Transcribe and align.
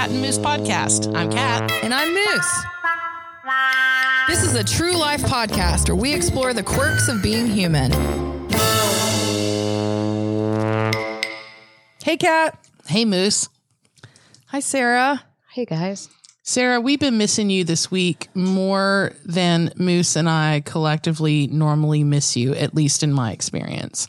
Cat 0.00 0.08
and 0.12 0.22
Moose 0.22 0.38
podcast. 0.38 1.14
I'm 1.14 1.30
Cat. 1.30 1.70
And 1.82 1.92
I'm 1.92 2.14
Moose. 2.14 2.64
This 4.28 4.42
is 4.42 4.54
a 4.54 4.64
true 4.64 4.96
life 4.96 5.20
podcast 5.20 5.90
where 5.90 5.94
we 5.94 6.14
explore 6.14 6.54
the 6.54 6.62
quirks 6.62 7.08
of 7.08 7.22
being 7.22 7.46
human. 7.46 7.92
Hey, 12.02 12.16
Cat. 12.16 12.66
Hey, 12.86 13.04
Moose. 13.04 13.50
Hi, 14.46 14.60
Sarah. 14.60 15.22
Hey 15.50 15.66
guys. 15.66 16.08
Sarah, 16.42 16.80
we've 16.80 16.98
been 16.98 17.18
missing 17.18 17.50
you 17.50 17.62
this 17.64 17.90
week 17.90 18.28
more 18.34 19.12
than 19.26 19.70
Moose 19.76 20.16
and 20.16 20.30
I 20.30 20.62
collectively 20.64 21.46
normally 21.48 22.04
miss 22.04 22.38
you, 22.38 22.54
at 22.54 22.74
least 22.74 23.02
in 23.02 23.12
my 23.12 23.32
experience. 23.32 24.08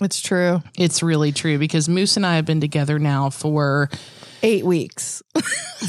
It's 0.00 0.20
true. 0.20 0.62
It's 0.78 1.02
really 1.02 1.32
true 1.32 1.58
because 1.58 1.88
Moose 1.88 2.16
and 2.16 2.24
I 2.24 2.36
have 2.36 2.46
been 2.46 2.60
together 2.60 3.00
now 3.00 3.28
for 3.28 3.90
Eight 4.42 4.64
weeks. 4.64 5.22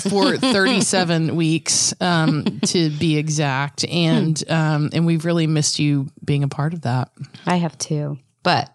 for 0.10 0.38
37 0.38 1.36
weeks 1.36 1.94
um, 2.02 2.60
to 2.66 2.90
be 2.90 3.18
exact 3.18 3.86
and 3.86 4.42
um, 4.50 4.90
and 4.94 5.06
we've 5.06 5.26
really 5.26 5.48
missed 5.48 5.80
you 5.80 6.08
being 6.23 6.44
a 6.44 6.48
part 6.48 6.73
of 6.73 6.82
that. 6.82 7.12
I 7.46 7.56
have 7.58 7.78
too. 7.78 8.20
But 8.44 8.73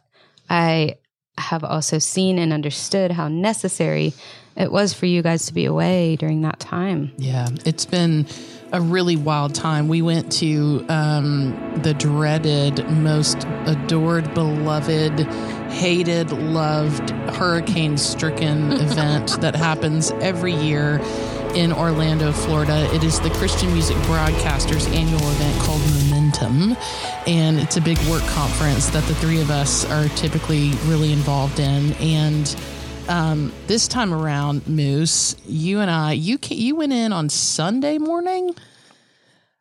I 0.48 0.96
have 1.38 1.64
also 1.64 1.98
seen 1.98 2.38
and 2.38 2.52
understood 2.52 3.10
how 3.10 3.28
necessary 3.28 4.12
it 4.56 4.70
was 4.70 4.92
for 4.92 5.06
you 5.06 5.22
guys 5.22 5.46
to 5.46 5.54
be 5.54 5.64
away 5.64 6.16
during 6.16 6.42
that 6.42 6.60
time. 6.60 7.12
Yeah, 7.16 7.48
it's 7.64 7.86
been 7.86 8.26
a 8.72 8.80
really 8.80 9.16
wild 9.16 9.54
time. 9.54 9.88
We 9.88 10.00
went 10.02 10.32
to 10.32 10.84
um, 10.88 11.80
the 11.82 11.94
dreaded, 11.94 12.88
most 12.90 13.46
adored, 13.66 14.32
beloved, 14.34 15.20
hated, 15.70 16.32
loved, 16.32 17.10
hurricane 17.10 17.98
stricken 17.98 18.72
event 18.72 19.40
that 19.42 19.54
happens 19.54 20.10
every 20.12 20.54
year 20.54 21.00
in 21.54 21.70
Orlando, 21.70 22.32
Florida. 22.32 22.88
It 22.94 23.04
is 23.04 23.20
the 23.20 23.30
Christian 23.30 23.72
Music 23.74 23.96
Broadcasters 23.98 24.88
annual 24.94 25.20
event 25.20 25.60
called 25.60 25.80
Momentum. 25.80 26.76
And 27.26 27.58
it's 27.58 27.76
a 27.76 27.80
big 27.82 27.98
work 28.08 28.22
conference 28.28 28.88
that 28.90 29.04
the 29.04 29.14
three 29.16 29.40
of 29.40 29.50
us 29.50 29.84
are 29.90 30.08
typically 30.16 30.70
really 30.86 31.12
involved 31.12 31.60
in. 31.60 31.92
And 31.94 32.56
um, 33.08 33.52
this 33.66 33.88
time 33.88 34.12
around, 34.12 34.66
Moose, 34.68 35.36
you 35.46 35.80
and 35.80 35.90
I, 35.90 36.12
you 36.12 36.38
ca- 36.38 36.54
you 36.54 36.76
went 36.76 36.92
in 36.92 37.12
on 37.12 37.28
Sunday 37.28 37.98
morning. 37.98 38.54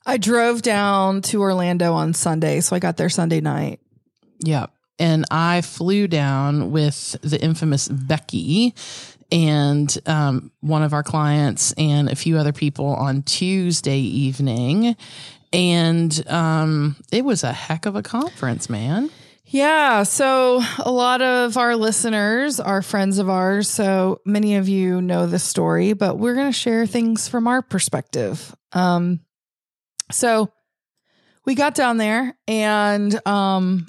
I 0.05 0.17
drove 0.17 0.61
down 0.61 1.21
to 1.23 1.41
Orlando 1.41 1.93
on 1.93 2.13
Sunday, 2.13 2.59
so 2.61 2.75
I 2.75 2.79
got 2.79 2.97
there 2.97 3.09
Sunday 3.09 3.41
night. 3.41 3.79
Yeah, 4.39 4.67
and 4.99 5.25
I 5.29 5.61
flew 5.61 6.07
down 6.07 6.71
with 6.71 7.15
the 7.21 7.41
infamous 7.41 7.87
Becky 7.87 8.73
and 9.31 9.95
um, 10.05 10.51
one 10.61 10.83
of 10.83 10.93
our 10.93 11.03
clients 11.03 11.71
and 11.73 12.09
a 12.09 12.15
few 12.15 12.37
other 12.37 12.51
people 12.51 12.87
on 12.87 13.23
Tuesday 13.23 13.99
evening, 13.99 14.95
and 15.53 16.27
um, 16.27 16.95
it 17.11 17.23
was 17.23 17.43
a 17.43 17.53
heck 17.53 17.85
of 17.85 17.95
a 17.95 18.01
conference, 18.01 18.69
man. 18.69 19.09
Yeah. 19.51 20.03
So 20.03 20.63
a 20.79 20.89
lot 20.89 21.21
of 21.21 21.57
our 21.57 21.75
listeners 21.75 22.61
are 22.61 22.81
friends 22.81 23.17
of 23.17 23.29
ours. 23.29 23.67
So 23.67 24.21
many 24.25 24.55
of 24.55 24.69
you 24.69 25.01
know 25.01 25.27
this 25.27 25.43
story, 25.43 25.91
but 25.91 26.17
we're 26.17 26.35
going 26.35 26.53
to 26.53 26.57
share 26.57 26.85
things 26.85 27.27
from 27.27 27.47
our 27.47 27.61
perspective. 27.61 28.55
Um, 28.71 29.19
so 30.09 30.53
we 31.45 31.53
got 31.55 31.75
down 31.75 31.97
there 31.97 32.37
and, 32.47 33.27
um, 33.27 33.87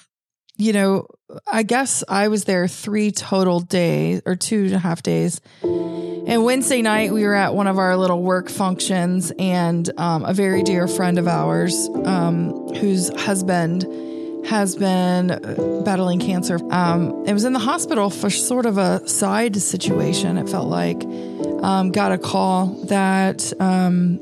you 0.57 0.73
know, 0.73 1.07
I 1.47 1.63
guess 1.63 2.03
I 2.09 2.27
was 2.27 2.43
there 2.43 2.67
three 2.67 3.13
total 3.13 3.61
days 3.61 4.21
or 4.27 4.35
two 4.35 4.65
and 4.65 4.75
a 4.75 4.79
half 4.81 5.01
days. 5.05 5.41
And 5.63 6.45
Wednesday 6.45 6.83
night, 6.83 7.13
we 7.13 7.25
were 7.25 7.35
at 7.35 7.55
one 7.55 7.69
of 7.69 7.79
our 7.79 7.97
little 7.97 8.23
work 8.23 8.49
functions, 8.49 9.33
and 9.39 9.91
um, 9.99 10.25
a 10.25 10.33
very 10.33 10.62
dear 10.62 10.87
friend 10.87 11.19
of 11.19 11.27
ours, 11.27 11.89
um, 12.05 12.53
whose 12.75 13.09
husband 13.21 13.84
has 14.47 14.76
been 14.76 15.30
uh, 15.30 15.82
battling 15.84 16.19
cancer. 16.19 16.58
Um, 16.70 17.25
it 17.26 17.32
was 17.32 17.44
in 17.44 17.53
the 17.53 17.58
hospital 17.58 18.10
for 18.10 18.30
sort 18.30 18.66
of 18.66 18.78
a 18.78 19.06
side 19.08 19.56
situation. 19.56 20.36
It 20.36 20.48
felt 20.48 20.69
like 20.69 21.03
um, 21.62 21.92
got 21.92 22.12
a 22.12 22.19
call 22.19 22.66
that 22.86 23.53
um, 23.60 24.20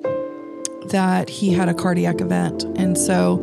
that 0.91 1.29
he 1.29 1.53
had 1.53 1.69
a 1.69 1.75
cardiac 1.75 2.21
event, 2.21 2.65
and 2.65 2.97
so 2.97 3.37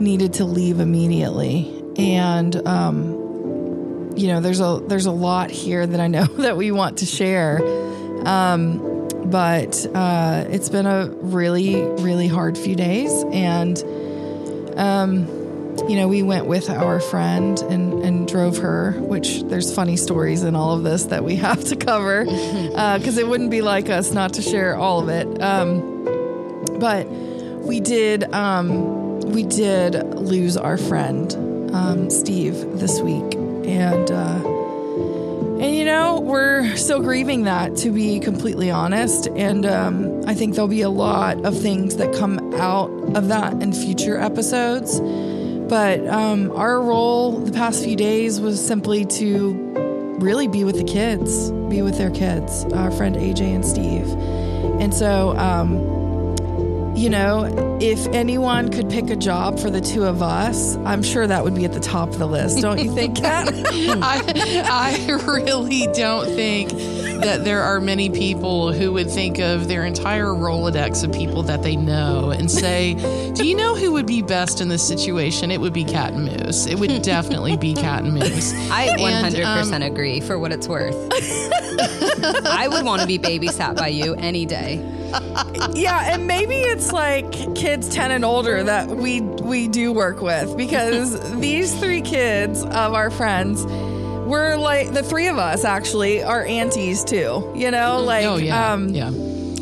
needed 0.00 0.34
to 0.34 0.44
leave 0.44 0.80
immediately. 0.80 1.82
And 1.96 2.56
um, 2.66 4.12
you 4.16 4.28
know, 4.28 4.40
there's 4.40 4.60
a 4.60 4.82
there's 4.86 5.06
a 5.06 5.12
lot 5.12 5.50
here 5.50 5.86
that 5.86 6.00
I 6.00 6.08
know 6.08 6.24
that 6.38 6.56
we 6.56 6.72
want 6.72 6.98
to 6.98 7.06
share. 7.06 7.60
Um, 8.26 8.90
but 9.24 9.86
uh, 9.94 10.44
it's 10.48 10.68
been 10.68 10.86
a 10.86 11.06
really 11.06 11.80
really 12.02 12.26
hard 12.26 12.58
few 12.58 12.74
days, 12.74 13.12
and 13.32 13.78
um, 14.76 15.41
you 15.88 15.96
know, 15.96 16.08
we 16.08 16.22
went 16.22 16.46
with 16.46 16.70
our 16.70 17.00
friend 17.00 17.58
and, 17.62 18.02
and 18.02 18.28
drove 18.28 18.58
her, 18.58 18.92
which 18.92 19.42
there's 19.42 19.74
funny 19.74 19.96
stories 19.96 20.42
in 20.42 20.54
all 20.54 20.74
of 20.74 20.82
this 20.82 21.04
that 21.04 21.24
we 21.24 21.36
have 21.48 21.64
to 21.64 21.76
cover 21.76 22.24
because 22.24 23.18
it 23.18 23.26
wouldn't 23.26 23.50
be 23.50 23.62
like 23.62 23.90
us 23.90 24.12
not 24.12 24.34
to 24.34 24.42
share 24.42 24.76
all 24.76 25.00
of 25.00 25.08
it. 25.08 25.42
Um, 25.42 25.92
but 26.78 27.06
we 27.08 27.80
did 27.80 28.24
um, 28.32 29.20
we 29.20 29.44
did 29.44 29.94
lose 30.14 30.56
our 30.56 30.76
friend 30.76 31.32
um, 31.74 32.10
Steve 32.10 32.54
this 32.78 33.00
week, 33.00 33.34
and 33.34 34.10
uh, 34.10 34.48
and 35.60 35.76
you 35.76 35.84
know 35.84 36.20
we're 36.20 36.74
still 36.76 37.00
grieving 37.00 37.44
that 37.44 37.76
to 37.78 37.90
be 37.90 38.18
completely 38.20 38.70
honest. 38.70 39.28
And 39.28 39.64
um, 39.64 40.24
I 40.26 40.34
think 40.34 40.54
there'll 40.54 40.68
be 40.68 40.82
a 40.82 40.90
lot 40.90 41.44
of 41.44 41.58
things 41.58 41.96
that 41.96 42.14
come 42.14 42.54
out 42.54 42.90
of 43.16 43.28
that 43.28 43.54
in 43.62 43.72
future 43.72 44.18
episodes. 44.18 45.00
But 45.72 46.06
um, 46.06 46.50
our 46.50 46.82
role 46.82 47.38
the 47.38 47.50
past 47.50 47.82
few 47.82 47.96
days 47.96 48.38
was 48.42 48.62
simply 48.62 49.06
to 49.06 49.54
really 50.18 50.46
be 50.46 50.64
with 50.64 50.76
the 50.76 50.84
kids, 50.84 51.50
be 51.50 51.80
with 51.80 51.96
their 51.96 52.10
kids, 52.10 52.64
our 52.74 52.90
friend 52.90 53.16
AJ 53.16 53.40
and 53.40 53.64
Steve. 53.64 54.06
And 54.82 54.92
so, 54.92 55.34
um, 55.38 55.78
you 56.94 57.08
know, 57.08 57.78
if 57.80 58.06
anyone 58.08 58.68
could 58.68 58.90
pick 58.90 59.08
a 59.08 59.16
job 59.16 59.58
for 59.58 59.70
the 59.70 59.80
two 59.80 60.04
of 60.04 60.20
us, 60.22 60.76
I'm 60.84 61.02
sure 61.02 61.26
that 61.26 61.42
would 61.42 61.54
be 61.54 61.64
at 61.64 61.72
the 61.72 61.80
top 61.80 62.10
of 62.10 62.18
the 62.18 62.26
list, 62.28 62.60
don't 62.60 62.78
you 62.78 62.94
think, 62.94 63.16
Kat? 63.16 63.48
I, 63.66 64.62
I 64.68 65.12
really 65.26 65.86
don't 65.94 66.26
think 66.26 66.70
that 67.22 67.44
there 67.44 67.62
are 67.62 67.80
many 67.80 68.10
people 68.10 68.72
who 68.72 68.92
would 68.92 69.10
think 69.10 69.38
of 69.38 69.68
their 69.68 69.84
entire 69.84 70.26
Rolodex 70.26 71.04
of 71.04 71.12
people 71.12 71.42
that 71.44 71.62
they 71.62 71.76
know 71.76 72.30
and 72.30 72.50
say, 72.50 72.94
Do 73.34 73.46
you 73.46 73.56
know 73.56 73.74
who 73.74 73.92
would 73.92 74.06
be 74.06 74.22
best 74.22 74.60
in 74.60 74.68
this 74.68 74.86
situation? 74.86 75.50
It 75.50 75.60
would 75.60 75.72
be 75.72 75.84
Cat 75.84 76.12
and 76.12 76.24
Moose. 76.24 76.66
It 76.66 76.78
would 76.78 77.02
definitely 77.02 77.56
be 77.56 77.74
Cat 77.74 78.02
and 78.04 78.14
Moose. 78.14 78.52
I 78.70 78.84
And, 78.98 79.34
100% 79.34 79.74
um, 79.74 79.82
agree 79.82 80.20
for 80.20 80.38
what 80.38 80.52
it's 80.52 80.68
worth. 80.68 80.94
I 82.46 82.68
would 82.70 82.84
want 82.84 83.00
to 83.02 83.06
be 83.06 83.18
babysat 83.18 83.76
by 83.76 83.88
you 83.88 84.14
any 84.14 84.46
day. 84.46 84.76
yeah, 85.74 86.14
and 86.14 86.26
maybe 86.26 86.54
it's 86.56 86.92
like 86.92 87.30
kids 87.54 87.88
10 87.88 88.10
and 88.10 88.24
older 88.24 88.64
that 88.64 88.88
we 88.88 89.20
we 89.20 89.68
do 89.68 89.92
work 89.92 90.22
with 90.22 90.56
because 90.56 91.18
these 91.40 91.74
three 91.78 92.00
kids 92.00 92.62
of 92.62 92.94
our 92.94 93.10
friends 93.10 93.64
we're 94.26 94.56
like 94.56 94.92
the 94.92 95.02
three 95.02 95.28
of 95.28 95.38
us 95.38 95.64
actually 95.64 96.22
are 96.22 96.44
aunties 96.44 97.04
too. 97.04 97.52
You 97.54 97.70
know, 97.70 98.00
like 98.00 98.24
oh, 98.26 98.36
yeah. 98.36 98.72
um 98.72 98.88
yeah. 98.90 99.10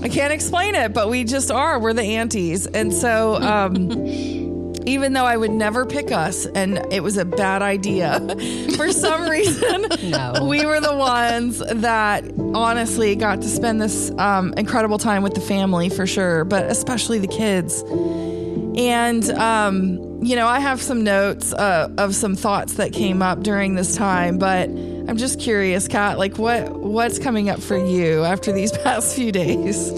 I 0.02 0.08
can't 0.08 0.32
explain 0.32 0.74
it, 0.74 0.94
but 0.94 1.10
we 1.10 1.24
just 1.24 1.50
are. 1.50 1.78
We're 1.78 1.92
the 1.92 2.02
aunties. 2.02 2.66
And 2.66 2.90
so, 2.90 3.34
um, 3.34 3.90
even 4.86 5.12
though 5.12 5.26
I 5.26 5.36
would 5.36 5.50
never 5.50 5.84
pick 5.84 6.10
us 6.10 6.46
and 6.46 6.78
it 6.90 7.02
was 7.02 7.18
a 7.18 7.26
bad 7.26 7.60
idea, 7.60 8.18
for 8.76 8.92
some 8.92 9.28
reason, 9.28 9.84
No. 10.04 10.46
we 10.48 10.64
were 10.64 10.80
the 10.80 10.96
ones 10.96 11.58
that 11.58 12.24
honestly 12.54 13.14
got 13.14 13.42
to 13.42 13.48
spend 13.48 13.82
this 13.82 14.10
um, 14.12 14.54
incredible 14.56 14.96
time 14.96 15.22
with 15.22 15.34
the 15.34 15.40
family 15.42 15.90
for 15.90 16.06
sure, 16.06 16.44
but 16.44 16.64
especially 16.64 17.18
the 17.18 17.28
kids. 17.28 17.82
And, 18.76 19.28
um, 19.32 20.22
you 20.22 20.36
know, 20.36 20.46
I 20.46 20.60
have 20.60 20.80
some 20.80 21.02
notes 21.02 21.52
uh, 21.52 21.88
of 21.98 22.14
some 22.14 22.36
thoughts 22.36 22.74
that 22.74 22.92
came 22.92 23.22
up 23.22 23.42
during 23.42 23.74
this 23.74 23.96
time, 23.96 24.38
but 24.38 24.68
I'm 24.68 25.16
just 25.16 25.40
curious, 25.40 25.88
Kat, 25.88 26.18
like 26.18 26.38
what 26.38 26.70
what's 26.72 27.18
coming 27.18 27.48
up 27.48 27.60
for 27.60 27.76
you 27.76 28.24
after 28.24 28.52
these 28.52 28.70
past 28.84 29.16
few 29.16 29.32
days? 29.32 29.90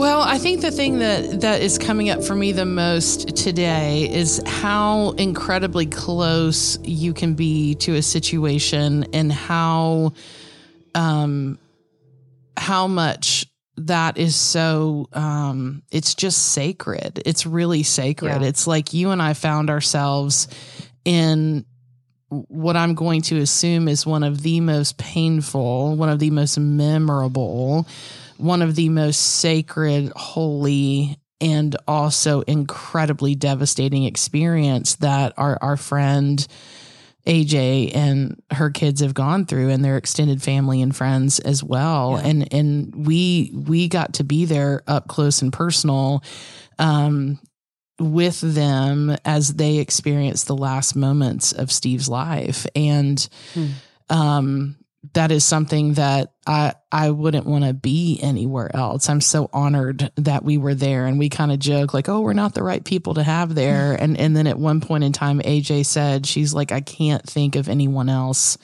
Well, 0.00 0.22
I 0.22 0.38
think 0.38 0.62
the 0.62 0.70
thing 0.70 1.00
that 1.00 1.42
that 1.42 1.60
is 1.60 1.76
coming 1.76 2.08
up 2.08 2.24
for 2.24 2.34
me 2.34 2.52
the 2.52 2.64
most 2.64 3.36
today 3.36 4.08
is 4.10 4.42
how 4.46 5.10
incredibly 5.18 5.84
close 5.84 6.78
you 6.82 7.12
can 7.12 7.34
be 7.34 7.74
to 7.74 7.96
a 7.96 8.02
situation 8.02 9.04
and 9.12 9.30
how 9.30 10.14
um 10.94 11.58
how 12.56 12.86
much 12.86 13.49
that 13.86 14.18
is 14.18 14.36
so 14.36 15.08
um 15.12 15.82
it's 15.90 16.14
just 16.14 16.52
sacred. 16.52 17.22
It's 17.24 17.46
really 17.46 17.82
sacred. 17.82 18.42
Yeah. 18.42 18.48
It's 18.48 18.66
like 18.66 18.92
you 18.92 19.10
and 19.10 19.20
I 19.20 19.34
found 19.34 19.70
ourselves 19.70 20.48
in 21.04 21.64
what 22.28 22.76
I'm 22.76 22.94
going 22.94 23.22
to 23.22 23.38
assume 23.38 23.88
is 23.88 24.06
one 24.06 24.22
of 24.22 24.42
the 24.42 24.60
most 24.60 24.98
painful, 24.98 25.96
one 25.96 26.08
of 26.08 26.20
the 26.20 26.30
most 26.30 26.58
memorable, 26.58 27.88
one 28.36 28.62
of 28.62 28.76
the 28.76 28.88
most 28.88 29.18
sacred, 29.18 30.12
holy, 30.14 31.18
and 31.40 31.76
also 31.88 32.42
incredibly 32.42 33.34
devastating 33.34 34.04
experience 34.04 34.96
that 34.96 35.32
our 35.36 35.58
our 35.60 35.76
friend 35.76 36.46
AJ 37.26 37.94
and 37.94 38.40
her 38.50 38.70
kids 38.70 39.00
have 39.00 39.14
gone 39.14 39.44
through 39.46 39.68
and 39.70 39.84
their 39.84 39.96
extended 39.96 40.42
family 40.42 40.80
and 40.82 40.94
friends 40.94 41.38
as 41.40 41.62
well. 41.62 42.12
Yeah. 42.20 42.28
And 42.28 42.54
and 42.54 43.06
we 43.06 43.52
we 43.54 43.88
got 43.88 44.14
to 44.14 44.24
be 44.24 44.44
there 44.46 44.82
up 44.86 45.08
close 45.08 45.42
and 45.42 45.52
personal 45.52 46.22
um 46.78 47.38
with 47.98 48.40
them 48.40 49.14
as 49.26 49.54
they 49.54 49.76
experienced 49.78 50.46
the 50.46 50.56
last 50.56 50.96
moments 50.96 51.52
of 51.52 51.70
Steve's 51.70 52.08
life. 52.08 52.66
And 52.74 53.28
Hmm. 53.54 53.66
um 54.08 54.76
that 55.14 55.30
is 55.30 55.44
something 55.44 55.94
that 55.94 56.32
I 56.46 56.74
I 56.92 57.10
wouldn't 57.10 57.46
want 57.46 57.64
to 57.64 57.72
be 57.72 58.18
anywhere 58.22 58.74
else. 58.76 59.08
I'm 59.08 59.20
so 59.22 59.48
honored 59.52 60.10
that 60.16 60.44
we 60.44 60.58
were 60.58 60.74
there 60.74 61.06
and 61.06 61.18
we 61.18 61.28
kind 61.30 61.50
of 61.52 61.58
joke 61.58 61.94
like, 61.94 62.08
"Oh, 62.08 62.20
we're 62.20 62.34
not 62.34 62.54
the 62.54 62.62
right 62.62 62.84
people 62.84 63.14
to 63.14 63.22
have 63.22 63.54
there." 63.54 63.94
and 64.00 64.18
and 64.18 64.36
then 64.36 64.46
at 64.46 64.58
one 64.58 64.80
point 64.80 65.04
in 65.04 65.12
time 65.12 65.40
AJ 65.40 65.86
said 65.86 66.26
she's 66.26 66.52
like, 66.52 66.70
"I 66.70 66.80
can't 66.82 67.22
think 67.28 67.56
of 67.56 67.68
anyone 67.68 68.08
else 68.10 68.58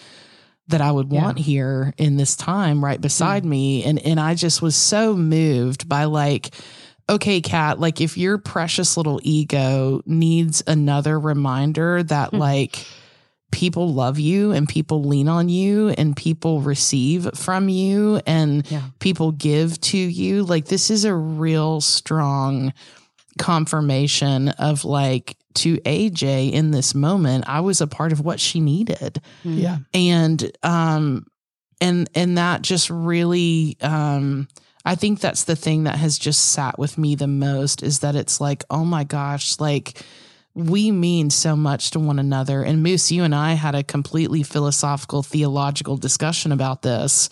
that 0.69 0.81
I 0.81 0.91
would 0.93 1.11
Yeah. 1.13 1.23
want 1.23 1.39
here 1.39 1.95
in 1.97 2.17
this 2.19 2.37
time 2.37 2.85
right 2.85 3.01
beside 3.01 3.45
me." 3.47 3.85
And 3.85 3.99
and 3.99 4.21
I 4.21 4.35
just 4.35 4.61
was 4.61 4.77
so 4.77 5.15
moved 5.17 5.89
by 5.89 6.05
like 6.05 6.51
okay, 7.09 7.41
Kat, 7.41 7.79
like 7.79 8.01
if 8.01 8.19
your 8.19 8.37
precious 8.37 8.97
little 8.97 9.21
ego 9.23 10.03
needs 10.07 10.63
another 10.67 11.19
reminder 11.21 12.03
that 12.03 12.31
Hmm. 12.31 12.39
like 12.39 12.85
people 13.53 13.93
love 13.95 14.19
you 14.19 14.53
and 14.53 14.69
people 14.69 15.05
lean 15.05 15.29
on 15.29 15.49
you 15.49 15.89
and 15.91 16.17
people 16.17 16.61
receive 16.61 17.31
from 17.35 17.69
you 17.69 18.21
and 18.27 18.69
Yeah. 18.71 18.83
people 18.99 19.33
give 19.33 19.81
to 19.83 19.97
you, 19.99 20.43
like 20.45 20.67
this 20.67 20.91
is 20.91 21.05
a 21.05 21.15
real 21.15 21.81
strong 21.81 22.73
confirmation 23.39 24.49
of 24.51 24.85
like 24.85 25.37
to 25.55 25.77
AJ 25.79 26.53
in 26.53 26.71
this 26.71 26.95
moment, 26.95 27.45
I 27.47 27.61
was 27.61 27.81
a 27.81 27.87
part 27.87 28.13
of 28.13 28.21
what 28.21 28.41
she 28.41 28.61
needed 28.61 29.21
Mm. 29.45 29.59
Yeah. 29.61 29.79
and 29.95 30.51
um 30.63 31.27
and 31.81 32.09
and 32.15 32.37
that 32.39 32.63
just 32.63 32.89
really 32.91 33.77
um 33.83 34.49
i 34.85 34.95
think 34.95 35.21
that's 35.21 35.45
the 35.45 35.57
thing 35.57 35.85
that 35.85 35.97
has 35.97 36.19
just 36.19 36.47
sat 36.53 36.79
with 36.79 36.97
me 36.99 37.15
the 37.15 37.27
most 37.27 37.83
is 37.83 37.99
that 38.01 38.17
it's 38.17 38.41
like 38.41 38.65
oh 38.71 38.85
my 38.85 39.05
gosh 39.05 39.59
like 39.61 40.03
we 40.57 40.91
mean 40.91 41.29
so 41.29 41.55
much 41.55 41.91
to 41.91 42.01
one 42.01 42.19
another. 42.19 42.63
And 42.63 42.83
moose 42.83 43.13
you 43.13 43.23
and 43.23 43.35
i 43.35 43.53
had 43.53 43.75
a 43.75 43.85
completely 43.85 44.43
philosophical 44.43 45.23
theological 45.23 45.97
discussion 45.97 46.51
about 46.51 46.83
this 46.83 47.29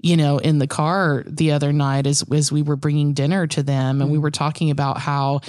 you 0.00 0.16
know 0.16 0.38
in 0.38 0.58
the 0.58 0.66
car 0.66 1.24
the 1.26 1.52
other 1.52 1.72
night 1.72 2.06
as 2.06 2.24
as 2.32 2.50
we 2.50 2.62
were 2.62 2.76
bringing 2.76 3.12
dinner 3.12 3.46
to 3.46 3.62
them 3.62 4.00
and 4.00 4.10
we 4.10 4.16
mm-hmm. 4.16 4.22
were 4.22 4.30
talking 4.30 4.70
about 4.70 4.98
how 4.98 5.40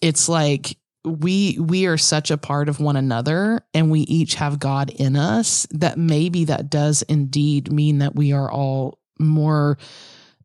it's 0.00 0.28
like 0.28 0.76
we 1.04 1.58
we 1.58 1.86
are 1.86 1.98
such 1.98 2.30
a 2.30 2.38
part 2.38 2.68
of 2.68 2.80
one 2.80 2.96
another 2.96 3.64
and 3.74 3.90
we 3.90 4.00
each 4.00 4.34
have 4.34 4.58
God 4.58 4.90
in 4.90 5.16
us 5.16 5.66
that 5.70 5.98
maybe 5.98 6.44
that 6.46 6.70
does 6.70 7.02
indeed 7.02 7.72
mean 7.72 7.98
that 7.98 8.14
we 8.14 8.32
are 8.32 8.50
all 8.50 8.98
more 9.18 9.78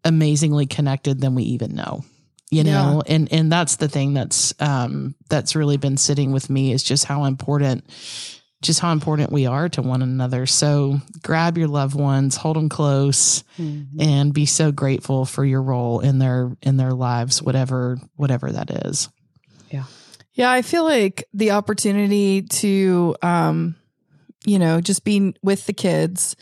amazingly 0.03 0.65
connected 0.65 1.21
than 1.21 1.35
we 1.35 1.43
even 1.43 1.75
know 1.75 2.03
you 2.49 2.63
know 2.63 3.03
and 3.07 3.31
and 3.33 3.51
that's 3.51 3.75
the 3.75 3.87
thing 3.89 4.13
that's 4.13 4.53
um 4.59 5.15
that's 5.29 5.55
really 5.55 5.77
been 5.77 5.97
sitting 5.97 6.31
with 6.31 6.49
me 6.49 6.71
is 6.71 6.81
just 6.83 7.05
how 7.05 7.25
important 7.25 7.83
just 8.63 8.79
how 8.79 8.91
important 8.91 9.31
we 9.31 9.45
are 9.45 9.69
to 9.69 9.83
one 9.83 10.01
another. 10.01 10.47
So 10.47 10.99
grab 11.21 11.59
your 11.59 11.67
loved 11.67 11.93
ones 11.95 12.35
hold 12.37 12.55
them 12.55 12.69
close 12.69 13.43
Mhm. 13.59 13.87
and 14.01 14.33
be 14.33 14.45
so 14.47 14.71
grateful 14.71 15.25
for 15.25 15.45
your 15.45 15.61
role 15.61 15.99
in 15.99 16.17
their 16.19 16.55
in 16.63 16.77
their 16.77 16.93
lives 16.93 17.41
whatever 17.41 17.99
whatever 18.15 18.51
that 18.51 18.71
is. 18.87 19.09
Yeah. 19.69 19.83
Yeah, 20.33 20.49
I 20.51 20.61
feel 20.63 20.83
like 20.85 21.27
the 21.33 21.51
opportunity 21.51 22.43
to, 22.43 23.15
um, 23.23 23.75
you 24.45 24.59
know, 24.59 24.81
just 24.81 25.03
be 25.03 25.33
with 25.43 25.65
the 25.65 25.73
kids 25.73 26.35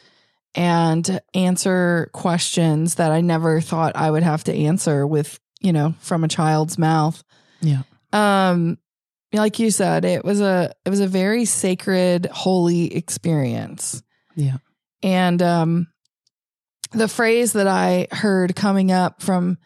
and 0.53 1.19
answer 1.33 2.09
questions 2.13 2.95
that 2.95 3.11
I 3.11 3.21
never 3.21 3.59
thought 3.61 3.95
I 3.95 4.09
would 4.11 4.23
have 4.23 4.43
to 4.45 4.53
answer 4.53 5.05
with, 5.07 5.39
you 5.65 5.73
know, 5.73 5.95
from 5.99 6.23
a 6.23 6.27
child's 6.27 6.77
mouth. 6.77 7.23
Yeah. 7.61 7.81
Um, 8.13 8.77
like 9.33 9.59
you 9.59 9.71
said, 9.71 10.05
it 10.05 10.23
was 10.23 10.39
a 10.39 10.71
it 10.85 10.89
was 10.89 10.99
a 10.99 11.07
very 11.07 11.45
sacred, 11.45 12.27
holy 12.27 12.95
experience. 12.95 14.01
Yeah. 14.35 14.57
And 15.01 15.41
um, 15.41 15.87
the 16.91 17.07
phrase 17.07 17.53
that 17.53 17.67
I 17.67 18.07
heard 18.11 18.55
coming 18.55 18.91
up 18.91 19.21
from 19.21 19.57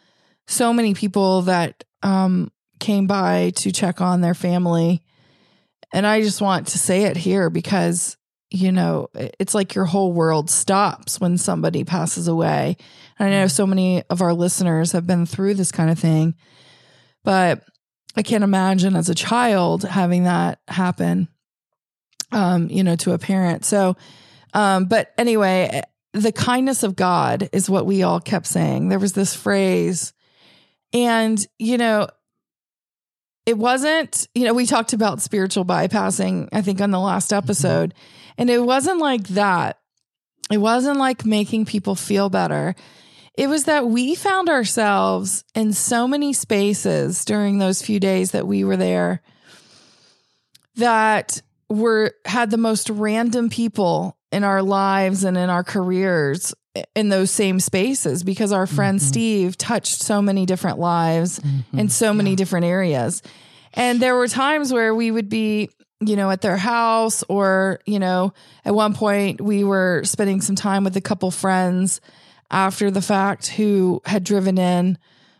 so 0.47 0.73
many 0.73 0.93
people 0.93 1.43
that 1.43 1.83
um, 2.01 2.51
came 2.79 3.05
by 3.05 3.51
to 3.57 3.71
check 3.71 4.01
on 4.01 4.21
their 4.21 4.33
family. 4.33 5.03
And 5.93 6.07
I 6.07 6.21
just 6.21 6.41
want 6.41 6.67
to 6.67 6.77
say 6.77 7.03
it 7.03 7.17
here 7.17 7.49
because, 7.49 8.17
you 8.51 8.71
know, 8.71 9.09
it's 9.13 9.53
like 9.53 9.75
your 9.75 9.85
whole 9.85 10.11
world 10.11 10.49
stops 10.49 11.19
when 11.19 11.37
somebody 11.37 11.83
passes 11.83 12.27
away. 12.27 12.77
And 13.17 13.27
I 13.27 13.31
know 13.31 13.47
so 13.47 13.67
many 13.67 14.03
of 14.09 14.21
our 14.21 14.33
listeners 14.33 14.93
have 14.93 15.05
been 15.05 15.25
through 15.25 15.53
this 15.53 15.71
kind 15.71 15.89
of 15.91 15.99
thing, 15.99 16.35
but 17.23 17.63
I 18.15 18.23
can't 18.23 18.43
imagine 18.43 18.95
as 18.95 19.09
a 19.09 19.15
child 19.15 19.83
having 19.83 20.23
that 20.23 20.59
happen, 20.67 21.27
um, 22.31 22.69
you 22.69 22.83
know, 22.83 22.95
to 22.97 23.13
a 23.13 23.19
parent. 23.19 23.65
So, 23.65 23.95
um, 24.53 24.85
but 24.85 25.13
anyway, 25.17 25.83
the 26.13 26.31
kindness 26.31 26.81
of 26.81 26.95
God 26.95 27.49
is 27.53 27.69
what 27.69 27.85
we 27.85 28.01
all 28.01 28.19
kept 28.19 28.47
saying. 28.47 28.89
There 28.89 28.97
was 28.97 29.13
this 29.13 29.35
phrase, 29.35 30.11
and, 30.91 31.45
you 31.59 31.77
know, 31.77 32.07
it 33.45 33.57
wasn't, 33.57 34.27
you 34.33 34.45
know, 34.45 34.53
we 34.53 34.65
talked 34.65 34.93
about 34.93 35.21
spiritual 35.21 35.65
bypassing, 35.65 36.49
I 36.51 36.61
think, 36.61 36.81
on 36.81 36.91
the 36.91 36.99
last 36.99 37.31
episode, 37.31 37.93
and 38.39 38.49
it 38.49 38.63
wasn't 38.63 38.97
like 38.99 39.27
that. 39.29 39.77
It 40.51 40.57
wasn't 40.57 40.97
like 40.97 41.25
making 41.25 41.65
people 41.65 41.93
feel 41.93 42.29
better. 42.29 42.73
It 43.37 43.47
was 43.47 43.65
that 43.65 43.85
we 43.87 44.15
found 44.15 44.49
ourselves 44.49 45.43
in 45.53 45.73
so 45.73 46.07
many 46.07 46.33
spaces 46.33 47.23
during 47.23 47.59
those 47.59 47.81
few 47.81 47.99
days 47.99 48.31
that 48.31 48.47
we 48.47 48.63
were 48.63 48.75
there 48.77 49.21
that 50.75 51.41
were 51.69 52.13
had 52.25 52.49
the 52.51 52.57
most 52.57 52.89
random 52.89 53.49
people 53.49 54.17
in 54.31 54.43
our 54.43 54.61
lives 54.61 55.23
and 55.23 55.37
in 55.37 55.49
our 55.49 55.63
careers 55.63 56.53
in 56.95 57.09
those 57.09 57.31
same 57.31 57.59
spaces 57.59 58.23
because 58.23 58.51
our 58.51 58.67
friend 58.67 58.99
Mhm. 58.99 59.03
Steve 59.03 59.57
touched 59.57 60.01
so 60.01 60.21
many 60.21 60.45
different 60.45 60.79
lives 60.79 61.39
Mm-hmm. 61.39 61.79
in 61.79 61.89
so 61.89 62.13
many 62.13 62.35
different 62.35 62.65
areas. 62.65 63.21
And 63.73 63.99
there 63.99 64.15
were 64.15 64.27
times 64.27 64.71
where 64.73 64.95
we 64.95 65.11
would 65.11 65.29
be, 65.29 65.69
you 65.99 66.15
know, 66.15 66.29
at 66.31 66.41
their 66.41 66.57
house, 66.57 67.23
or, 67.27 67.79
you 67.85 67.99
know, 67.99 68.33
at 68.63 68.73
one 68.73 68.93
point 68.93 69.41
we 69.41 69.63
were 69.63 70.01
spending 70.05 70.41
some 70.41 70.55
time 70.55 70.83
with 70.83 70.95
a 70.95 71.01
couple 71.01 71.29
friends 71.31 71.99
after 72.51 72.89
the 72.89 73.01
fact 73.01 73.47
who 73.47 74.01
had 74.05 74.23
driven 74.23 74.57
in 74.57 74.97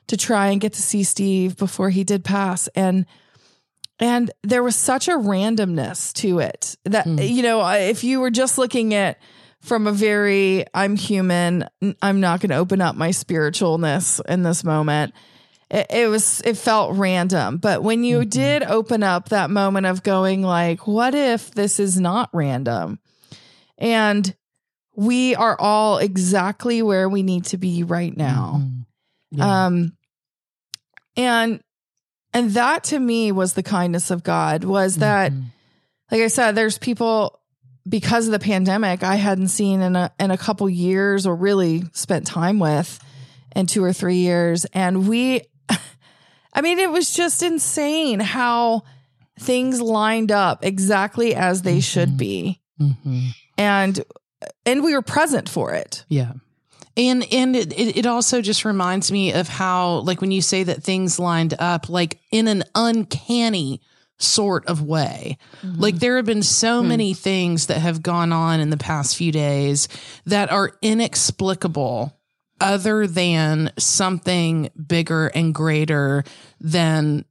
to 0.08 0.18
try 0.18 0.48
and 0.48 0.60
get 0.60 0.74
to 0.74 0.82
see 0.82 1.04
Steve 1.04 1.56
before 1.58 1.90
he 1.90 2.04
did 2.04 2.24
pass. 2.24 2.68
And 2.76 3.06
and 4.02 4.32
there 4.44 4.64
was 4.64 4.76
such 4.78 5.08
a 5.10 5.12
randomness 5.18 6.14
to 6.14 6.40
it 6.40 6.78
that, 6.86 7.06
Hmm. 7.06 7.20
you 7.20 7.44
know, 7.44 7.66
if 7.68 8.04
you 8.04 8.22
were 8.22 8.32
just 8.32 8.58
looking 8.58 8.94
at 8.94 9.18
from 9.60 9.88
a 9.88 9.92
very, 9.92 10.66
I'm 10.74 10.96
human, 10.96 11.68
I'm 12.02 12.22
not 12.22 12.40
going 12.40 12.50
to 12.52 12.56
open 12.56 12.80
up 12.80 12.96
my 12.96 13.10
spiritualness 13.10 14.22
in 14.30 14.44
this 14.44 14.64
moment 14.64 15.14
it, 15.70 15.88
it 15.90 16.08
was 16.08 16.42
it 16.46 16.58
felt 16.58 16.96
random 16.98 17.58
but 17.58 17.84
when 17.84 18.04
you 18.04 18.20
Mhm. 18.20 18.30
did 18.30 18.64
open 18.64 19.04
up 19.04 19.30
that 19.30 19.50
moment 19.50 19.86
of 19.86 20.02
going 20.04 20.42
like 20.42 20.88
what 20.88 21.14
if 21.16 21.52
this 21.52 21.80
is 21.80 22.00
not 22.00 22.30
random 22.34 23.00
and 23.78 24.36
we 24.96 25.36
are 25.36 25.56
all 25.60 25.98
exactly 26.00 26.82
where 26.82 27.08
we 27.08 27.24
need 27.24 27.46
to 27.46 27.58
be 27.58 27.84
right 27.84 28.16
now 28.18 28.62
Mhm. 28.64 28.86
Yeah. 29.32 29.66
um 29.66 29.94
and 31.16 31.62
and 32.34 32.52
that 32.52 32.84
to 32.86 33.00
me 33.00 33.32
was 33.32 33.54
the 33.54 33.64
kindness 33.64 34.12
of 34.12 34.24
god 34.24 34.64
was 34.64 34.98
that 34.98 35.32
Mhm. 35.32 35.46
like 36.12 36.22
I 36.22 36.28
said, 36.28 36.56
there's 36.56 36.80
people 36.80 37.40
because 37.88 38.26
of 38.28 38.32
the 38.32 38.40
pandemic 38.40 39.04
I 39.04 39.16
hadn't 39.16 39.50
seen 39.50 39.82
in 39.82 39.96
a 39.96 40.12
in 40.20 40.32
a 40.32 40.38
couple 40.38 40.68
years 40.70 41.26
or 41.28 41.36
really 41.36 41.84
spent 41.94 42.26
time 42.26 42.58
with 42.60 43.00
in 43.56 43.66
two 43.68 43.84
or 43.84 43.94
three 43.94 44.18
years. 44.18 44.66
And 44.74 45.08
we 45.08 45.42
I 46.60 46.62
mean, 46.62 46.78
it 46.78 46.92
was 46.92 47.14
just 47.14 47.42
insane 47.42 48.20
how 48.20 48.84
things 49.40 49.80
lined 49.80 50.30
up 50.32 50.66
exactly 50.66 51.34
as 51.34 51.62
they 51.62 51.80
should 51.80 52.10
Mhm. 52.10 52.18
be. 52.18 52.60
Mhm. 52.82 53.30
And 53.58 54.04
and 54.66 54.84
we 54.84 54.94
were 54.94 55.02
present 55.02 55.48
for 55.48 55.74
it. 55.74 56.04
Yeah. 56.10 56.34
And 56.98 57.26
and 57.32 57.56
it, 57.56 57.72
it 57.78 58.06
also 58.06 58.42
just 58.42 58.66
reminds 58.66 59.10
me 59.10 59.32
of 59.32 59.48
how 59.48 60.00
like 60.00 60.20
when 60.20 60.32
you 60.32 60.42
say 60.42 60.64
that 60.64 60.84
things 60.84 61.18
lined 61.18 61.54
up 61.60 61.88
like 61.88 62.20
in 62.32 62.50
an 62.50 62.64
uncanny 62.76 63.80
sort 64.18 64.66
of 64.66 64.82
way. 64.82 65.38
Mm-hmm. 65.66 65.80
Like 65.82 66.00
there 66.00 66.18
have 66.18 66.26
been 66.26 66.44
so 66.44 66.82
Hmm. 66.82 66.90
many 66.90 67.14
things 67.14 67.68
that 67.68 67.80
have 67.80 68.04
gone 68.04 68.34
on 68.34 68.60
in 68.60 68.70
the 68.70 68.76
past 68.78 69.16
few 69.16 69.32
days 69.32 69.88
that 70.26 70.52
are 70.52 70.74
inexplicable 70.82 72.19
other 72.62 73.08
than 73.08 73.72
something 73.78 74.70
bigger 74.88 75.28
and 75.28 75.54
greater 75.54 76.24
than 76.60 77.26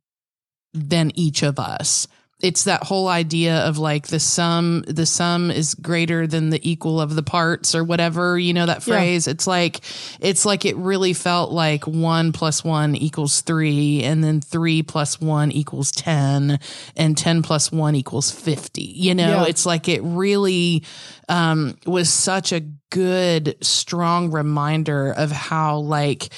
than 0.75 1.11
each 1.15 1.43
of 1.43 1.59
us. 1.59 2.07
It's 2.41 2.65
that 2.65 2.85
whole 2.85 3.09
idea 3.09 3.63
of 3.67 3.79
like 3.79 4.07
the 4.07 4.21
sum 4.21 4.85
the 4.87 5.07
sum 5.07 5.51
is 5.51 5.75
greater 5.75 6.25
than 6.25 6.51
the 6.51 6.61
equal 6.71 7.01
of 7.01 7.17
the 7.17 7.23
parts 7.25 7.75
or 7.75 7.83
whatever, 7.83 8.39
you 8.39 8.55
know 8.55 8.65
that 8.67 8.87
Yeah. 8.87 8.95
phrase. 8.95 9.27
It's 9.27 9.49
like 9.49 9.81
it's 10.21 10.45
like 10.45 10.65
it 10.65 10.77
really 10.77 11.15
felt 11.15 11.51
like 11.51 11.85
1 11.89 12.31
plus 12.31 12.63
1 12.63 12.95
equals 12.95 13.41
3 13.41 14.05
and 14.05 14.23
then 14.23 14.41
3 14.41 14.85
plus 14.85 15.21
1 15.21 15.51
equals 15.51 15.91
10 15.91 16.61
and 16.97 17.19
10 17.19 17.43
plus 17.43 17.73
1 17.73 17.97
equals 17.97 18.31
50. 18.31 18.83
You 18.85 19.17
know, 19.17 19.43
Yeah. 19.43 19.47
it's 19.47 19.67
like 19.67 19.89
it 19.89 20.03
really 20.05 20.85
um 21.29 21.75
was 21.87 22.09
such 22.09 22.53
a 22.53 22.61
good 22.91 23.57
strong 23.61 24.31
reminder 24.31 25.13
of 25.13 25.31
how 25.31 25.79
like 25.79 26.31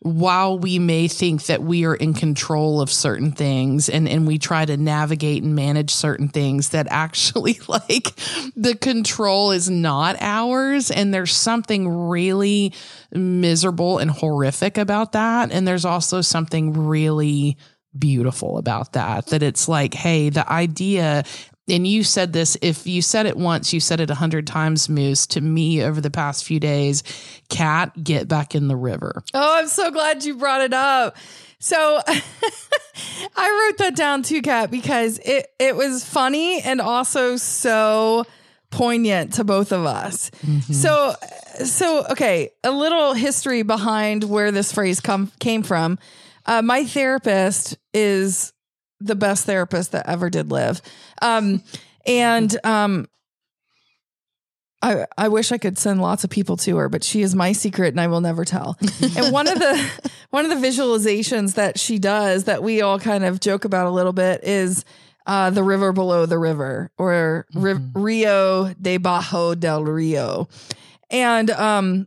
while 0.00 0.56
we 0.56 0.78
may 0.78 1.08
think 1.08 1.46
that 1.46 1.62
we 1.62 1.84
are 1.84 1.94
in 1.94 2.14
control 2.14 2.80
of 2.80 2.92
certain 2.92 3.32
things 3.32 3.88
and, 3.88 4.08
and 4.08 4.26
we 4.26 4.38
try 4.38 4.64
to 4.64 4.76
navigate 4.76 5.42
and 5.42 5.56
manage 5.56 5.90
certain 5.90 6.28
things 6.28 6.68
that 6.68 6.86
actually 6.90 7.58
like 7.68 8.14
the 8.54 8.76
control 8.80 9.50
is 9.50 9.68
not 9.68 10.16
ours. 10.20 10.90
And 10.90 11.12
there's 11.12 11.34
something 11.34 11.88
really 12.08 12.72
miserable 13.10 13.98
and 13.98 14.10
horrific 14.10 14.78
about 14.78 15.12
that. 15.12 15.50
And 15.50 15.66
there's 15.66 15.84
also 15.84 16.20
something 16.20 16.86
really 16.86 17.56
beautiful 17.98 18.58
about 18.58 18.92
that 18.92 19.26
that 19.28 19.42
it's 19.42 19.68
like 19.68 19.94
hey 19.94 20.28
the 20.28 20.46
idea 20.52 21.24
and 21.68 21.86
you 21.86 22.04
said 22.04 22.32
this 22.32 22.56
if 22.62 22.86
you 22.86 23.02
said 23.02 23.26
it 23.26 23.36
once 23.36 23.72
you 23.72 23.80
said 23.80 24.00
it 24.00 24.10
a 24.10 24.14
hundred 24.14 24.46
times 24.46 24.88
moose 24.88 25.26
to 25.26 25.40
me 25.40 25.82
over 25.82 26.00
the 26.00 26.10
past 26.10 26.44
few 26.44 26.60
days 26.60 27.02
cat 27.48 27.92
get 28.02 28.28
back 28.28 28.54
in 28.54 28.68
the 28.68 28.76
river 28.76 29.22
Oh, 29.34 29.58
I'm 29.58 29.68
so 29.68 29.90
glad 29.90 30.24
you 30.24 30.36
brought 30.36 30.60
it 30.62 30.72
up. 30.72 31.16
So 31.58 32.00
I 33.36 33.68
wrote 33.68 33.78
that 33.78 33.94
down 33.96 34.22
too, 34.22 34.42
cat 34.42 34.70
because 34.70 35.18
it 35.24 35.46
it 35.58 35.74
was 35.76 36.04
funny 36.04 36.60
and 36.60 36.80
also 36.80 37.36
so 37.36 38.24
poignant 38.70 39.34
to 39.34 39.44
both 39.44 39.72
of 39.72 39.84
us. 39.86 40.30
So 40.70 41.14
so 41.64 42.06
okay, 42.10 42.50
a 42.62 42.70
little 42.70 43.14
history 43.14 43.62
behind 43.62 44.24
where 44.24 44.52
this 44.52 44.72
phrase 44.72 45.00
come 45.00 45.32
came 45.40 45.62
from. 45.62 45.98
Uh, 46.44 46.62
my 46.62 46.84
therapist 46.84 47.76
is 47.92 48.52
the 49.06 49.14
best 49.14 49.46
therapist 49.46 49.92
that 49.92 50.08
ever 50.08 50.30
did 50.30 50.50
live. 50.50 50.82
Um, 51.22 51.62
and 52.06 52.56
um, 52.64 53.08
I, 54.82 55.06
I 55.16 55.28
wish 55.28 55.52
I 55.52 55.58
could 55.58 55.78
send 55.78 56.00
lots 56.00 56.22
of 56.22 56.30
people 56.30 56.56
to 56.58 56.76
her, 56.76 56.88
but 56.88 57.02
she 57.02 57.22
is 57.22 57.34
my 57.34 57.52
secret 57.52 57.88
and 57.88 58.00
I 58.00 58.06
will 58.06 58.20
never 58.20 58.44
tell. 58.44 58.78
and 59.16 59.32
one 59.32 59.48
of 59.48 59.58
the 59.58 59.90
one 60.30 60.44
of 60.44 60.50
the 60.50 60.66
visualizations 60.66 61.54
that 61.54 61.78
she 61.78 61.98
does 61.98 62.44
that 62.44 62.62
we 62.62 62.82
all 62.82 62.98
kind 62.98 63.24
of 63.24 63.40
joke 63.40 63.64
about 63.64 63.86
a 63.86 63.90
little 63.90 64.12
bit 64.12 64.44
is 64.44 64.84
uh, 65.26 65.50
the 65.50 65.62
river 65.62 65.92
below 65.92 66.26
the 66.26 66.38
river 66.38 66.92
or 66.98 67.46
Ri- 67.54 67.80
Rio 67.94 68.72
de 68.74 68.98
Bajo 68.98 69.58
del 69.58 69.82
Rio. 69.82 70.48
And 71.10 71.50
um 71.50 72.06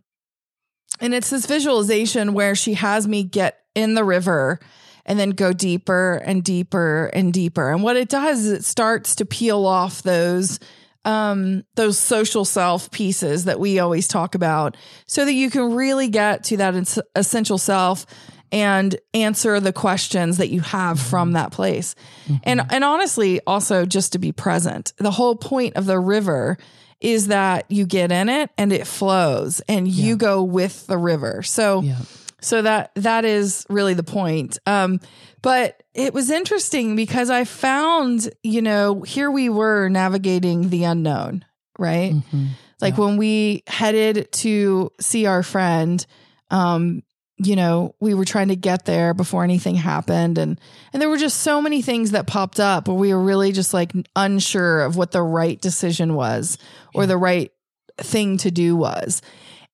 and 1.01 1.13
it's 1.13 1.29
this 1.29 1.45
visualization 1.45 2.33
where 2.33 2.55
she 2.55 2.75
has 2.75 3.07
me 3.07 3.23
get 3.23 3.59
in 3.75 3.93
the 3.93 4.03
river 4.03 4.59
and 5.05 5.19
then 5.19 5.31
go 5.31 5.53
deeper 5.53 6.21
and 6.25 6.43
deeper 6.43 7.09
and 7.13 7.33
deeper. 7.33 7.71
And 7.71 7.83
what 7.83 7.97
it 7.97 8.09
does 8.09 8.45
is 8.45 8.51
it 8.51 8.63
starts 8.63 9.15
to 9.15 9.25
peel 9.25 9.65
off 9.65 10.03
those 10.03 10.59
um 11.05 11.63
those 11.75 11.97
social 11.97 12.43
self 12.43 12.91
pieces 12.91 13.45
that 13.45 13.59
we 13.59 13.79
always 13.79 14.07
talk 14.07 14.35
about 14.35 14.75
so 15.05 15.23
that 15.23 15.33
you 15.33 15.49
can 15.49 15.73
really 15.73 16.09
get 16.09 16.43
to 16.43 16.57
that 16.57 17.01
essential 17.15 17.57
self 17.57 18.05
and 18.51 18.95
answer 19.13 19.59
the 19.59 19.71
questions 19.71 20.37
that 20.37 20.49
you 20.49 20.59
have 20.59 20.99
from 20.99 21.33
that 21.33 21.51
place. 21.51 21.95
And 22.43 22.61
and 22.69 22.83
honestly 22.83 23.39
also 23.47 23.85
just 23.85 24.13
to 24.13 24.19
be 24.19 24.31
present. 24.31 24.93
The 24.97 25.11
whole 25.11 25.35
point 25.35 25.75
of 25.75 25.85
the 25.85 25.99
river 25.99 26.57
is 26.99 27.27
that 27.27 27.65
you 27.69 27.85
get 27.85 28.11
in 28.11 28.27
it 28.27 28.49
and 28.57 28.73
it 28.73 28.85
flows 28.85 29.61
and 29.69 29.87
you 29.87 30.17
go 30.17 30.43
with 30.43 30.85
the 30.87 30.97
river. 30.97 31.43
So 31.43 31.81
yeah 31.81 31.99
so 32.41 32.61
that 32.61 32.91
that 32.95 33.25
is 33.25 33.65
really 33.69 33.93
the 33.93 34.03
point. 34.03 34.57
Um, 34.65 34.99
but 35.41 35.81
it 35.93 36.13
was 36.13 36.29
interesting 36.29 36.95
because 36.95 37.29
I 37.29 37.43
found, 37.43 38.29
you 38.43 38.61
know, 38.61 39.01
here 39.01 39.31
we 39.31 39.49
were 39.49 39.89
navigating 39.89 40.69
the 40.69 40.83
unknown, 40.85 41.45
right? 41.77 42.13
Mhm. 42.13 42.47
Like 42.81 42.97
when 42.97 43.17
we 43.17 43.63
headed 43.67 44.31
to 44.31 44.91
see 45.01 45.25
our 45.25 45.43
friend, 45.43 46.05
um, 46.49 47.03
you 47.41 47.55
know, 47.55 47.95
we 48.01 48.13
were 48.13 48.25
trying 48.25 48.49
to 48.49 48.55
get 48.55 48.85
there 48.85 49.13
before 49.13 49.43
anything 49.43 49.75
happened 49.75 50.37
and 50.37 50.59
and 50.91 51.01
there 51.01 51.09
were 51.09 51.17
just 51.17 51.41
so 51.41 51.61
many 51.61 51.81
things 51.81 52.11
that 52.11 52.27
popped 52.27 52.59
up 52.59 52.87
where 52.87 52.97
we 52.97 53.13
were 53.13 53.21
really 53.21 53.51
just 53.51 53.73
like 53.73 53.91
unsure 54.15 54.81
of 54.81 54.97
what 54.97 55.11
the 55.11 55.21
right 55.21 55.59
decision 55.61 56.15
was 56.15 56.57
or 56.93 57.05
the 57.05 57.17
right 57.17 57.51
thing 57.97 58.37
to 58.37 58.51
do 58.51 58.75
was. 58.75 59.21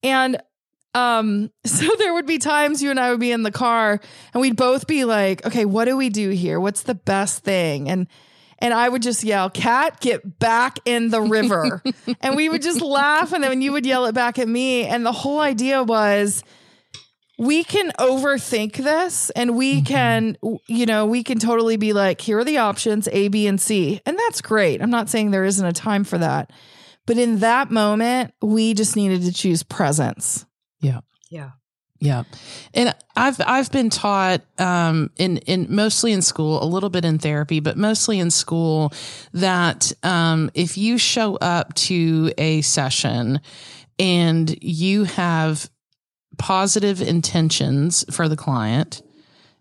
And 0.04 0.38
um 0.96 1.52
so 1.66 1.88
there 1.98 2.14
would 2.14 2.26
be 2.26 2.40
times 2.40 2.82
you 2.82 2.90
and 2.90 3.00
I 3.00 3.12
would 3.12 3.20
be 3.20 3.32
in 3.32 3.44
the 3.44 3.52
car 3.52 4.00
and 4.34 4.42
we'd 4.42 4.56
both 4.56 4.88
be 4.88 5.06
like, 5.06 5.46
"Okay, 5.46 5.66
what 5.66 5.86
do 5.86 5.98
we 5.98 6.10
do 6.10 6.30
here? 6.30 6.60
What's 6.60 6.84
the 6.84 6.96
best 6.96 7.44
thing?" 7.44 7.90
And 7.90 8.08
and 8.60 8.74
I 8.74 8.88
would 8.88 9.02
just 9.02 9.24
yell, 9.24 9.50
"Cat, 9.50 10.00
get 10.00 10.40
back 10.40 10.80
in 10.86 11.10
the 11.10 11.22
river." 11.22 11.84
and 12.22 12.36
we 12.36 12.50
would 12.50 12.62
just 12.62 12.82
laugh 12.82 13.34
and 13.34 13.44
then 13.44 13.62
you 13.62 13.74
would 13.74 13.86
yell 13.86 14.06
it 14.06 14.16
back 14.16 14.40
at 14.40 14.48
me 14.48 14.86
and 14.86 15.06
the 15.06 15.12
whole 15.12 15.40
idea 15.40 15.84
was 15.84 16.44
we 17.38 17.64
can 17.64 17.92
overthink 18.00 18.78
this 18.78 19.30
and 19.32 19.58
we 19.58 19.82
can 19.82 20.38
you 20.68 20.86
know 20.86 21.06
we 21.06 21.24
can 21.24 21.38
totally 21.38 21.76
be 21.78 21.92
like 21.92 22.22
here 22.22 22.40
are 22.40 22.46
the 22.46 22.58
options 22.58 23.10
a 23.12 23.28
b 23.28 23.46
and 23.48 23.60
c 23.60 24.02
and 24.06 24.18
that's 24.18 24.42
great 24.42 24.82
i'm 24.82 24.90
not 24.90 25.10
saying 25.10 25.32
there 25.32 25.44
isn't 25.44 25.66
a 25.66 25.74
time 25.74 26.04
for 26.04 26.18
that 26.18 26.52
but 27.06 27.18
in 27.18 27.40
that 27.40 27.70
moment 27.70 28.34
we 28.42 28.74
just 28.74 28.96
needed 28.96 29.22
to 29.22 29.34
choose 29.34 29.64
presence 29.64 30.46
yeah 30.80 31.02
Yeah. 31.30 31.52
Yeah. 32.00 32.24
And 32.74 32.94
I've 33.16 33.40
I've 33.40 33.72
been 33.72 33.90
taught 33.90 34.42
um 34.60 35.12
in 35.16 35.38
in 35.38 35.68
mostly 35.70 36.12
in 36.12 36.22
school, 36.22 36.62
a 36.62 36.68
little 36.68 36.90
bit 36.90 37.06
in 37.06 37.20
therapy, 37.20 37.62
but 37.62 37.78
mostly 37.78 38.20
in 38.20 38.32
school 38.32 38.94
that 39.34 39.94
um 40.04 40.52
if 40.54 40.78
you 40.78 40.98
show 40.98 41.36
up 41.38 41.74
to 41.76 42.34
a 42.38 42.62
session 42.62 43.40
and 43.98 44.62
you 44.62 45.06
have 45.06 45.70
positive 46.38 47.02
intentions 47.02 48.04
for 48.12 48.28
the 48.28 48.36
client 48.36 49.02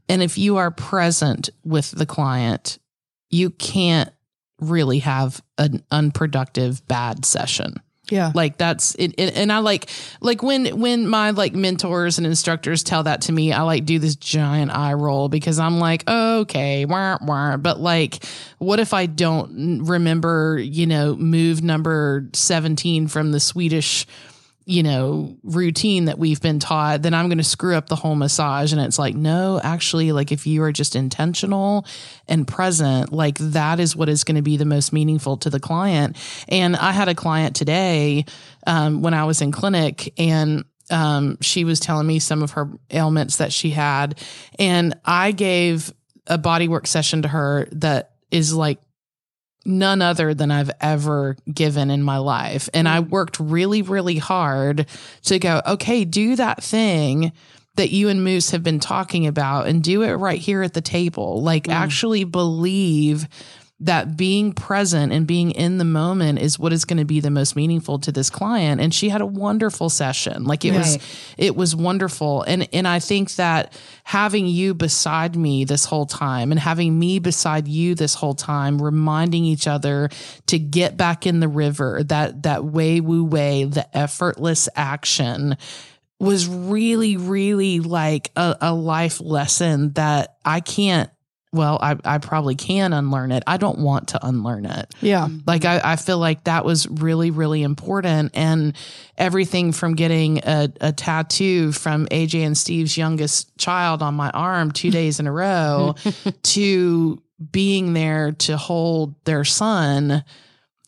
and 0.09 0.21
if 0.21 0.37
you 0.37 0.57
are 0.57 0.73
present 0.73 1.51
with 1.65 1.93
the 1.93 2.07
client, 2.07 2.79
you 3.31 3.51
can't 3.51 4.11
really 4.61 4.99
have 4.99 5.41
an 5.57 5.85
unproductive 5.91 6.87
bad 6.89 7.25
session 7.25 7.75
yeah 8.11 8.33
like 8.35 8.57
that's 8.59 8.95
it, 8.97 9.15
it- 9.19 9.35
and 9.37 9.51
i 9.53 9.59
like 9.59 9.89
like 10.21 10.43
when 10.43 10.79
when 10.81 11.07
my 11.09 11.31
like 11.31 11.55
mentors 11.55 12.19
and 12.19 12.27
instructors 12.27 12.83
tell 12.83 13.03
that 13.05 13.23
to 13.23 13.33
me 13.33 13.53
i 13.53 13.63
like 13.63 13.85
do 13.85 13.99
this 13.99 14.15
giant 14.17 14.71
eye 14.71 14.93
roll 14.93 15.29
because 15.29 15.59
i'm 15.59 15.79
like 15.79 16.09
okay 16.09 16.85
wah, 16.85 17.17
wah. 17.23 17.57
but 17.57 17.81
like 17.81 18.25
what 18.59 18.79
if 18.79 18.93
i 18.93 19.07
don't 19.07 19.85
remember 19.85 20.59
you 20.63 20.87
know 20.87 21.15
move 21.17 21.63
number 21.63 22.27
17 22.35 23.09
from 23.09 23.33
the 23.33 23.41
swedish 23.41 24.07
you 24.67 24.83
know 24.83 25.37
routine 25.43 26.07
that 26.07 26.19
we've 26.19 26.41
been 26.41 26.59
taught 26.59 27.03
then 27.03 27.13
i'm 27.13 27.29
going 27.29 27.39
to 27.39 27.45
screw 27.45 27.75
up 27.75 27.89
the 27.89 27.97
whole 27.97 28.15
massage. 28.15 28.73
And 28.73 28.81
it's 28.81 28.99
like 28.99 29.15
no 29.15 29.61
actually 29.63 30.13
like 30.13 30.33
if 30.33 30.47
you 30.47 30.63
are 30.63 30.73
just 30.73 30.97
intentional 30.97 31.87
and 32.29 32.47
present 32.47 33.13
like 33.13 33.39
that 33.39 33.81
is 33.81 33.95
what 33.95 34.09
is 34.09 34.25
going 34.25 34.37
to 34.37 34.43
be 34.43 34.57
the 34.57 34.65
most 34.65 34.93
meaningful 34.93 35.37
to 35.39 35.51
the 35.51 35.61
client. 35.61 36.17
And 36.49 36.77
i 36.77 36.93
had 36.93 37.09
a 37.09 37.15
client 37.15 37.57
today 37.57 38.25
um, 38.67 39.03
when 39.03 39.15
i 39.15 39.25
was 39.25 39.41
in 39.41 39.53
clinic 39.53 40.13
and 40.19 40.65
um, 40.91 41.39
she 41.41 41.65
was 41.65 41.81
telling 41.81 42.07
me 42.07 42.19
some 42.19 42.43
of 42.43 42.53
her 42.53 42.71
ailments 42.91 43.37
that 43.37 43.53
she 43.53 43.71
had. 43.71 44.19
And 44.59 44.95
i 45.05 45.33
gave 45.33 45.93
a 46.27 46.39
bodywork 46.39 46.87
session 46.87 47.23
to 47.23 47.29
her 47.29 47.69
that 47.73 48.13
is 48.31 48.55
like 48.55 48.79
none 49.65 50.03
other 50.03 50.35
than 50.35 50.51
I've 50.51 50.71
ever 50.81 51.37
given 51.53 51.91
in 51.91 52.03
my 52.03 52.19
life. 52.19 52.69
And 52.75 52.89
I 52.89 53.01
mm. 53.01 53.09
worked 53.09 53.41
really, 53.41 53.83
really 53.83 54.19
hard 54.19 54.87
to 55.25 55.39
go, 55.39 55.63
okay, 55.67 56.05
do 56.05 56.37
that 56.37 56.63
thing 56.63 57.33
that 57.77 57.91
you 57.91 58.09
and 58.09 58.23
Moose 58.23 58.51
have 58.51 58.63
been 58.63 58.79
talking 58.79 59.27
about 59.27 59.67
and 59.67 59.83
do 59.83 60.03
it 60.03 60.13
right 60.13 60.39
here 60.39 60.63
at 60.63 60.75
the 60.75 60.81
table. 60.81 61.43
Like, 61.43 61.65
mm. 61.65 61.73
actually 61.73 62.25
believe 62.25 63.27
that 63.81 64.17
being 64.17 64.53
present 64.53 65.13
and 65.13 65.27
being 65.27 65.51
in 65.51 65.79
the 65.79 65.85
moment 65.85 66.39
is 66.39 66.59
what 66.59 66.73
is 66.73 66.85
going 66.85 66.99
to 66.99 67.05
be 67.05 67.19
the 67.19 67.31
most 67.31 67.57
meaningful 67.57 67.99
to 67.99 68.13
this 68.13 68.31
client. 68.31 68.81
And 68.81 68.95
she 68.95 69.09
had 69.09 69.21
a 69.21 69.27
wonderful 69.27 69.91
session. 69.91 70.45
Like 70.45 70.65
it 70.65 70.73
was 70.73 70.99
it 71.37 71.57
was 71.57 71.75
wonderful. 71.75 72.43
And 72.43 72.69
and 72.73 72.87
I 72.87 73.01
think 73.01 73.35
that 73.35 73.77
having 74.05 74.47
you 74.47 74.75
beside 74.75 75.35
me 75.35 75.65
this 75.65 75.85
whole 75.85 76.07
time 76.07 76.53
and 76.53 76.61
having 76.61 76.97
me 76.97 77.19
beside 77.19 77.67
you 77.67 77.97
this 77.97 78.15
whole 78.15 78.35
time 78.35 78.81
reminding 78.81 79.45
each 79.45 79.67
other 79.67 80.09
to 80.47 80.59
get 80.59 80.97
back 80.97 81.27
in 81.27 81.41
the 81.41 81.49
river 81.49 82.03
that 82.05 82.45
that 82.45 82.65
way 82.65 83.01
wu 83.01 83.25
wei 83.25 83.65
the 83.65 83.97
effortless 83.97 84.69
action 84.77 85.57
was 86.21 86.47
really 86.47 87.17
really 87.17 87.81
like 87.81 88.31
a, 88.37 88.57
a 88.61 88.73
life 88.73 89.21
lesson 89.21 89.93
that 89.95 90.37
I 90.45 90.61
can't 90.61 91.11
well, 91.55 91.79
I, 91.81 91.97
I 92.05 92.19
probably 92.19 92.57
can 92.57 92.93
unlearn 92.93 93.31
it. 93.31 93.45
I 93.47 93.59
don't 93.59 93.79
want 93.79 94.09
to 94.09 94.27
unlearn 94.27 94.67
it. 94.67 94.93
Yeah. 95.01 95.29
Like 95.47 95.65
I, 95.65 95.81
I 95.85 95.97
feel 95.97 96.19
like 96.19 96.45
that 96.45 96.65
was 96.65 96.89
really, 96.89 97.31
really 97.31 97.63
important. 97.63 98.33
And 98.35 98.77
everything 99.17 99.71
from 99.71 99.95
getting 99.95 100.39
a, 100.39 100.69
a 100.81 100.93
tattoo 100.93 101.71
from 101.71 102.07
AJ 102.07 102.45
and 102.45 102.59
Steve's 102.59 102.99
youngest 102.99 103.57
child 103.57 104.03
on 104.03 104.15
my 104.15 104.31
arm 104.31 104.73
two 104.73 104.91
days 104.99 105.21
in 105.21 105.29
a 105.29 105.33
row 105.33 105.95
to 106.43 107.23
being 107.53 107.93
there 107.95 108.33
to 108.33 108.57
hold 108.57 109.15
their 109.25 109.45
son 109.45 110.25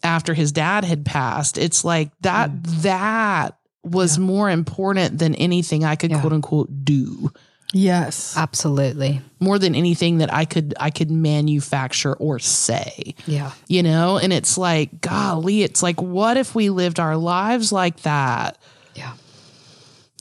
after 0.03 0.35
his 0.35 0.51
dad 0.51 0.85
had 0.85 1.05
passed. 1.07 1.59
It's 1.59 1.85
like 1.85 2.11
that 2.23 2.51
mm. 2.51 2.83
that 2.83 3.57
was 3.85 4.19
more 4.19 4.51
important 4.51 5.19
than 5.21 5.37
anything 5.37 5.85
I 5.85 5.95
could 5.95 6.11
Yeah. 6.11 6.21
quote 6.21 6.33
unquote 6.33 6.85
do 6.85 7.31
Yes. 7.77 8.37
Absolutely. 8.39 9.21
more 9.39 9.59
than 9.59 9.75
anything 9.75 10.19
that 10.19 10.33
I 10.33 10.47
could 10.47 10.73
I 10.81 10.89
could 10.89 11.11
manufacture 11.11 12.15
or 12.15 12.39
say. 12.39 13.15
Yeah. 13.27 13.53
You 13.69 13.83
know, 13.83 14.17
and 14.17 14.33
it's 14.33 14.57
like 14.57 15.03
golly, 15.03 15.63
it's 15.63 15.83
like 15.83 16.01
what 16.01 16.39
if 16.39 16.55
we 16.55 16.71
lived 16.71 16.99
our 16.99 17.19
lives 17.19 17.73
like 17.73 18.01
that? 18.01 18.57
Yeah. 18.95 19.13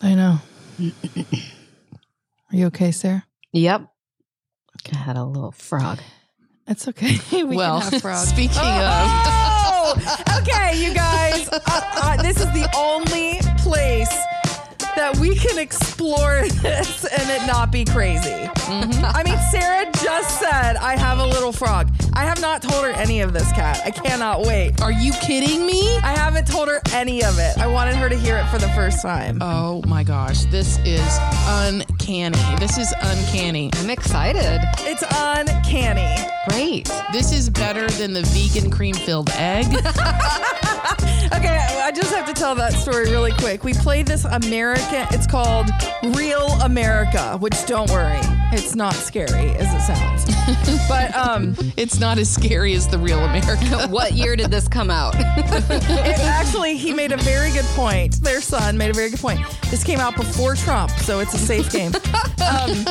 I 0.02 0.16
know. 0.16 0.40
Are 0.82 2.56
you 2.56 2.66
okay, 2.68 2.92
Sarah? 2.92 3.26
Yep. 3.54 3.88
I 4.92 4.98
had 4.98 5.16
a 5.16 5.24
little 5.24 5.52
frog. 5.54 6.00
It's 6.68 6.88
okay. 6.90 7.18
we 7.32 7.56
well, 7.56 7.80
can 7.82 7.92
have 7.94 8.02
frogs. 8.02 8.28
speaking 8.28 8.58
of 8.58 9.46
Oh, 9.88 9.96
okay, 10.42 10.84
you 10.84 10.94
guys. 10.94 11.48
Uh, 11.50 11.60
uh, 11.68 12.22
this 12.22 12.38
is 12.38 12.48
the 12.52 12.70
only 12.76 13.40
place 13.62 14.12
that 14.96 15.18
we 15.18 15.36
can 15.36 15.58
explore 15.58 16.44
this 16.62 17.06
and 17.06 17.30
it 17.30 17.46
not 17.48 17.72
be 17.72 17.86
crazy. 17.86 18.30
Mm-hmm. 18.30 19.06
I 19.06 19.24
mean, 19.24 19.38
Sarah 19.52 19.86
just 20.02 20.40
said, 20.40 20.76
I 20.78 20.98
have 20.98 21.20
a 21.20 21.26
little 21.26 21.52
frog. 21.52 21.92
I 22.14 22.24
have 22.24 22.42
not 22.42 22.62
told 22.62 22.84
her 22.86 22.92
any 22.92 23.22
of 23.22 23.34
this, 23.34 23.52
Kat. 23.52 23.82
I 23.86 23.92
cannot 23.92 24.42
wait. 24.42 24.82
Are 24.82 24.92
you 24.92 25.12
kidding 25.14 25.66
me? 25.66 25.98
I 25.98 26.18
haven't 26.18 26.48
told 26.48 26.70
her 26.70 26.82
any 26.94 27.24
of 27.24 27.38
it. 27.38 27.58
I 27.58 27.68
wanted 27.68 27.96
her 27.96 28.10
to 28.10 28.18
hear 28.18 28.38
it 28.38 28.48
for 28.48 28.58
the 28.58 28.70
first 28.70 29.02
time. 29.02 29.40
Oh 29.42 29.84
my 29.88 30.04
gosh, 30.04 30.46
this 30.46 30.80
is 30.80 31.20
uncanny. 31.48 32.38
This 32.60 32.78
is 32.78 32.94
uncanny. 33.02 33.70
I'm 33.76 33.90
excited. 33.90 34.62
It's 34.80 35.04
uncanny. 35.12 36.16
Great. 36.50 36.92
This 37.12 37.32
is 37.32 37.50
better 37.50 37.88
than 37.88 38.14
the 38.14 38.22
vegan 38.22 38.72
cream 38.72 38.96
filled 38.96 39.30
egg. 39.32 39.66
Okay, 41.36 41.58
I 41.82 41.92
just 41.92 42.14
have 42.14 42.28
to 42.28 42.34
tell 42.34 42.54
that 42.56 42.72
story 42.74 43.06
really 43.06 43.32
quick. 43.32 43.64
We 43.64 43.74
played 43.74 44.06
this 44.06 44.26
American, 44.26 45.08
it's 45.10 45.26
called 45.26 45.70
Real 46.16 46.46
America, 46.62 47.38
which 47.40 47.66
don't 47.66 47.90
worry, 47.90 48.20
it's 48.52 48.76
not 48.76 48.94
scary 48.94 49.50
as 49.56 49.74
it 49.74 49.82
sounds. 49.82 50.26
but 50.88 51.14
um 51.16 51.56
it's 51.78 52.00
not 52.00 52.20
as 52.20 52.30
scary 52.32 52.74
as 52.76 52.88
the 52.88 53.00
real 53.00 53.20
America. 53.20 53.88
What 53.96 54.14
year 54.14 54.36
did 54.36 54.52
this 54.52 54.68
come 54.68 54.92
out? 54.92 55.16
it, 55.16 56.20
actually 56.20 56.78
he 56.78 56.94
made 56.94 57.12
a 57.12 57.18
very 57.18 57.52
good 57.52 57.66
point. 57.76 58.22
Their 58.22 58.40
son 58.42 58.78
made 58.78 58.92
a 58.92 58.94
very 58.94 59.10
good 59.10 59.20
point. 59.20 59.40
This 59.72 59.84
came 59.84 60.00
out 60.00 60.16
before 60.16 60.56
Trump, 60.56 60.92
so 60.92 61.20
it's 61.20 61.34
a 61.34 61.40
safe 61.40 61.72
game. 61.72 61.94
Um, 61.96 62.84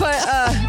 but 0.00 0.16
uh, 0.26 0.59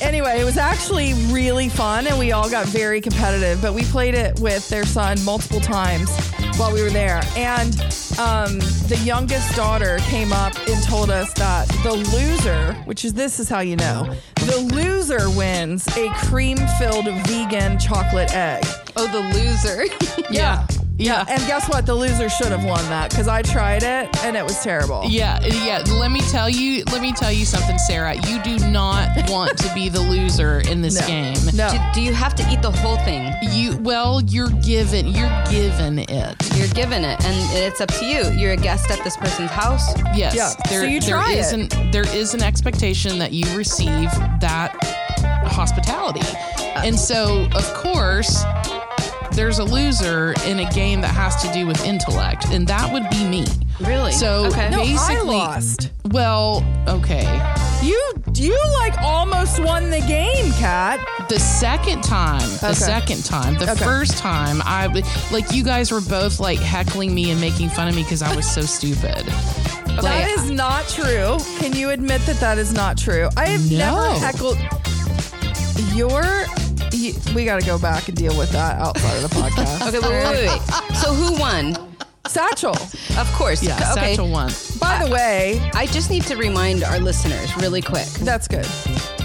anyway, 0.00 0.40
it 0.40 0.44
was 0.44 0.56
actually 0.56 1.14
really 1.32 1.68
fun, 1.68 2.06
and 2.06 2.18
we 2.18 2.32
all 2.32 2.48
got 2.50 2.66
very 2.66 3.00
competitive. 3.00 3.60
But 3.60 3.74
we 3.74 3.82
played 3.84 4.14
it 4.14 4.38
with 4.40 4.68
their 4.68 4.84
son 4.84 5.22
multiple 5.24 5.60
times 5.60 6.10
while 6.56 6.72
we 6.72 6.82
were 6.82 6.90
there, 6.90 7.20
and 7.36 7.74
um, 8.18 8.58
the 8.88 9.00
youngest 9.04 9.54
daughter 9.54 9.98
came 10.02 10.32
up 10.32 10.54
and 10.68 10.82
told 10.84 11.10
us 11.10 11.32
that 11.34 11.68
the 11.82 11.92
loser, 11.92 12.72
which 12.86 13.04
is 13.04 13.12
this 13.12 13.38
is 13.38 13.48
how 13.48 13.60
you 13.60 13.76
know, 13.76 14.14
the 14.36 14.58
loser 14.74 15.28
wins 15.30 15.86
a 15.96 16.08
cream-filled 16.24 17.06
vegan 17.26 17.78
chocolate 17.78 18.34
egg. 18.34 18.64
oh, 18.96 19.06
the 19.08 19.20
loser. 19.38 19.84
Yeah. 20.30 20.66
Yeah. 20.98 21.24
And 21.28 21.40
guess 21.46 21.68
what? 21.68 21.84
The 21.86 21.94
loser 21.94 22.28
should 22.28 22.48
have 22.48 22.64
won 22.64 22.82
that 22.88 23.10
because 23.10 23.28
I 23.28 23.42
tried 23.42 23.82
it 23.82 24.24
and 24.24 24.36
it 24.36 24.42
was 24.42 24.58
terrible. 24.62 25.02
Yeah, 25.06 25.38
yeah. 25.44 25.84
Let 26.00 26.10
me 26.10 26.20
tell 26.22 26.48
you. 26.48 26.84
Let 26.92 27.02
me 27.02 27.12
tell 27.12 27.30
you 27.32 27.44
something, 27.44 27.78
Sarah. 27.78 28.14
You 28.14 28.42
do 28.42 28.58
not 28.70 29.10
want 29.30 29.58
to 29.58 29.74
be 29.74 29.88
the 29.88 30.00
loser 30.00 30.60
in 30.60 30.80
this 30.80 30.98
No. 31.00 31.06
game. 31.06 31.36
No. 31.54 31.68
do, 31.70 31.78
do 31.94 32.02
you 32.02 32.14
have 32.14 32.34
to 32.36 32.48
eat 32.50 32.62
the 32.62 32.70
whole 32.70 32.96
thing? 32.98 33.32
You 33.42 33.76
well, 33.78 34.22
you're 34.22 34.48
given. 34.64 35.06
You're 35.08 35.44
given 35.50 35.98
it. 35.98 36.34
You're 36.56 36.68
given 36.68 37.04
it, 37.04 37.22
and 37.24 37.56
it's 37.58 37.80
up 37.80 37.88
to 37.94 38.04
you. 38.06 38.30
You're 38.30 38.52
a 38.52 38.56
guest 38.56 38.90
at 38.90 39.02
this 39.04 39.16
person's 39.16 39.50
house. 39.50 39.94
Yes. 40.16 40.34
Yeah, 40.34 40.48
so 40.70 40.82
you 40.82 41.00
there 41.00 41.10
try 41.10 41.32
is 41.32 41.52
it. 41.52 41.74
an 41.74 41.90
there 41.90 42.08
is 42.16 42.32
an 42.34 42.42
expectation 42.42 43.18
that 43.18 43.32
you 43.32 43.44
receive 43.56 44.10
that 44.40 44.74
hospitality, 45.44 46.20
uh, 46.58 46.82
and 46.84 46.98
so 46.98 47.46
of 47.54 47.74
course. 47.74 48.42
There's 49.36 49.58
a 49.58 49.64
loser 49.64 50.34
in 50.46 50.60
a 50.60 50.70
game 50.72 51.02
that 51.02 51.14
has 51.14 51.36
to 51.42 51.52
do 51.52 51.66
with 51.66 51.84
intellect, 51.84 52.46
and 52.46 52.66
that 52.68 52.90
would 52.90 53.08
be 53.10 53.22
me. 53.28 53.44
Really? 53.80 54.10
So 54.12 54.46
okay. 54.46 54.70
No, 54.70 54.80
I 54.80 54.84
basically, 54.86 55.26
lost. 55.36 55.90
well, 56.06 56.64
okay. 56.88 57.24
You 57.82 58.02
you 58.34 58.58
like 58.80 58.96
almost 59.02 59.60
won 59.62 59.90
the 59.90 60.00
game, 60.00 60.50
Kat. 60.54 60.98
The 61.28 61.38
second 61.38 62.02
time, 62.02 62.40
the 62.62 62.72
second 62.72 63.24
time, 63.26 63.54
the 63.56 63.70
Okay. 63.72 63.84
first 63.84 64.16
time, 64.16 64.62
I 64.64 64.86
like 65.30 65.52
you 65.52 65.62
guys 65.62 65.92
were 65.92 66.00
both 66.00 66.40
like 66.40 66.58
heckling 66.58 67.14
me 67.14 67.30
and 67.30 67.38
making 67.38 67.68
fun 67.68 67.88
of 67.88 67.94
me 67.94 68.02
because 68.04 68.22
I 68.22 68.34
was 68.34 68.50
so 68.50 68.62
stupid. 68.62 69.26
That 70.02 70.28
is 70.28 70.50
not 70.50 70.86
true. 70.88 71.38
Can 71.58 71.72
you 71.74 71.88
admit 71.88 72.20
that 72.26 72.38
that 72.40 72.58
is 72.58 72.74
not 72.74 72.98
true? 72.98 73.30
I 73.34 73.46
have 73.48 73.70
No. 73.70 73.78
never 73.78 74.18
heckled 74.18 74.58
your. 75.94 76.22
You- 76.96 77.14
We 77.34 77.44
got 77.44 77.60
to 77.60 77.66
go 77.66 77.78
back 77.78 78.08
and 78.08 78.16
deal 78.16 78.36
with 78.36 78.50
that 78.52 78.76
outside 78.78 79.16
of 79.16 79.22
the 79.30 79.36
podcast. 79.36 79.86
Okay, 79.88 79.98
wait, 79.98 80.10
wait, 80.10 80.48
wait, 80.48 80.60
wait. 80.90 80.96
So 80.96 81.12
who 81.14 81.38
won? 81.38 81.76
Satchel. 82.26 82.74
Of 83.16 83.32
course. 83.34 83.62
Yeah, 83.62 83.76
Okay. 83.92 84.10
Satchel 84.16 84.28
won. 84.28 84.50
By 84.80 85.04
the 85.04 85.10
way, 85.12 85.60
I 85.74 85.86
just 85.86 86.10
need 86.10 86.24
to 86.24 86.36
remind 86.36 86.82
our 86.82 86.98
listeners 86.98 87.54
really 87.58 87.80
quick. 87.82 88.06
that's 88.22 88.48
good. 88.48 88.66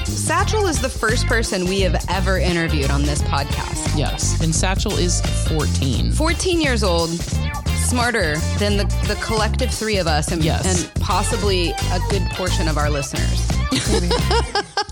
Satchel 0.06 0.68
is 0.68 0.80
the 0.80 0.90
first 0.90 1.26
person 1.26 1.66
we 1.66 1.82
have 1.82 2.06
ever 2.10 2.38
interviewed 2.38 2.92
on 2.92 3.02
this 3.04 3.22
podcast. 3.24 3.98
Yes, 3.98 4.40
and 4.42 4.54
Satchel 4.54 4.94
is 4.98 5.20
14. 5.48 6.12
14 6.12 6.62
years 6.62 6.84
old, 6.84 7.10
smarter 7.90 8.36
than 8.60 8.78
the, 8.78 8.84
the 9.08 9.18
collective 9.24 9.72
three 9.72 9.98
of 9.98 10.06
us 10.08 10.32
and, 10.32 10.44
Yes. 10.44 10.66
and 10.86 10.94
possibly 11.02 11.70
a 11.72 12.00
good 12.12 12.22
portion 12.32 12.68
of 12.68 12.78
our 12.78 12.90
listeners. 12.90 13.48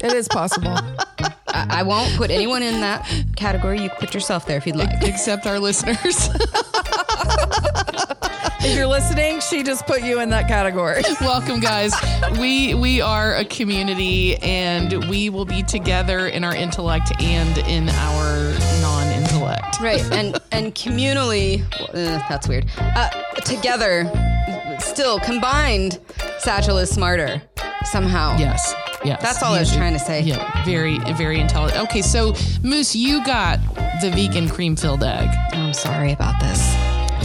It 0.01 0.13
is 0.13 0.27
possible. 0.27 0.75
I, 1.69 1.83
won't 1.83 2.15
put 2.15 2.31
anyone 2.31 2.63
in 2.63 2.81
that 2.81 3.07
category. 3.35 3.81
You 3.81 3.89
can 3.89 3.97
put 3.99 4.13
yourself 4.13 4.45
there 4.45 4.57
if 4.57 4.67
you'd 4.67 4.75
like. 4.75 5.03
Except 5.03 5.45
our 5.45 5.59
listeners. 5.59 6.29
If 8.61 8.75
you're 8.75 8.87
listening, 8.87 9.39
she 9.39 9.63
just 9.63 9.87
put 9.87 10.03
you 10.03 10.19
in 10.19 10.31
that 10.31 10.49
category. 10.49 11.01
Welcome, 11.21 11.61
guys. 11.61 11.93
We 12.37 12.73
we 12.73 12.99
are 12.99 13.35
a 13.35 13.45
community, 13.45 14.35
and 14.35 15.09
we 15.09 15.29
will 15.29 15.45
be 15.45 15.63
together 15.63 16.27
in 16.27 16.43
our 16.43 16.53
intellect 16.53 17.09
and 17.21 17.57
in 17.59 17.87
our 17.87 18.53
non-intellect. 18.81 19.79
Right, 19.79 20.03
and 20.11 20.37
and 20.51 20.75
communally, 20.75 21.63
uh, 21.89 22.21
that's 22.27 22.49
weird. 22.49 22.65
Uh, 22.77 23.09
together, 23.45 24.11
still 24.79 25.21
combined, 25.21 25.99
Satchel 26.39 26.79
is 26.79 26.89
smarter 26.89 27.41
somehow. 27.85 28.37
Yes. 28.37 28.73
Yes. 29.05 29.21
That's 29.21 29.41
all 29.43 29.53
I 29.53 29.59
was 29.59 29.69
He- 29.71 29.77
trying 29.77 29.93
to 29.93 29.99
say. 29.99 30.21
Yeah, 30.21 30.63
very, 30.65 30.97
very 31.13 31.39
intelligent. 31.39 31.81
Okay, 31.83 32.01
so 32.01 32.33
Moose, 32.63 32.95
you 32.95 33.23
got 33.25 33.59
the 34.01 34.11
vegan 34.11 34.49
cream 34.49 34.75
filled 34.75 35.03
egg. 35.03 35.29
I'm 35.53 35.73
sorry 35.73 36.11
about 36.11 36.39
this. 36.39 36.59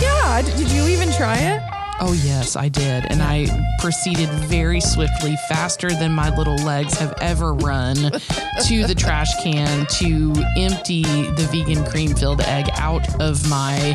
yeah. 0.00 0.42
d- 0.42 0.52
Did 0.56 0.70
you 0.70 0.86
even 0.88 1.10
try 1.12 1.36
it? 1.38 1.60
Oh, 2.00 2.12
yes, 2.12 2.56
I 2.56 2.68
did. 2.68 3.06
And 3.08 3.22
I 3.22 3.46
proceeded 3.78 4.28
very 4.28 4.80
swiftly, 4.80 5.36
faster 5.48 5.90
than 5.90 6.10
my 6.12 6.36
little 6.36 6.56
legs 6.56 6.94
have 6.98 7.14
ever 7.20 7.54
run, 7.54 7.94
to 8.66 8.84
the 8.86 8.94
trash 8.96 9.32
can 9.42 9.86
to 10.00 10.32
empty 10.56 11.02
the 11.02 11.48
vegan 11.52 11.84
cream 11.84 12.14
filled 12.14 12.40
egg 12.40 12.68
out 12.74 13.20
of 13.22 13.48
my 13.48 13.94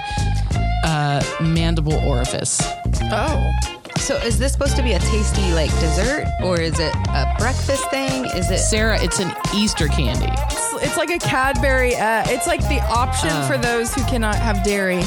uh, 0.85 1.21
mandible 1.41 1.95
orifice. 2.07 2.61
Oh. 3.11 3.51
So, 4.09 4.15
is 4.17 4.39
this 4.39 4.53
supposed 4.53 4.75
to 4.75 4.81
be 4.81 4.93
a 4.93 4.99
tasty 4.99 5.53
like 5.53 5.69
dessert, 5.79 6.25
or 6.43 6.59
is 6.59 6.79
it 6.79 6.95
a 7.09 7.35
breakfast 7.37 7.91
thing? 7.91 8.25
Is 8.25 8.49
it? 8.49 8.57
Sarah, 8.57 8.99
it's 8.99 9.19
an 9.19 9.31
Easter 9.53 9.87
candy. 9.87 10.25
It's, 10.49 10.73
It's 10.83 10.97
like 10.97 11.11
a 11.11 11.19
Cadbury 11.19 11.93
egg. 11.93 12.25
It's 12.29 12.47
like 12.47 12.61
the 12.69 12.79
option 12.89 13.29
Oh. 13.31 13.47
for 13.47 13.59
those 13.59 13.93
who 13.93 14.03
cannot 14.05 14.33
have 14.33 14.63
dairy. 14.63 15.01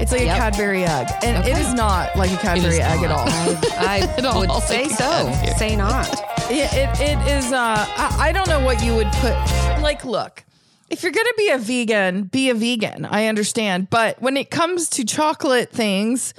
It's 0.00 0.10
like 0.10 0.22
a 0.22 0.24
Cadbury 0.24 0.84
egg, 0.84 1.06
and 1.22 1.36
it 1.46 1.50
Okay. 1.50 1.60
is 1.60 1.74
not 1.74 2.16
like 2.16 2.32
a 2.32 2.38
Cadbury 2.38 2.80
egg 2.80 3.02
at 3.02 3.10
all. 3.10 3.28
I 3.78 4.10
It 4.16 4.24
all 4.24 4.40
would 4.40 4.50
say 4.62 4.88
so. 4.88 5.04
sense. 5.04 5.58
Say 5.58 5.76
not. 5.76 6.10
It, 6.50 6.72
it, 6.72 6.98
it 6.98 7.28
is. 7.28 7.52
Uh, 7.52 7.84
I, 7.86 8.28
I 8.28 8.32
don't 8.32 8.48
know 8.48 8.64
what 8.64 8.82
you 8.82 8.94
would 8.96 9.12
put. 9.20 9.34
Like, 9.82 10.02
look, 10.06 10.44
if 10.88 11.02
you're 11.02 11.12
gonna 11.12 11.28
be 11.36 11.50
a 11.50 11.58
vegan, 11.58 12.22
be 12.22 12.48
a 12.48 12.54
vegan. 12.54 13.04
I 13.04 13.26
understand, 13.26 13.90
but 13.90 14.22
when 14.22 14.38
it 14.38 14.50
comes 14.50 14.88
to 14.90 15.04
chocolate 15.04 15.70
things, 15.70 16.32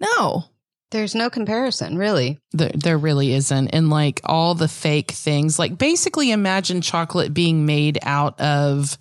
no. 0.00 0.46
There's 0.92 1.14
no 1.14 1.30
comparison, 1.30 1.96
really. 1.96 2.38
There, 2.52 2.70
there 2.74 2.98
really 2.98 3.32
isn't. 3.32 3.68
And 3.68 3.88
like 3.88 4.20
all 4.24 4.54
the 4.54 4.68
fake 4.68 5.10
things, 5.10 5.58
like 5.58 5.78
basically 5.78 6.30
imagine 6.30 6.82
chocolate 6.82 7.32
being 7.32 7.64
made 7.64 7.98
out 8.02 8.38
of 8.38 8.98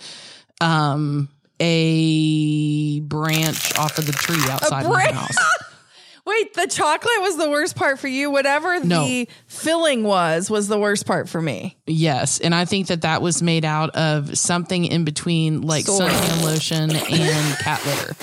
um, 0.62 1.28
a 1.60 3.02
branch 3.02 3.78
off 3.78 3.98
of 3.98 4.06
the 4.08 4.14
tree 4.14 4.42
outside 4.50 4.86
my 4.88 5.12
house. 5.12 5.36
Wait, 6.26 6.54
the 6.54 6.68
chocolate 6.68 7.20
was 7.20 7.36
the 7.36 7.50
worst 7.50 7.76
part 7.76 8.00
for 8.00 8.08
you. 8.08 8.32
Whatever 8.32 8.80
No. 8.80 9.04
the 9.06 9.28
filling 9.48 10.04
was, 10.04 10.50
was 10.50 10.70
the 10.70 10.80
worst 10.80 11.06
part 11.06 11.28
for 11.28 11.42
me. 11.42 11.78
Yes. 11.88 12.40
And 12.40 12.56
I 12.56 12.64
think 12.64 12.88
that 12.88 13.02
that 13.02 13.22
was 13.22 13.42
made 13.42 13.66
out 13.66 13.90
of 13.98 14.38
something 14.38 14.86
in 14.86 15.04
between 15.04 15.62
like 15.62 15.86
suntan 15.86 16.44
lotion 16.44 16.96
and 16.96 17.58
cat 17.60 17.86
litter. 17.86 18.16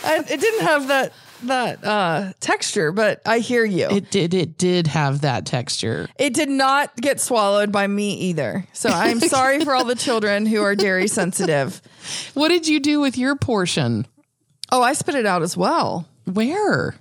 I, 0.08 0.18
it 0.20 0.40
didn't 0.40 0.62
have 0.62 0.88
that 0.88 1.14
that 1.44 1.84
uh, 1.84 2.34
texture, 2.40 2.92
but 2.92 3.22
I 3.26 3.40
hear 3.40 3.64
you. 3.64 3.88
It 3.90 4.10
did, 4.10 4.34
it 4.34 4.58
did 4.58 4.88
have 4.88 5.22
that 5.22 5.46
texture. 5.46 6.08
It 6.18 6.34
did 6.34 6.50
not 6.50 6.96
get 6.96 7.20
swallowed 7.20 7.72
by 7.72 7.86
me 7.88 8.14
either. 8.16 8.66
So 8.74 8.90
I'm 8.90 9.20
sorry 9.22 9.64
for 9.64 9.76
all 9.76 9.86
the 9.86 9.96
children 9.96 10.46
who 10.46 10.62
are 10.64 10.76
dairy 10.76 11.08
sensitive. 11.08 11.82
What 12.34 12.50
did 12.50 12.68
you 12.68 12.80
do 12.80 13.00
with 13.00 13.18
your 13.18 13.36
portion? 13.36 14.08
Oh, 14.72 14.82
I 14.82 14.94
spit 14.94 15.16
it 15.16 15.26
out 15.26 15.44
as 15.44 15.56
well. 15.56 16.08
Where? 16.26 16.96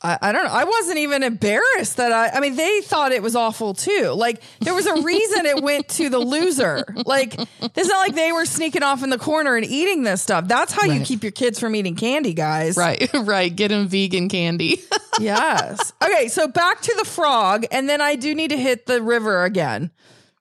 I, 0.00 0.18
I 0.22 0.32
don't 0.32 0.44
know. 0.44 0.52
I 0.52 0.64
wasn't 0.64 0.98
even 0.98 1.22
embarrassed 1.24 1.96
that 1.96 2.12
I. 2.12 2.28
I 2.28 2.40
mean, 2.40 2.54
they 2.54 2.80
thought 2.82 3.10
it 3.10 3.22
was 3.22 3.34
awful 3.34 3.74
too. 3.74 4.10
Like 4.10 4.40
there 4.60 4.74
was 4.74 4.86
a 4.86 5.02
reason 5.02 5.46
it 5.46 5.62
went 5.62 5.88
to 5.90 6.08
the 6.08 6.20
loser. 6.20 6.84
Like 7.04 7.34
it's 7.34 7.88
not 7.88 7.98
like 7.98 8.14
they 8.14 8.30
were 8.30 8.44
sneaking 8.44 8.82
off 8.84 9.02
in 9.02 9.10
the 9.10 9.18
corner 9.18 9.56
and 9.56 9.66
eating 9.66 10.04
this 10.04 10.22
stuff. 10.22 10.46
That's 10.46 10.72
how 10.72 10.84
you 10.84 11.00
keep 11.04 11.22
your 11.24 11.32
kids 11.32 11.58
from 11.58 11.74
eating 11.74 11.96
candy, 11.96 12.32
guys. 12.32 12.76
Right, 12.76 13.08
right. 13.14 13.54
Get 13.54 13.68
them 13.68 13.88
vegan 13.88 14.28
candy. 14.28 14.82
Yes. 15.20 15.92
Okay. 16.00 16.28
So 16.28 16.46
back 16.46 16.80
to 16.82 16.94
the 16.96 17.04
frog, 17.04 17.66
and 17.72 17.88
then 17.88 18.00
I 18.00 18.14
do 18.14 18.36
need 18.36 18.50
to 18.50 18.56
hit 18.56 18.86
the 18.86 19.02
river 19.02 19.42
again. 19.42 19.90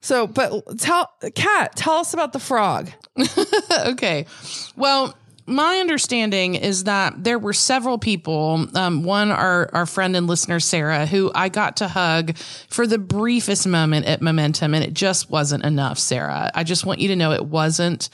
So, 0.02 0.28
but 0.28 0.78
tell 0.78 1.12
Kat, 1.34 1.76
tell 1.76 1.96
us 1.96 2.14
about 2.14 2.32
the 2.32 2.40
frog. 2.40 2.92
okay. 3.88 4.28
Well, 4.76 5.18
my 5.48 5.78
understanding 5.78 6.56
is 6.56 6.84
that 6.84 7.24
there 7.24 7.40
were 7.40 7.54
several 7.54 7.98
people. 7.98 8.68
Um, 8.76 9.04
one, 9.04 9.32
our 9.32 9.70
our 9.74 9.86
friend 9.86 10.16
and 10.16 10.28
listener 10.28 10.60
Sarah, 10.60 11.06
who 11.06 11.32
I 11.34 11.48
got 11.48 11.78
to 11.78 11.88
hug 11.88 12.38
for 12.38 12.86
the 12.86 12.98
briefest 12.98 13.66
moment 13.66 14.06
at 14.06 14.22
Momentum, 14.22 14.74
and 14.74 14.84
it 14.84 14.94
just 14.94 15.30
wasn't 15.30 15.64
enough. 15.64 15.98
Sarah, 15.98 16.52
I 16.54 16.66
just 16.66 16.86
want 16.86 17.00
you 17.00 17.08
to 17.08 17.16
know 17.16 17.32
it 17.32 17.46
wasn't. 17.46 18.10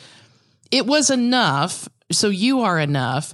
It 0.72 0.86
was 0.86 1.10
enough. 1.10 1.89
So 2.12 2.30
you 2.30 2.62
are 2.62 2.80
enough. 2.80 3.34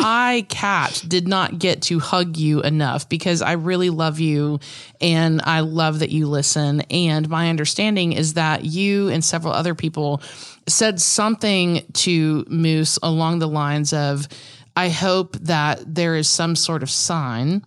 I, 0.00 0.46
Kat, 0.48 1.02
did 1.08 1.26
not 1.26 1.58
get 1.58 1.82
to 1.82 1.98
hug 1.98 2.36
you 2.36 2.62
enough 2.62 3.08
because 3.08 3.42
I 3.42 3.52
really 3.52 3.90
love 3.90 4.20
you 4.20 4.60
and 5.00 5.40
I 5.42 5.60
love 5.60 5.98
that 5.98 6.10
you 6.10 6.28
listen. 6.28 6.82
And 6.82 7.28
my 7.28 7.50
understanding 7.50 8.12
is 8.12 8.34
that 8.34 8.64
you 8.64 9.08
and 9.08 9.24
several 9.24 9.52
other 9.52 9.74
people 9.74 10.22
said 10.70 11.00
something 11.00 11.84
to 11.94 12.44
Moose 12.48 12.98
along 13.02 13.38
the 13.38 13.48
lines 13.48 13.92
of, 13.92 14.28
I 14.76 14.88
hope 14.88 15.36
that 15.38 15.94
there 15.94 16.14
is 16.14 16.28
some 16.28 16.54
sort 16.54 16.82
of 16.82 16.90
sign 16.90 17.64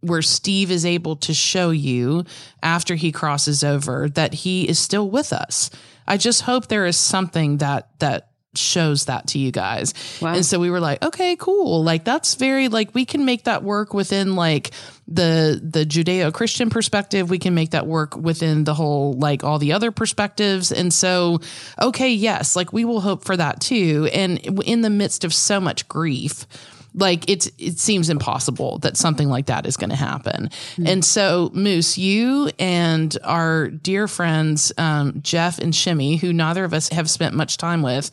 where 0.00 0.22
Steve 0.22 0.70
is 0.70 0.84
able 0.84 1.14
to 1.16 1.32
show 1.32 1.70
you 1.70 2.24
after 2.62 2.96
he 2.96 3.12
crosses 3.12 3.62
over 3.62 4.08
that 4.10 4.34
he 4.34 4.68
is 4.68 4.78
still 4.78 5.08
with 5.08 5.32
us. 5.32 5.70
I 6.06 6.16
just 6.16 6.42
hope 6.42 6.66
there 6.66 6.86
is 6.86 6.96
something 6.96 7.58
that 7.58 7.98
that 8.00 8.31
shows 8.54 9.06
that 9.06 9.28
to 9.28 9.38
you 9.38 9.50
guys. 9.50 9.94
Wow. 10.20 10.34
And 10.34 10.44
so 10.44 10.58
we 10.58 10.70
were 10.70 10.80
like, 10.80 11.02
okay, 11.02 11.36
cool. 11.36 11.82
Like 11.82 12.04
that's 12.04 12.34
very 12.34 12.68
like 12.68 12.94
we 12.94 13.04
can 13.04 13.24
make 13.24 13.44
that 13.44 13.62
work 13.62 13.94
within 13.94 14.36
like 14.36 14.72
the 15.08 15.60
the 15.62 15.84
Judeo-Christian 15.84 16.70
perspective. 16.70 17.30
We 17.30 17.38
can 17.38 17.54
make 17.54 17.70
that 17.70 17.86
work 17.86 18.16
within 18.16 18.64
the 18.64 18.74
whole 18.74 19.14
like 19.14 19.44
all 19.44 19.58
the 19.58 19.72
other 19.72 19.90
perspectives. 19.90 20.70
And 20.72 20.92
so 20.92 21.40
okay, 21.80 22.10
yes, 22.10 22.56
like 22.56 22.72
we 22.72 22.84
will 22.84 23.00
hope 23.00 23.24
for 23.24 23.36
that 23.36 23.60
too. 23.60 24.08
And 24.12 24.38
in 24.64 24.82
the 24.82 24.90
midst 24.90 25.24
of 25.24 25.32
so 25.32 25.60
much 25.60 25.88
grief, 25.88 26.46
like 26.94 27.28
it's 27.30 27.50
it 27.58 27.78
seems 27.78 28.10
impossible 28.10 28.78
that 28.80 28.96
something 28.96 29.28
like 29.28 29.46
that 29.46 29.66
is 29.66 29.76
going 29.76 29.90
to 29.90 29.96
happen. 29.96 30.50
And 30.84 31.04
so 31.04 31.50
Moose, 31.54 31.96
you 31.96 32.50
and 32.58 33.16
our 33.24 33.68
dear 33.68 34.06
friends 34.08 34.72
um, 34.76 35.20
Jeff 35.22 35.58
and 35.58 35.74
Shimmy, 35.74 36.16
who 36.16 36.32
neither 36.32 36.64
of 36.64 36.74
us 36.74 36.90
have 36.90 37.08
spent 37.08 37.34
much 37.34 37.56
time 37.56 37.82
with 37.82 38.10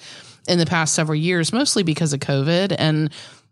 in 0.50 0.60
the 0.60 0.66
past 0.66 0.94
several 0.94 1.16
years, 1.16 1.54
mostly 1.54 1.84
because 1.84 2.14
of 2.14 2.20
COVID 2.20 2.76
and 2.78 3.12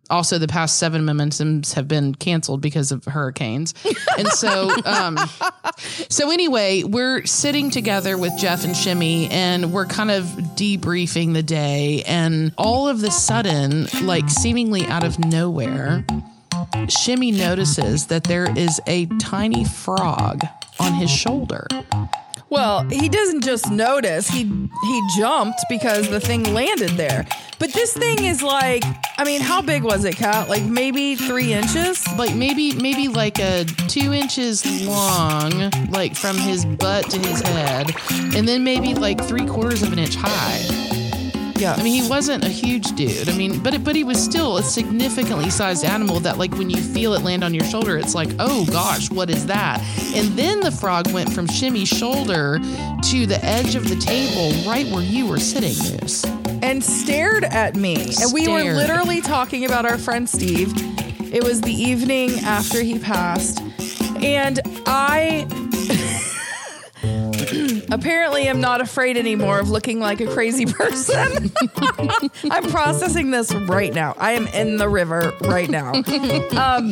also 0.09 0.37
the 0.37 0.47
past 0.47 0.77
seven 0.77 1.01
momentums 1.05 1.73
have 1.73 1.87
been 1.87 2.15
canceled 2.15 2.61
because 2.61 2.91
of 2.91 3.03
hurricanes. 3.05 3.73
And 4.17 4.27
so 4.29 4.69
um 4.85 5.17
so 6.09 6.31
anyway, 6.31 6.83
we're 6.83 7.25
sitting 7.25 7.69
together 7.69 8.17
with 8.17 8.33
Jeff 8.37 8.63
and 8.63 8.75
Shimmy 8.75 9.27
and 9.29 9.73
we're 9.73 9.85
kind 9.85 10.11
of 10.11 10.23
debriefing 10.55 11.33
the 11.33 11.43
day 11.43 12.03
and 12.07 12.53
all 12.57 12.87
of 12.87 13.01
the 13.01 13.11
sudden, 13.11 13.87
like 14.03 14.29
seemingly 14.29 14.85
out 14.87 15.03
of 15.03 15.19
nowhere, 15.19 16.05
Shimmy 16.89 17.31
notices 17.31 18.07
that 18.07 18.23
there 18.23 18.49
is 18.57 18.79
a 18.87 19.07
tiny 19.19 19.65
frog 19.65 20.41
on 20.79 20.93
his 20.93 21.09
shoulder. 21.09 21.67
Well, 22.49 22.83
he 22.89 23.09
doesn't 23.09 23.43
just 23.43 23.69
notice. 23.71 24.29
He 24.29 24.43
he 24.43 25.01
jumped 25.17 25.59
because 25.69 26.09
the 26.09 26.19
thing 26.19 26.53
landed 26.53 26.91
there. 26.91 27.25
But 27.59 27.73
this 27.73 27.93
thing 27.93 28.23
is 28.23 28.41
like, 28.43 28.83
I 29.17 29.23
mean, 29.23 29.41
how 29.41 29.61
big 29.61 29.83
was 29.83 30.05
it, 30.05 30.15
Kat? 30.15 30.47
Like 30.47 30.63
maybe 30.63 31.15
three 31.15 31.53
inches? 31.53 32.05
Like 32.17 32.35
maybe 32.35 32.73
maybe 32.73 33.07
like 33.07 33.39
a 33.39 33.65
two 33.87 34.13
inches 34.13 34.65
long, 34.85 35.71
like 35.89 36.15
from 36.15 36.37
his 36.37 36.65
butt 36.65 37.09
to 37.09 37.19
his 37.19 37.41
head, 37.41 37.91
and 38.35 38.47
then 38.47 38.63
maybe 38.63 38.93
like 38.93 39.23
three 39.23 39.45
quarters 39.45 39.83
of 39.83 39.91
an 39.91 39.99
inch 39.99 40.15
high. 40.15 40.86
Yeah. 41.57 41.73
I 41.73 41.83
mean, 41.83 42.01
he 42.01 42.07
wasn't 42.09 42.43
a 42.43 42.49
huge 42.49 42.91
dude. 42.95 43.27
I 43.29 43.35
mean, 43.35 43.61
but 43.63 43.73
it, 43.73 43.83
but 43.83 43.95
he 43.95 44.03
was 44.03 44.23
still 44.23 44.57
a 44.57 44.63
significantly 44.63 45.49
sized 45.49 45.83
animal 45.83 46.19
that, 46.21 46.37
like, 46.37 46.53
when 46.53 46.69
you 46.69 46.77
feel 46.77 47.13
it 47.13 47.23
land 47.23 47.43
on 47.43 47.53
your 47.53 47.63
shoulder, 47.65 47.97
it's 47.97 48.13
like, 48.15 48.29
oh 48.39 48.65
gosh, 48.67 49.09
what 49.09 49.29
is 49.29 49.45
that? 49.47 49.81
And 50.15 50.27
then 50.37 50.59
the 50.59 50.71
frog 50.71 51.11
went 51.11 51.31
from 51.33 51.47
Shimmy's 51.47 51.87
shoulder 51.89 52.59
to 52.59 53.25
the 53.25 53.39
edge 53.43 53.75
of 53.75 53.89
the 53.89 53.95
table, 53.95 54.51
right 54.69 54.85
where 54.91 55.03
you 55.03 55.25
were 55.27 55.39
sitting, 55.39 55.75
Moose. 55.99 56.23
and 56.61 56.83
stared 56.83 57.43
at 57.43 57.75
me. 57.75 57.95
And 58.21 58.31
we 58.33 58.47
were 58.47 58.61
literally 58.73 59.21
talking 59.21 59.65
about 59.65 59.85
our 59.85 59.97
friend 59.97 60.29
Steve. 60.29 60.71
It 61.33 61.43
was 61.43 61.61
the 61.61 61.73
evening 61.73 62.31
after 62.39 62.81
he 62.81 62.99
passed. 62.99 63.61
And 64.23 64.59
I 64.87 65.45
apparently 67.91 68.49
I'm 68.49 68.61
not 68.61 68.81
afraid 68.81 69.17
anymore 69.17 69.59
of 69.59 69.69
looking 69.69 69.99
like 69.99 70.21
a 70.21 70.27
crazy 70.27 70.65
person. 70.73 71.51
I'm 72.51 72.69
processing 72.69 73.31
this 73.31 73.53
right 73.53 73.93
now. 73.93 74.15
I 74.17 74.33
am 74.33 74.47
in 74.47 74.77
the 74.77 74.89
river 74.89 75.33
right 75.41 75.69
now. 75.69 75.93
Um, 76.57 76.91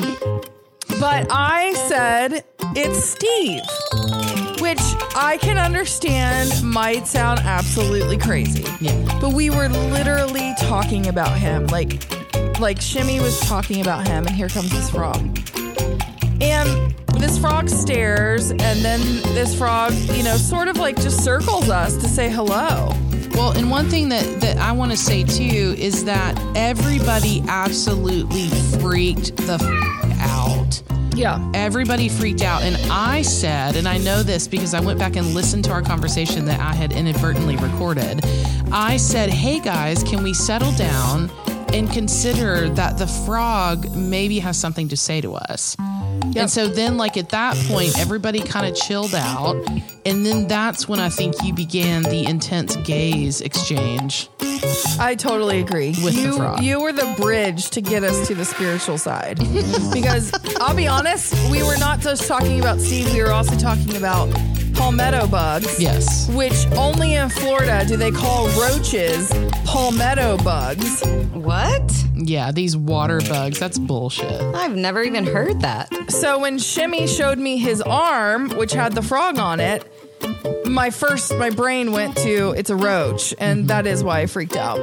but 0.99 1.27
I 1.31 1.73
said, 1.87 2.43
it's 2.75 3.03
Steve 3.03 3.61
which 4.61 4.79
I 5.15 5.37
can 5.41 5.57
understand 5.57 6.63
might 6.63 7.07
sound 7.07 7.39
absolutely 7.41 8.17
crazy. 8.17 8.65
Yeah. 8.79 9.19
But 9.21 9.33
we 9.33 9.49
were 9.49 9.69
literally 9.69 10.53
talking 10.59 11.07
about 11.07 11.37
him. 11.37 11.67
Like 11.67 12.03
like 12.59 12.81
Shimmy 12.81 13.19
was 13.19 13.39
talking 13.41 13.81
about 13.81 14.07
him 14.07 14.25
and 14.25 14.35
here 14.35 14.49
comes 14.49 14.71
this 14.71 14.89
frog. 14.89 15.17
And 16.41 16.95
this 17.25 17.39
frog 17.39 17.67
stares 17.67 18.51
and 18.51 18.85
then 18.85 19.01
this 19.33 19.57
frog, 19.57 19.91
you 20.13 20.21
know, 20.21 20.37
sort 20.37 20.67
of 20.67 20.77
like 20.77 20.95
just 20.95 21.23
circles 21.23 21.69
us 21.69 21.97
to 21.97 22.07
say 22.07 22.29
hello. 22.29 22.91
Well, 23.31 23.57
and 23.57 23.71
one 23.71 23.89
thing 23.89 24.09
that, 24.09 24.41
that 24.41 24.57
I 24.57 24.71
want 24.73 24.91
to 24.91 24.97
say 24.97 25.23
too 25.23 25.73
is 25.75 26.05
that 26.05 26.39
everybody 26.55 27.43
absolutely 27.47 28.49
freaked 28.79 29.37
the 29.37 29.53
f- 29.53 30.19
out. 30.21 30.83
Yeah. 31.15 31.43
Everybody 31.55 32.09
freaked 32.09 32.43
out. 32.43 32.61
And 32.61 32.75
I 32.91 33.23
said, 33.23 33.75
and 33.75 33.87
I 33.87 33.97
know 33.97 34.21
this 34.21 34.47
because 34.47 34.75
I 34.75 34.79
went 34.79 34.99
back 34.99 35.15
and 35.15 35.33
listened 35.33 35.63
to 35.65 35.71
our 35.71 35.81
conversation 35.81 36.45
that 36.45 36.59
I 36.59 36.75
had 36.75 36.91
inadvertently 36.91 37.57
recorded. 37.57 38.23
I 38.71 38.97
said, 38.97 39.31
hey 39.31 39.59
guys, 39.59 40.03
can 40.03 40.21
we 40.21 40.35
settle 40.35 40.73
down 40.73 41.31
and 41.73 41.89
consider 41.89 42.69
that 42.69 42.99
the 42.99 43.07
frog 43.07 43.95
maybe 43.95 44.37
has 44.37 44.59
something 44.59 44.89
to 44.89 44.95
say 44.95 45.21
to 45.21 45.33
us? 45.33 45.75
And 46.35 46.49
so 46.49 46.67
then, 46.67 46.97
like 46.97 47.17
at 47.17 47.29
that 47.29 47.55
point, 47.67 47.97
everybody 47.97 48.39
kind 48.39 48.65
of 48.65 48.75
chilled 48.75 49.15
out. 49.15 49.55
And 50.05 50.25
then 50.25 50.47
that's 50.47 50.87
when 50.87 50.99
I 50.99 51.09
think 51.09 51.35
you 51.43 51.53
began 51.53 52.03
the 52.03 52.25
intense 52.25 52.75
gaze 52.77 53.41
exchange. 53.41 54.29
I 54.99 55.15
totally 55.15 55.59
agree. 55.59 55.89
With 56.03 56.15
the 56.15 56.21
you, 56.21 56.37
frog. 56.37 56.61
you 56.61 56.81
were 56.81 56.91
the 56.93 57.13
bridge 57.19 57.69
to 57.71 57.81
get 57.81 58.03
us 58.03 58.27
to 58.27 58.35
the 58.35 58.45
spiritual 58.45 58.97
side. 58.97 59.37
because 59.93 60.31
I'll 60.59 60.75
be 60.75 60.87
honest, 60.87 61.33
we 61.51 61.63
were 61.63 61.77
not 61.77 61.99
just 61.99 62.27
talking 62.27 62.59
about 62.59 62.79
Steve, 62.79 63.13
we 63.13 63.21
were 63.21 63.31
also 63.31 63.55
talking 63.55 63.95
about 63.95 64.27
palmetto 64.85 65.25
bugs. 65.25 65.79
Yes. 65.79 66.29
Which 66.29 66.67
only 66.73 67.15
in 67.15 67.27
Florida 67.29 67.83
do 67.87 67.97
they 67.97 68.11
call 68.11 68.47
roaches 68.49 69.31
palmetto 69.63 70.37
bugs. 70.37 71.01
What? 71.33 71.81
Yeah, 72.13 72.51
these 72.51 72.77
water 72.77 73.19
bugs, 73.21 73.59
that's 73.59 73.79
bullshit. 73.79 74.41
I've 74.53 74.75
never 74.75 75.01
even 75.01 75.25
heard 75.25 75.61
that. 75.61 75.91
So 76.11 76.37
when 76.37 76.59
Shimmy 76.59 77.07
showed 77.07 77.39
me 77.39 77.57
his 77.57 77.81
arm, 77.81 78.49
which 78.57 78.73
had 78.73 78.93
the 78.93 79.01
frog 79.01 79.39
on 79.39 79.59
it, 79.59 79.83
my 80.65 80.89
first 80.89 81.35
my 81.37 81.49
brain 81.49 81.91
went 81.91 82.17
to 82.17 82.51
it's 82.51 82.69
a 82.69 82.75
roach, 82.75 83.33
and 83.39 83.67
that 83.69 83.87
is 83.87 84.03
why 84.03 84.21
I 84.21 84.25
freaked 84.25 84.55
out. 84.55 84.77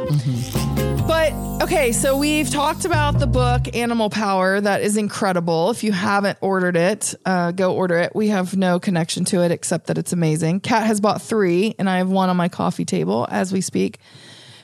But 1.07 1.33
okay, 1.63 1.93
so 1.93 2.17
we've 2.17 2.49
talked 2.49 2.85
about 2.85 3.19
the 3.19 3.27
book 3.27 3.75
Animal 3.75 4.09
Power. 4.09 4.61
That 4.61 4.83
is 4.83 4.97
incredible. 4.97 5.71
If 5.71 5.85
you 5.85 5.93
haven't 5.93 6.39
ordered 6.41 6.77
it, 6.77 7.15
uh, 7.27 7.53
go 7.53 7.75
order 7.75 7.99
it. 7.99 8.15
We 8.15 8.29
have 8.29 8.57
no 8.57 8.81
connection 8.81 9.25
to 9.27 9.43
it 9.43 9.51
except 9.51 9.89
that 9.89 9.99
it's 9.99 10.13
amazing. 10.13 10.61
Kat 10.61 10.87
has 10.87 11.01
bought 11.01 11.21
three, 11.21 11.75
and 11.79 11.91
I 11.91 11.99
have 11.99 12.09
one 12.09 12.31
on 12.31 12.37
my 12.37 12.49
coffee 12.49 12.85
table 12.85 13.27
as 13.31 13.53
we 13.53 13.61
speak. 13.61 13.99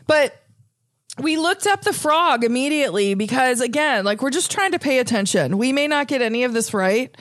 But 0.07 0.41
we 1.21 1.37
looked 1.37 1.67
up 1.67 1.83
the 1.83 1.93
frog 1.93 2.45
immediately 2.45 3.15
because 3.15 3.61
again, 3.61 4.05
like 4.05 4.23
we're 4.23 4.31
just 4.31 4.51
trying 4.51 4.73
to 4.73 4.79
pay 4.79 5.01
attention. 5.01 5.59
We 5.59 5.73
may 5.73 5.89
not 5.89 6.09
get 6.09 6.23
any 6.23 6.45
of 6.45 6.53
this 6.53 6.73
right, 6.73 7.15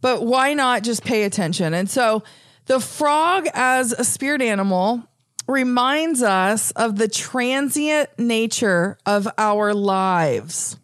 but 0.00 0.24
why 0.24 0.54
not 0.54 0.82
just 0.82 1.04
pay 1.04 1.24
attention? 1.24 1.74
And 1.74 1.88
so 1.88 2.22
the 2.66 2.80
frog 2.80 3.46
as 3.54 3.92
a 3.92 4.04
spirit 4.04 4.42
animal 4.42 5.02
reminds 5.48 6.22
us 6.22 6.70
of 6.72 6.96
the 6.96 7.08
transient 7.08 8.08
nature 8.18 8.96
of 9.04 9.26
our 9.38 9.74
lives. 9.74 10.76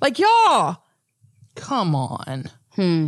Like 0.00 0.18
y'all, 0.18 0.78
Come 1.56 1.94
on. 1.94 2.50
Hmm. 2.74 3.06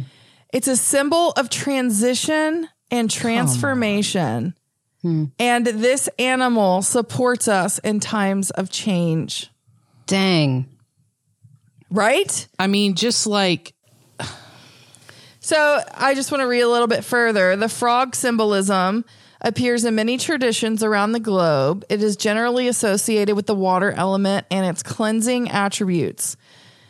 it's 0.53 0.69
a 0.69 0.77
symbol 0.77 1.31
of 1.33 1.51
transition 1.51 2.69
and 2.91 3.11
transformation. 3.11 4.55
Hmm. 5.03 5.27
And 5.39 5.67
this 5.67 6.09
animal 6.19 6.83
supports 6.83 7.47
us 7.47 7.79
in 7.81 8.01
times 8.01 8.51
of 8.51 8.71
change, 8.71 9.51
Dang. 10.07 10.67
right? 11.91 12.49
I 12.59 12.67
mean, 12.67 12.95
just 12.95 13.27
like 13.27 13.75
So 15.49 15.81
I 15.95 16.15
just 16.15 16.31
want 16.31 16.43
to 16.43 16.47
read 16.47 16.61
a 16.61 16.69
little 16.69 16.87
bit 16.87 17.03
further. 17.03 17.57
The 17.57 17.71
frog 17.71 18.15
symbolism 18.15 19.07
appears 19.41 19.87
in 19.87 19.95
many 19.95 20.19
traditions 20.19 20.83
around 20.83 21.13
the 21.13 21.21
globe. 21.21 21.87
It 21.89 22.03
is 22.03 22.19
generally 22.19 22.69
associated 22.69 23.35
with 23.35 23.47
the 23.47 23.55
water 23.55 23.91
element 23.91 24.47
and 24.51 24.67
its 24.67 24.83
cleansing 24.83 25.49
attributes. 25.49 26.37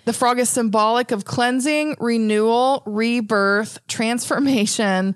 The 0.06 0.12
frog 0.12 0.40
is 0.40 0.48
symbolic 0.48 1.12
of 1.12 1.24
cleansing, 1.24 1.98
renewal, 2.00 2.82
rebirth, 2.84 3.78
transformation, 3.86 5.14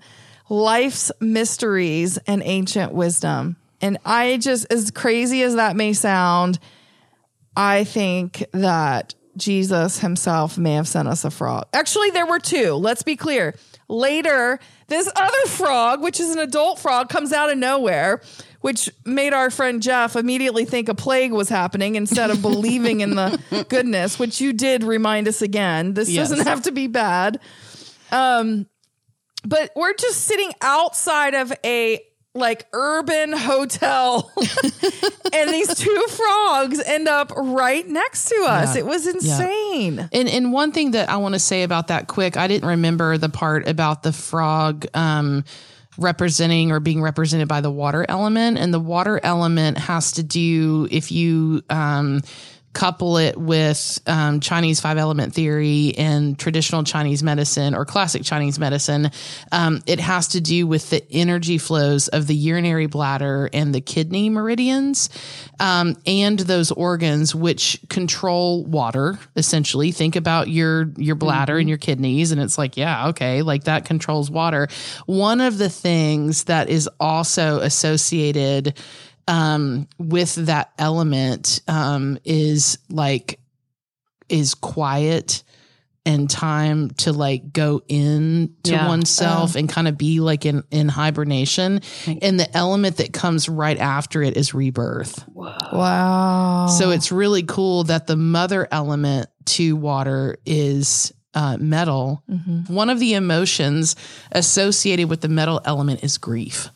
life's 0.48 1.10
mysteries, 1.18 2.18
and 2.28 2.44
ancient 2.44 2.92
wisdom. 2.92 3.56
And 3.80 3.98
I 4.04 4.36
just, 4.36 4.72
as 4.72 4.92
crazy 4.92 5.42
as 5.42 5.56
that 5.56 5.74
may 5.74 5.94
sound, 5.94 6.60
I 7.56 7.82
think 7.82 8.44
that 8.52 9.16
Jesus 9.36 9.98
himself 10.00 10.58
may 10.58 10.74
have 10.74 10.86
sent 10.88 11.08
us 11.08 11.24
a 11.24 11.30
frog. 11.30 11.66
Actually, 11.72 12.10
there 12.10 12.26
were 12.26 12.38
two. 12.38 12.74
Let's 12.74 13.02
be 13.02 13.16
clear. 13.16 13.54
Later, 13.88 14.58
this 14.88 15.10
other 15.16 15.46
frog, 15.48 16.02
which 16.02 16.20
is 16.20 16.30
an 16.30 16.38
adult 16.38 16.78
frog, 16.78 17.08
comes 17.08 17.32
out 17.32 17.50
of 17.50 17.58
nowhere, 17.58 18.20
which 18.60 18.90
made 19.04 19.32
our 19.32 19.50
friend 19.50 19.82
Jeff 19.82 20.16
immediately 20.16 20.64
think 20.64 20.88
a 20.88 20.94
plague 20.94 21.32
was 21.32 21.48
happening 21.48 21.94
instead 21.96 22.30
of 22.30 22.40
believing 22.42 23.00
in 23.00 23.14
the 23.16 23.66
goodness, 23.68 24.18
which 24.18 24.40
you 24.40 24.52
did 24.52 24.84
remind 24.84 25.28
us 25.28 25.42
again. 25.42 25.94
This 25.94 26.08
Yes. 26.10 26.28
doesn't 26.30 26.46
have 26.46 26.62
to 26.62 26.72
be 26.72 26.86
bad. 26.86 27.40
Um, 28.10 28.66
but 29.44 29.70
we're 29.74 29.94
just 29.94 30.20
sitting 30.24 30.52
outside 30.60 31.34
of 31.34 31.52
a 31.64 32.00
like 32.34 32.66
urban 32.72 33.32
hotel 33.32 34.32
and 35.32 35.50
these 35.50 35.74
two 35.74 36.04
frogs 36.08 36.80
end 36.80 37.06
up 37.06 37.30
right 37.36 37.86
next 37.86 38.30
to 38.30 38.36
us. 38.48 38.74
Yeah. 38.74 38.80
It 38.80 38.86
was 38.86 39.06
insane. 39.06 40.08
And 40.12 40.28
and 40.28 40.52
one 40.52 40.72
thing 40.72 40.92
that 40.92 41.10
I 41.10 41.16
want 41.16 41.34
to 41.34 41.38
say 41.38 41.62
about 41.62 41.88
that 41.88 42.08
quick, 42.08 42.36
I 42.36 42.48
didn't 42.48 42.68
remember 42.68 43.18
the 43.18 43.28
part 43.28 43.68
about 43.68 44.02
the 44.02 44.12
frog 44.12 44.86
um 44.94 45.44
representing 45.98 46.72
or 46.72 46.80
being 46.80 47.02
represented 47.02 47.48
by 47.48 47.60
the 47.60 47.70
water 47.70 48.06
element 48.08 48.56
and 48.56 48.72
the 48.72 48.80
water 48.80 49.20
element 49.22 49.76
has 49.76 50.12
to 50.12 50.22
do 50.22 50.88
if 50.90 51.12
you 51.12 51.62
um 51.68 52.22
couple 52.72 53.18
it 53.18 53.36
with 53.36 54.00
um, 54.06 54.40
Chinese 54.40 54.80
five 54.80 54.96
element 54.96 55.34
theory 55.34 55.94
and 55.98 56.38
traditional 56.38 56.84
Chinese 56.84 57.22
medicine 57.22 57.74
or 57.74 57.84
classic 57.84 58.22
Chinese 58.22 58.58
medicine, 58.58 59.10
um, 59.50 59.80
it 59.86 60.00
has 60.00 60.28
to 60.28 60.40
do 60.40 60.66
with 60.66 60.88
the 60.90 61.04
energy 61.10 61.58
flows 61.58 62.08
of 62.08 62.26
the 62.26 62.34
urinary 62.34 62.86
bladder 62.86 63.50
and 63.52 63.74
the 63.74 63.80
kidney 63.80 64.30
meridians 64.30 65.10
um, 65.60 65.96
and 66.06 66.38
those 66.38 66.70
organs 66.70 67.34
which 67.34 67.78
control 67.88 68.64
water. 68.64 69.18
Essentially, 69.36 69.92
think 69.92 70.16
about 70.16 70.48
your 70.48 70.90
your 70.96 71.16
bladder 71.16 71.58
and 71.58 71.68
your 71.68 71.78
kidneys, 71.78 72.32
and 72.32 72.40
it's 72.40 72.56
like, 72.56 72.76
yeah, 72.76 73.08
okay, 73.08 73.42
like 73.42 73.64
that 73.64 73.84
controls 73.84 74.30
water. 74.30 74.68
One 75.06 75.40
of 75.40 75.58
the 75.58 75.68
things 75.68 76.44
that 76.44 76.68
is 76.70 76.88
also 76.98 77.60
associated 77.60 78.78
um, 79.28 79.88
with 79.98 80.34
that 80.46 80.72
element 80.78 81.60
um, 81.68 82.18
is 82.24 82.78
like 82.90 83.38
is 84.28 84.54
quiet 84.54 85.42
and 86.04 86.28
time 86.28 86.90
to 86.90 87.12
like 87.12 87.52
go 87.52 87.80
in 87.86 88.54
to 88.64 88.72
Yeah. 88.72 88.88
oneself 88.88 89.54
and 89.54 89.68
kind 89.68 89.86
of 89.86 89.96
be 89.96 90.18
like 90.20 90.44
in 90.44 90.64
in 90.72 90.88
hibernation. 90.88 91.80
And 92.20 92.40
the 92.40 92.56
element 92.56 92.96
that 92.96 93.12
comes 93.12 93.48
right 93.48 93.78
after 93.78 94.20
it 94.22 94.36
is 94.36 94.52
rebirth. 94.52 95.24
Wow. 95.28 96.66
so 96.66 96.90
it's 96.90 97.12
really 97.12 97.44
cool 97.44 97.84
that 97.84 98.06
the 98.08 98.16
mother 98.16 98.66
element 98.72 99.28
to 99.44 99.76
water 99.76 100.38
is 100.44 101.12
uh, 101.34 101.56
metal. 101.60 102.22
One 102.66 102.90
of 102.90 102.98
the 102.98 103.14
emotions 103.14 103.94
associated 104.32 105.08
with 105.08 105.20
the 105.20 105.28
metal 105.28 105.60
element 105.64 106.02
is 106.02 106.18
grief. 106.18 106.68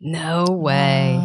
No 0.00 0.44
way. 0.48 1.18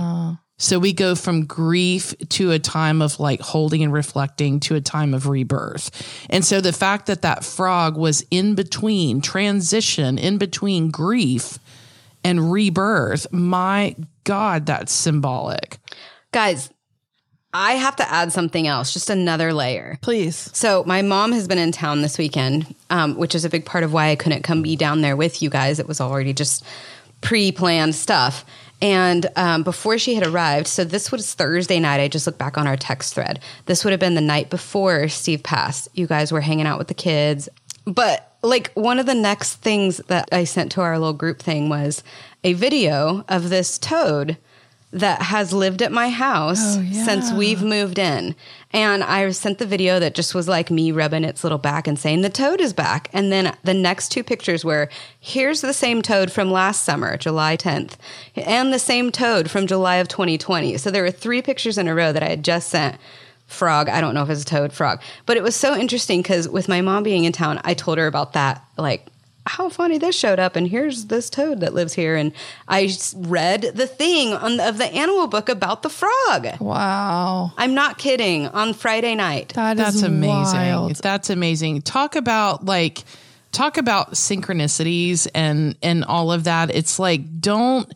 So 0.57 0.79
we 0.79 0.91
go 0.91 1.13
from 1.13 1.45
grief 1.45 2.15
to 2.29 2.51
a 2.51 2.59
time 2.59 3.01
of 3.01 3.19
like 3.19 3.41
holding 3.41 3.83
and 3.83 3.93
reflecting 3.93 4.59
to 4.61 4.75
a 4.75 4.81
time 4.81 5.13
of 5.13 5.27
rebirth. 5.27 5.91
And 6.29 6.43
so 6.43 6.61
the 6.61 6.73
fact 6.73 7.05
that 7.05 7.21
that 7.21 7.43
frog 7.43 7.95
was 7.95 8.25
in 8.31 8.55
between 8.55 9.21
transition, 9.21 10.17
in 10.17 10.37
between 10.37 10.89
grief 10.89 11.59
and 12.23 12.51
rebirth, 12.51 13.31
my 13.31 13.95
God, 14.23 14.65
that's 14.65 14.91
symbolic. 14.91 15.77
Guys, 16.31 16.69
I 17.53 17.73
have 17.73 17.95
to 17.97 18.11
add 18.11 18.33
something 18.33 18.67
else, 18.67 18.93
just 18.93 19.09
another 19.09 19.53
layer. 19.53 19.97
Please. 20.01 20.49
So 20.53 20.83
my 20.85 21.01
mom 21.01 21.31
has 21.31 21.47
been 21.47 21.57
in 21.57 21.71
town 21.71 22.01
this 22.01 22.17
weekend, 22.17 22.75
um, 22.89 23.15
which 23.15 23.33
is 23.33 23.45
a 23.45 23.49
big 23.49 23.65
part 23.65 23.83
of 23.83 23.93
why 23.93 24.09
I 24.09 24.15
couldn't 24.15 24.43
come 24.43 24.61
be 24.61 24.75
down 24.75 25.01
there 25.01 25.15
with 25.15 25.41
you 25.41 25.49
guys. 25.49 25.79
It 25.79 25.87
was 25.87 26.01
already 26.01 26.33
just 26.33 26.65
pre-planned 27.21 27.95
stuff. 27.95 28.45
And 28.81 29.25
um, 29.35 29.63
before 29.63 29.97
she 29.97 30.15
had 30.15 30.25
arrived, 30.25 30.67
so 30.67 30.83
this 30.83 31.11
was 31.11 31.33
Thursday 31.33 31.79
night. 31.79 31.99
I 31.99 32.07
just 32.07 32.27
looked 32.27 32.37
back 32.37 32.57
on 32.57 32.67
our 32.67 32.77
text 32.77 33.13
thread. 33.13 33.39
This 33.65 33.83
would 33.83 33.91
have 33.91 33.99
been 33.99 34.15
the 34.15 34.21
night 34.21 34.49
before 34.49 35.07
Steve 35.07 35.41
passed. 35.43 35.87
You 35.93 36.05
guys 36.05 36.31
were 36.31 36.41
hanging 36.41 36.67
out 36.67 36.77
with 36.77 36.87
the 36.87 36.93
kids. 36.93 37.49
But 37.85 38.35
like 38.43 38.71
one 38.73 38.99
of 38.99 39.05
the 39.05 39.15
next 39.15 39.55
things 39.55 39.97
that 40.07 40.29
I 40.31 40.43
sent 40.43 40.71
to 40.73 40.81
our 40.81 40.99
little 40.99 41.13
group 41.13 41.39
thing 41.39 41.69
was 41.69 42.03
a 42.43 42.53
video 42.53 43.25
of 43.27 43.49
this 43.49 43.77
toad 43.79 44.37
that 44.91 45.21
has 45.21 45.51
lived 45.51 45.81
at 45.81 45.91
my 45.91 46.09
house 46.09 46.77
oh, 46.77 46.85
since 46.91 47.31
we've 47.33 47.61
moved 47.61 47.99
in. 47.99 48.35
And 48.71 49.03
I 49.03 49.29
sent 49.31 49.57
the 49.57 49.65
video 49.65 49.99
that 49.99 50.15
just 50.15 50.33
was 50.33 50.47
like 50.47 50.71
me 50.71 50.91
rubbing 50.91 51.25
its 51.25 51.43
little 51.43 51.57
back 51.57 51.87
and 51.87 51.99
saying, 51.99 52.21
the 52.21 52.29
toad 52.29 52.61
is 52.61 52.73
back. 52.73 53.09
And 53.11 53.31
then 53.31 53.55
the 53.63 53.73
next 53.73 54.09
two 54.09 54.23
pictures 54.23 54.63
were, 54.63 54.89
here's 55.19 55.61
the 55.61 55.73
same 55.73 56.01
toad 56.01 56.31
from 56.31 56.51
last 56.51 56.83
summer, 56.83 57.17
July 57.17 57.57
10th, 57.57 57.95
and 58.35 58.71
the 58.71 58.79
same 58.79 59.11
toad 59.11 59.51
from 59.51 59.67
July 59.67 59.97
of 59.97 60.07
2020. 60.07 60.77
So 60.77 60.89
there 60.89 61.03
were 61.03 61.11
three 61.11 61.41
pictures 61.41 61.77
in 61.77 61.87
a 61.87 61.95
row 61.95 62.13
that 62.13 62.23
I 62.23 62.29
had 62.29 62.43
just 62.43 62.69
sent 62.69 62.97
frog. 63.47 63.89
I 63.89 63.99
don't 63.99 64.13
know 64.13 64.23
if 64.23 64.29
it's 64.29 64.43
a 64.43 64.45
toad 64.45 64.71
frog, 64.71 65.01
but 65.25 65.37
it 65.37 65.43
was 65.43 65.55
so 65.55 65.75
interesting 65.75 66.21
because 66.21 66.47
with 66.47 66.69
my 66.69 66.81
mom 66.81 67.03
being 67.03 67.25
in 67.25 67.33
town, 67.33 67.59
I 67.63 67.73
told 67.73 67.97
her 67.97 68.07
about 68.07 68.33
that. 68.33 68.63
Like, 68.77 69.07
how 69.47 69.69
funny 69.69 69.97
this 69.97 70.15
showed 70.15 70.39
up, 70.39 70.55
and 70.55 70.67
here's 70.67 71.05
this 71.05 71.29
toad 71.29 71.61
that 71.61 71.73
lives 71.73 71.93
here. 71.93 72.15
And 72.15 72.31
i 72.67 72.89
read 73.15 73.61
the 73.73 73.87
thing 73.87 74.33
on 74.33 74.57
the, 74.57 74.67
of 74.69 74.77
the 74.77 74.85
animal 74.85 75.27
book 75.27 75.49
about 75.49 75.81
the 75.83 75.89
frog. 75.89 76.47
Wow. 76.59 77.51
I'm 77.57 77.73
not 77.73 77.97
kidding. 77.97 78.47
On 78.47 78.73
Friday 78.73 79.15
night, 79.15 79.53
That 79.55 79.77
is 79.77 79.83
That's 79.85 80.01
amazing. 80.03 80.29
wild. 80.29 80.95
That's 80.97 81.29
amazing. 81.29 81.81
Talk 81.83 82.15
about 82.15 82.65
like 82.65 83.03
talk 83.51 83.77
about 83.77 84.11
synchronicities 84.11 85.27
and 85.33 85.75
and 85.81 86.03
all 86.05 86.31
of 86.31 86.43
that. 86.45 86.73
It's 86.75 86.99
like 86.99 87.39
don't 87.39 87.91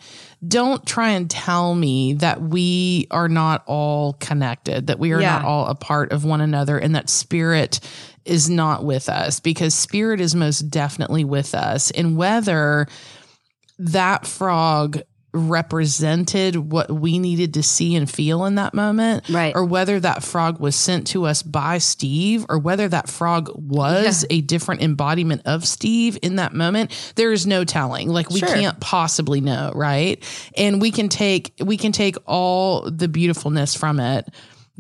don't 0.48 0.84
try 0.88 1.10
and 1.10 1.30
tell 1.30 1.76
me 1.76 2.14
that 2.14 2.42
we 2.42 3.06
are 3.12 3.30
not 3.30 3.64
all 3.68 4.14
connected, 4.14 4.88
that 4.88 4.98
we 4.98 5.12
are 5.12 5.22
Yeah. 5.22 5.34
not 5.38 5.46
all 5.46 5.68
a 5.68 5.76
part 5.76 6.12
of 6.12 6.26
one 6.26 6.42
another, 6.42 6.80
and 6.80 6.96
that 6.96 7.10
spirit 7.10 7.80
is 8.25 8.49
not 8.49 8.84
with 8.84 9.10
us 9.10 9.39
because 9.39 9.73
spirit 9.73 10.21
is 10.21 10.36
most 10.36 10.69
definitely 10.69 11.23
with 11.23 11.53
us. 11.55 11.91
And 11.91 12.17
whether 12.17 12.88
that 13.79 14.25
frog 14.27 15.01
represented 15.34 16.57
what 16.57 16.91
we 16.91 17.17
needed 17.17 17.53
to 17.53 17.63
see 17.63 17.95
and 17.95 18.10
feel 18.10 18.43
in 18.45 18.55
that 18.55 18.73
moment, 18.73 19.23
Right. 19.29 19.53
or 19.55 19.63
whether 19.63 19.97
that 19.99 20.23
frog 20.23 20.60
was 20.60 20.75
sent 20.75 21.07
to 21.07 21.25
us 21.25 21.41
by 21.41 21.77
Steve, 21.77 22.45
or 22.49 22.60
whether 22.60 22.89
that 22.89 23.10
frog 23.10 23.49
was 23.55 24.25
a 24.29 24.41
different 24.41 24.81
embodiment 24.81 25.41
of 25.45 25.65
Steve 25.65 26.17
in 26.21 26.36
that 26.36 26.53
moment, 26.53 26.91
there 27.15 27.31
is 27.31 27.47
no 27.47 27.63
telling. 27.63 28.10
Like 28.10 28.29
we 28.29 28.39
Sure. 28.39 28.53
can't 28.53 28.79
possibly 28.81 29.39
know, 29.39 29.71
right? 29.73 30.21
And 30.57 30.81
we 30.81 30.91
can 30.91 31.07
take 31.07 31.53
we 31.63 31.77
can 31.77 31.93
take 31.93 32.17
all 32.25 32.89
the 32.91 33.07
beautifulness 33.07 33.73
from 33.73 34.01
it 34.01 34.27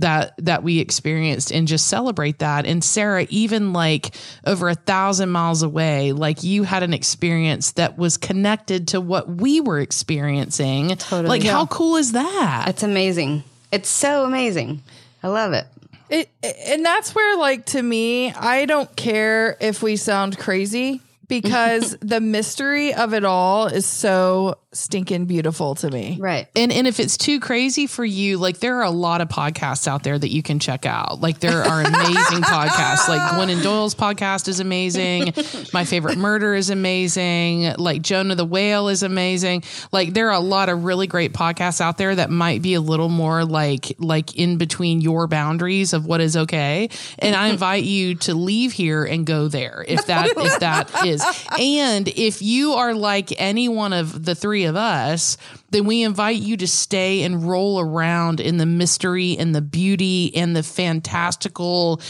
that 0.01 0.33
that 0.37 0.61
we 0.63 0.79
experienced 0.79 1.51
and 1.51 1.67
just 1.67 1.87
celebrate 1.87 2.39
that 2.39 2.65
and 2.65 2.83
sarah 2.83 3.25
even 3.29 3.73
like 3.73 4.13
over 4.45 4.69
a 4.69 4.75
thousand 4.75 5.29
miles 5.29 5.63
away 5.63 6.11
like 6.11 6.43
you 6.43 6.63
had 6.63 6.83
an 6.83 6.93
experience 6.93 7.71
that 7.73 7.97
was 7.97 8.17
connected 8.17 8.89
to 8.89 9.01
what 9.01 9.27
we 9.29 9.61
were 9.61 9.79
experiencing 9.79 10.89
Totally. 10.89 11.29
like 11.29 11.43
Yeah. 11.43 11.51
how 11.53 11.65
cool 11.67 11.95
is 11.95 12.11
that 12.11 12.65
It's 12.67 12.83
amazing. 12.83 13.43
It's 13.71 13.89
so 13.89 14.25
amazing. 14.25 14.81
I 15.23 15.29
love 15.29 15.53
it. 15.53 15.65
It, 16.09 16.29
and 16.67 16.83
that's 16.85 17.15
where, 17.15 17.37
like, 17.37 17.65
to 17.67 17.81
me, 17.81 18.33
I 18.33 18.65
don't 18.65 18.93
care 18.97 19.55
if 19.61 19.81
we 19.81 19.95
sound 19.95 20.37
crazy 20.37 20.99
because 21.31 21.97
the 22.01 22.19
mystery 22.19 22.93
of 22.93 23.13
it 23.13 23.23
all 23.23 23.67
is 23.67 23.85
so 23.85 24.57
stinking 24.73 25.25
beautiful 25.25 25.75
to 25.75 25.89
me. 25.89 26.17
Right. 26.19 26.47
And 26.55 26.71
and 26.71 26.87
if 26.87 26.99
it's 26.99 27.17
too 27.17 27.39
crazy 27.39 27.87
for 27.87 28.05
you, 28.05 28.37
like 28.37 28.59
there 28.59 28.77
are 28.77 28.83
a 28.83 28.91
lot 28.91 29.21
of 29.21 29.29
podcasts 29.29 29.87
out 29.87 30.03
there 30.03 30.17
that 30.17 30.29
you 30.29 30.43
can 30.43 30.59
check 30.59 30.85
out. 30.85 31.21
Like 31.21 31.39
there 31.39 31.63
are 31.63 31.81
amazing 31.85 32.43
podcasts. 32.43 33.07
Like 33.07 33.21
Glennon 33.31 33.63
Doyle's 33.63 33.95
podcast 33.95 34.47
is 34.47 34.59
amazing. 34.59 35.33
My 35.73 35.85
favorite 35.85 36.17
murder 36.17 36.53
is 36.53 36.69
amazing. 36.69 37.73
Like 37.77 38.01
Jonah 38.01 38.35
the 38.35 38.45
Whale 38.45 38.89
is 38.89 39.03
amazing. 39.03 39.63
Like 39.91 40.13
there 40.13 40.29
are 40.29 40.35
a 40.35 40.39
lot 40.39 40.69
of 40.69 40.83
really 40.83 41.07
great 41.07 41.33
podcasts 41.33 41.81
out 41.81 41.97
there 41.97 42.15
that 42.15 42.29
might 42.29 42.61
be 42.61 42.73
a 42.73 42.81
little 42.81 43.09
more 43.09 43.45
like 43.45 43.95
like 43.99 44.35
in 44.35 44.57
between 44.57 44.99
your 44.99 45.27
boundaries 45.27 45.93
of 45.93 46.05
what 46.05 46.19
is 46.19 46.35
okay. 46.35 46.89
And 47.19 47.35
I 47.35 47.47
invite 47.47 47.83
you 47.83 48.15
to 48.15 48.33
leave 48.33 48.73
here 48.73 49.05
and 49.05 49.25
go 49.25 49.47
there 49.47 49.85
if 49.87 50.07
that 50.07 50.33
if 50.35 50.59
that 50.59 50.89
is. 51.05 51.20
And 51.59 52.07
if 52.07 52.41
you 52.41 52.73
are 52.73 52.93
like 52.93 53.33
any 53.39 53.69
one 53.69 53.93
of 53.93 54.25
the 54.25 54.35
three 54.35 54.65
of 54.65 54.75
us, 54.75 55.37
then 55.69 55.85
we 55.85 56.03
invite 56.03 56.41
you 56.41 56.57
to 56.57 56.67
stay 56.67 57.23
and 57.23 57.47
roll 57.47 57.79
around 57.79 58.39
in 58.39 58.57
the 58.57 58.65
mystery 58.65 59.37
and 59.37 59.55
the 59.55 59.61
beauty 59.61 60.35
and 60.35 60.55
the 60.55 60.63
fantastical 60.63 62.01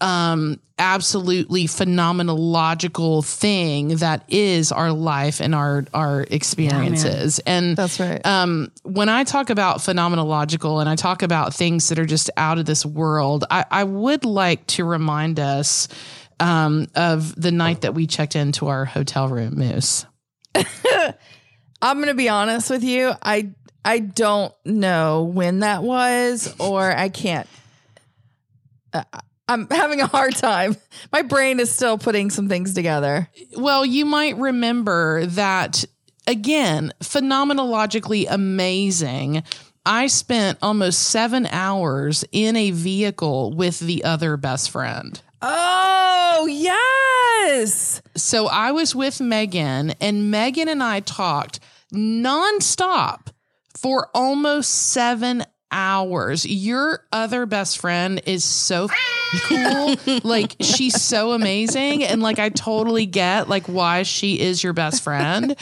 um 0.00 0.58
absolutely 0.82 1.66
phenomenological 1.66 3.24
thing 3.24 3.88
that 3.98 4.24
is 4.28 4.72
our 4.72 4.90
life 4.90 5.40
and 5.40 5.54
our 5.54 5.84
our 5.94 6.22
experiences. 6.28 7.38
And 7.46 7.76
That's 7.76 8.00
right. 8.00 8.24
um, 8.26 8.72
when 8.82 9.08
I 9.08 9.22
talk 9.22 9.50
about 9.50 9.78
phenomenological 9.78 10.80
and 10.80 10.88
I 10.88 10.96
talk 10.96 11.22
about 11.22 11.54
things 11.54 11.88
that 11.88 12.00
are 12.00 12.04
just 12.04 12.30
out 12.36 12.58
of 12.58 12.64
this 12.64 12.84
world, 12.84 13.44
I, 13.48 13.64
I 13.70 13.84
would 13.84 14.24
like 14.24 14.66
to 14.68 14.84
remind 14.84 15.38
us 15.38 15.86
um, 16.42 16.88
of 16.96 17.40
the 17.40 17.52
night 17.52 17.82
that 17.82 17.94
we 17.94 18.06
checked 18.06 18.34
into 18.34 18.66
our 18.68 18.84
hotel 18.84 19.28
room, 19.28 19.54
Moose. 19.56 20.04
I'm 20.54 21.96
going 21.96 22.08
to 22.08 22.14
be 22.14 22.28
honest 22.28 22.68
with 22.68 22.82
you. 22.82 23.12
I 23.22 23.50
I 23.84 24.00
don't 24.00 24.54
know 24.64 25.24
when 25.24 25.60
that 25.60 25.82
was, 25.82 26.54
or 26.58 26.90
I 26.90 27.08
can't. 27.08 27.48
Uh, 28.92 29.04
I'm 29.48 29.68
having 29.70 30.00
a 30.00 30.06
hard 30.06 30.36
time. 30.36 30.76
My 31.12 31.22
brain 31.22 31.60
is 31.60 31.70
still 31.70 31.98
putting 31.98 32.30
some 32.30 32.48
things 32.48 32.74
together. 32.74 33.28
Well, 33.56 33.84
you 33.84 34.04
might 34.04 34.36
remember 34.36 35.26
that 35.26 35.84
again, 36.26 36.92
phenomenologically 37.00 38.26
amazing. 38.28 39.42
I 39.84 40.06
spent 40.06 40.58
almost 40.62 41.00
seven 41.08 41.46
hours 41.46 42.24
in 42.30 42.54
a 42.54 42.70
vehicle 42.70 43.52
with 43.52 43.80
the 43.80 44.04
other 44.04 44.36
best 44.36 44.70
friend. 44.70 45.20
Oh 45.44 46.46
yes, 46.48 48.00
So 48.14 48.46
I 48.46 48.70
was 48.70 48.94
with 48.94 49.20
Megan, 49.20 49.90
and 50.00 50.30
Megan 50.30 50.68
and 50.68 50.80
I 50.80 51.00
talked 51.00 51.58
nonstop 51.92 53.26
for 53.76 54.08
almost 54.14 54.70
seven 54.70 55.44
hours. 55.72 56.46
Your 56.46 57.04
other 57.10 57.46
best 57.46 57.78
friend 57.78 58.20
is 58.26 58.44
so 58.44 58.88
cool. 59.48 59.96
like 60.22 60.54
she's 60.60 61.00
so 61.00 61.32
amazing. 61.32 62.04
And 62.04 62.22
like 62.22 62.38
I 62.38 62.50
totally 62.50 63.06
get 63.06 63.48
like 63.48 63.66
why 63.66 64.02
she 64.02 64.38
is 64.38 64.62
your 64.62 64.74
best 64.74 65.02
friend. 65.02 65.56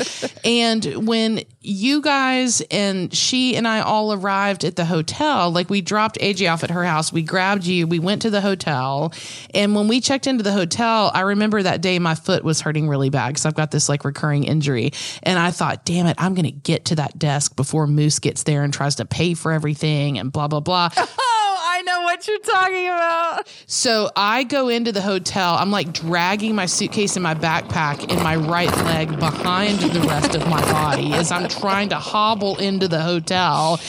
And 0.45 1.07
when 1.07 1.45
you 1.61 2.03
guys 2.03 2.63
and 2.71 3.15
she 3.15 3.55
and 3.57 3.69
I 3.69 3.81
all 3.81 4.13
arrived 4.13 4.65
at 4.65 4.77
the 4.77 4.85
hotel, 4.85 5.51
like 5.51 5.71
we 5.71 5.81
dropped 5.81 6.19
AJ 6.19 6.53
off 6.53 6.65
at 6.65 6.71
her 6.71 6.85
house, 6.85 7.13
we 7.13 7.23
grabbed 7.23 7.65
you, 7.65 7.87
we 7.87 7.99
went 8.01 8.23
to 8.23 8.31
the 8.31 8.41
hotel. 8.41 9.13
And 9.55 9.75
when 9.75 9.87
we 9.87 10.01
checked 10.01 10.27
into 10.27 10.43
the 10.43 10.53
hotel, 10.53 11.11
I 11.15 11.21
remember 11.21 11.63
that 11.63 11.81
day 11.81 11.99
my 11.99 12.17
foot 12.17 12.43
was 12.43 12.61
hurting 12.61 12.89
really 12.89 13.11
bad 13.11 13.29
because 13.29 13.47
I've 13.47 13.55
got 13.55 13.71
this 13.71 13.89
like 13.89 14.05
recurring 14.05 14.45
injury. 14.45 14.93
And 15.23 15.39
I 15.39 15.53
thought, 15.53 15.85
damn 15.85 16.07
it, 16.07 16.17
I'm 16.19 16.35
gonna 16.35 16.51
get 16.51 16.87
to 16.87 16.97
that 16.97 17.19
desk 17.19 17.55
before 17.55 17.87
Moose 17.87 18.19
gets 18.19 18.43
there 18.43 18.65
and 18.65 18.75
tries 18.75 18.97
to 18.97 19.05
pay 19.05 19.35
for 19.35 19.53
everything 19.53 20.00
and 20.09 20.33
blah 20.33 20.49
blah 20.49 20.61
blah. 20.61 20.89
oh 20.97 21.41
I 21.63 21.83
know 21.83 22.03
what 22.03 22.27
you're 22.27 22.39
talking 22.41 22.87
about. 22.87 23.49
So 23.67 24.11
I 24.17 24.45
go 24.45 24.69
into 24.69 24.93
the 24.93 25.01
hotel. 25.01 25.55
I'm 25.55 25.71
like 25.71 25.93
dragging 25.93 26.55
my 26.55 26.67
suitcase 26.67 27.17
and 27.17 27.23
my 27.23 27.35
backpack 27.35 28.11
in 28.11 28.23
my 28.23 28.37
right 28.37 28.75
leg 28.85 29.19
behind 29.19 29.79
the 29.79 30.01
rest 30.01 30.35
of 30.35 30.49
my 30.49 30.61
body 30.73 31.13
as 31.15 31.31
I'm 31.31 31.49
trying 31.49 31.91
to 31.91 31.97
hobble 31.97 32.59
into 32.59 32.89
the 32.89 33.01
hotel. 33.01 33.81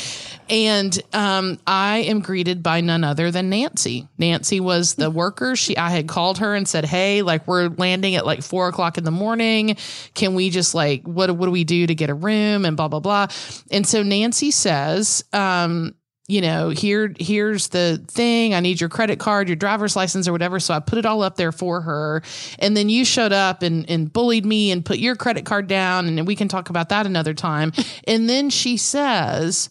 And 0.52 1.02
um, 1.14 1.60
I 1.66 2.00
am 2.00 2.20
greeted 2.20 2.62
by 2.62 2.82
none 2.82 3.06
other 3.06 3.32
than 3.32 3.50
Nancy. 3.50 4.10
Nancy 4.18 4.60
was 4.60 4.96
the 4.96 5.10
worker. 5.10 5.56
She, 5.56 5.78
I 5.78 5.90
had 5.90 6.10
called 6.10 6.40
her 6.40 6.54
and 6.54 6.68
said, 6.68 6.84
"Hey, 6.84 7.22
like 7.22 7.48
we're 7.48 7.70
landing 7.70 8.16
at 8.16 8.26
like 8.26 8.44
four 8.44 8.68
o'clock 8.68 8.98
in 8.98 9.06
the 9.06 9.12
morning. 9.12 9.78
Can 10.14 10.36
we 10.36 10.50
just 10.50 10.76
like 10.76 11.08
what 11.08 11.32
what 11.32 11.46
do 11.46 11.52
we 11.52 11.64
do 11.64 11.88
to 11.88 11.96
get 11.96 12.10
a 12.10 12.14
room 12.14 12.66
and 12.66 12.76
blah 12.76 12.90
blah 12.90 13.00
blah?" 13.00 13.28
And 13.72 13.88
so 13.88 14.04
Nancy 14.04 14.52
says, 14.52 15.24
um, 15.32 15.96
you 16.32 16.40
know, 16.40 16.70
here 16.70 17.14
here's 17.20 17.68
the 17.68 18.02
thing. 18.08 18.54
I 18.54 18.62
need 18.62 18.80
your 18.80 18.90
credit 18.90 19.20
card, 19.20 19.50
your 19.50 19.58
driver's 19.58 19.98
license, 19.98 20.30
or 20.30 20.32
whatever. 20.32 20.62
So 20.62 20.74
I 20.74 20.80
put 20.80 20.98
it 20.98 21.06
all 21.06 21.24
up 21.24 21.36
there 21.36 21.52
for 21.52 21.82
her. 21.82 22.24
And 22.58 22.78
then 22.78 22.88
you 22.88 23.04
showed 23.04 23.34
up 23.34 23.64
and, 23.64 23.88
and 23.90 24.12
bullied 24.12 24.46
me 24.46 24.72
and 24.72 24.86
put 24.86 24.98
your 24.98 25.18
credit 25.18 25.46
card 25.46 25.68
down, 25.68 26.08
and 26.08 26.26
we 26.26 26.38
can 26.38 26.48
talk 26.48 26.70
about 26.70 26.88
that 26.88 27.06
another 27.06 27.34
time. 27.34 27.74
and 28.08 28.30
then 28.30 28.50
she 28.50 28.78
says, 28.78 29.70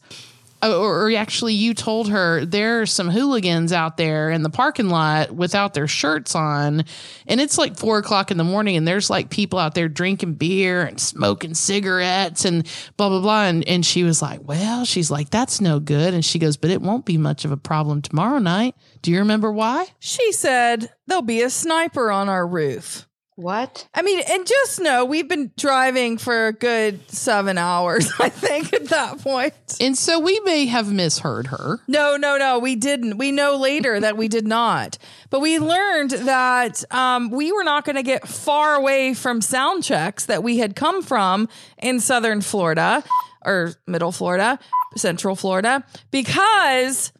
Oh, 0.62 0.82
or, 0.82 1.06
or 1.06 1.12
actually, 1.12 1.54
you 1.54 1.72
told 1.72 2.10
her 2.10 2.44
there 2.44 2.82
are 2.82 2.86
some 2.86 3.08
hooligans 3.08 3.72
out 3.72 3.96
there 3.96 4.30
in 4.30 4.42
the 4.42 4.50
parking 4.50 4.88
lot 4.90 5.30
without 5.30 5.72
their 5.72 5.88
shirts 5.88 6.34
on, 6.34 6.84
and 7.26 7.40
it's 7.40 7.56
like 7.56 7.78
four 7.78 7.98
o'clock 7.98 8.30
in 8.30 8.36
the 8.36 8.44
morning, 8.44 8.76
and 8.76 8.86
there's 8.86 9.08
like 9.08 9.30
people 9.30 9.58
out 9.58 9.74
there 9.74 9.88
drinking 9.88 10.34
beer 10.34 10.82
and 10.82 11.00
smoking 11.00 11.54
cigarettes 11.54 12.44
and 12.44 12.66
blah 12.96 13.08
blah 13.08 13.20
blah. 13.20 13.44
And 13.44 13.66
and 13.66 13.84
she 13.84 14.02
was 14.02 14.20
like, 14.20 14.40
"Well, 14.46 14.84
she's 14.84 15.10
like, 15.10 15.30
that's 15.30 15.60
no 15.60 15.80
good." 15.80 16.12
And 16.14 16.24
she 16.24 16.38
goes, 16.38 16.56
"But 16.56 16.70
it 16.70 16.82
won't 16.82 17.06
be 17.06 17.16
much 17.16 17.44
of 17.44 17.52
a 17.52 17.56
problem 17.56 18.02
tomorrow 18.02 18.38
night." 18.38 18.74
Do 19.02 19.10
you 19.10 19.18
remember 19.20 19.50
why? 19.50 19.86
She 19.98 20.32
said 20.32 20.90
there'll 21.06 21.22
be 21.22 21.42
a 21.42 21.50
sniper 21.50 22.10
on 22.10 22.28
our 22.28 22.46
roof. 22.46 23.08
What? 23.40 23.88
I 23.94 24.02
mean, 24.02 24.20
and 24.28 24.46
just 24.46 24.80
know 24.80 25.06
we've 25.06 25.26
been 25.26 25.50
driving 25.56 26.18
for 26.18 26.48
a 26.48 26.52
good 26.52 27.10
seven 27.10 27.56
hours, 27.56 28.12
I 28.20 28.28
think, 28.28 28.74
at 28.74 28.84
that 28.86 29.18
point. 29.20 29.54
And 29.80 29.96
so 29.96 30.20
we 30.20 30.38
may 30.40 30.66
have 30.66 30.92
misheard 30.92 31.46
her. 31.46 31.78
No, 31.88 32.16
no, 32.16 32.36
no, 32.36 32.58
we 32.58 32.76
didn't. 32.76 33.16
We 33.16 33.32
know 33.32 33.56
later 33.56 33.98
that 33.98 34.18
we 34.18 34.28
did 34.28 34.46
not. 34.46 34.98
But 35.30 35.40
we 35.40 35.58
learned 35.58 36.10
that 36.10 36.84
um, 36.92 37.30
we 37.30 37.50
were 37.50 37.64
not 37.64 37.86
going 37.86 37.96
to 37.96 38.02
get 38.02 38.28
far 38.28 38.74
away 38.74 39.14
from 39.14 39.40
sound 39.40 39.84
checks 39.84 40.26
that 40.26 40.42
we 40.42 40.58
had 40.58 40.76
come 40.76 41.02
from 41.02 41.48
in 41.78 41.98
southern 41.98 42.42
Florida 42.42 43.02
or 43.42 43.72
middle 43.86 44.12
Florida, 44.12 44.58
central 44.96 45.34
Florida, 45.34 45.82
because 46.10 47.10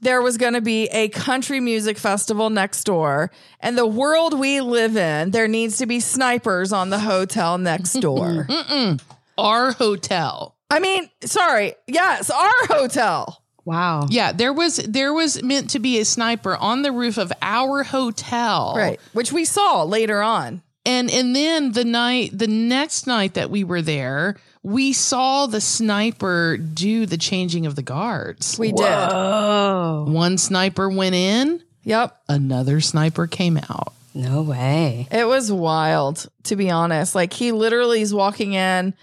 there 0.00 0.20
was 0.20 0.36
going 0.36 0.54
to 0.54 0.60
be 0.60 0.86
a 0.88 1.08
country 1.08 1.60
music 1.60 1.98
festival 1.98 2.50
next 2.50 2.84
door. 2.84 3.30
And 3.60 3.78
the 3.78 3.86
world 3.86 4.38
we 4.38 4.60
live 4.60 4.96
in, 4.96 5.30
there 5.30 5.48
needs 5.48 5.78
to 5.78 5.86
be 5.86 6.00
snipers 6.00 6.72
on 6.72 6.90
the 6.90 6.98
hotel 6.98 7.58
next 7.58 7.94
door. 7.94 8.48
Our 9.38 9.72
hotel. 9.72 10.56
I 10.70 10.80
mean, 10.80 11.10
sorry. 11.22 11.74
Yes, 11.86 12.30
our 12.30 12.66
hotel. 12.68 13.42
Wow. 13.64 14.06
Yeah, 14.10 14.32
there 14.32 14.52
was 14.52 14.76
there 14.76 15.12
was 15.12 15.42
meant 15.42 15.70
to 15.70 15.78
be 15.78 15.98
a 15.98 16.04
sniper 16.04 16.56
on 16.56 16.82
the 16.82 16.92
roof 16.92 17.18
of 17.18 17.32
our 17.42 17.82
hotel. 17.82 18.74
Right. 18.76 19.00
Which 19.12 19.32
we 19.32 19.44
saw 19.44 19.84
later 19.84 20.22
on. 20.22 20.62
And 20.86 21.10
and 21.10 21.34
then 21.34 21.72
the 21.72 21.84
night 21.84 22.30
the 22.38 22.46
next 22.46 23.06
night 23.06 23.34
that 23.34 23.50
we 23.50 23.64
were 23.64 23.82
there, 23.82 24.36
we 24.64 24.92
saw 24.94 25.46
the 25.46 25.60
sniper 25.60 26.56
do 26.56 27.06
the 27.06 27.16
changing 27.18 27.66
of 27.66 27.76
the 27.76 27.82
guards. 27.82 28.58
We 28.58 28.72
did. 28.72 28.84
Oh, 28.86 30.06
One 30.08 30.38
sniper 30.38 30.88
went 30.88 31.14
in, 31.14 31.62
Yep. 31.84 32.18
another 32.28 32.80
sniper 32.80 33.26
came 33.28 33.58
out. 33.58 33.92
no 34.14 34.42
way. 34.42 35.06
It 35.10 35.26
was 35.28 35.52
wild, 35.52 36.26
to 36.44 36.56
be 36.56 36.70
honest. 36.70 37.14
Like 37.14 37.32
he 37.32 37.52
literally 37.52 38.00
is 38.00 38.14
walking 38.14 38.54
in 38.54 38.94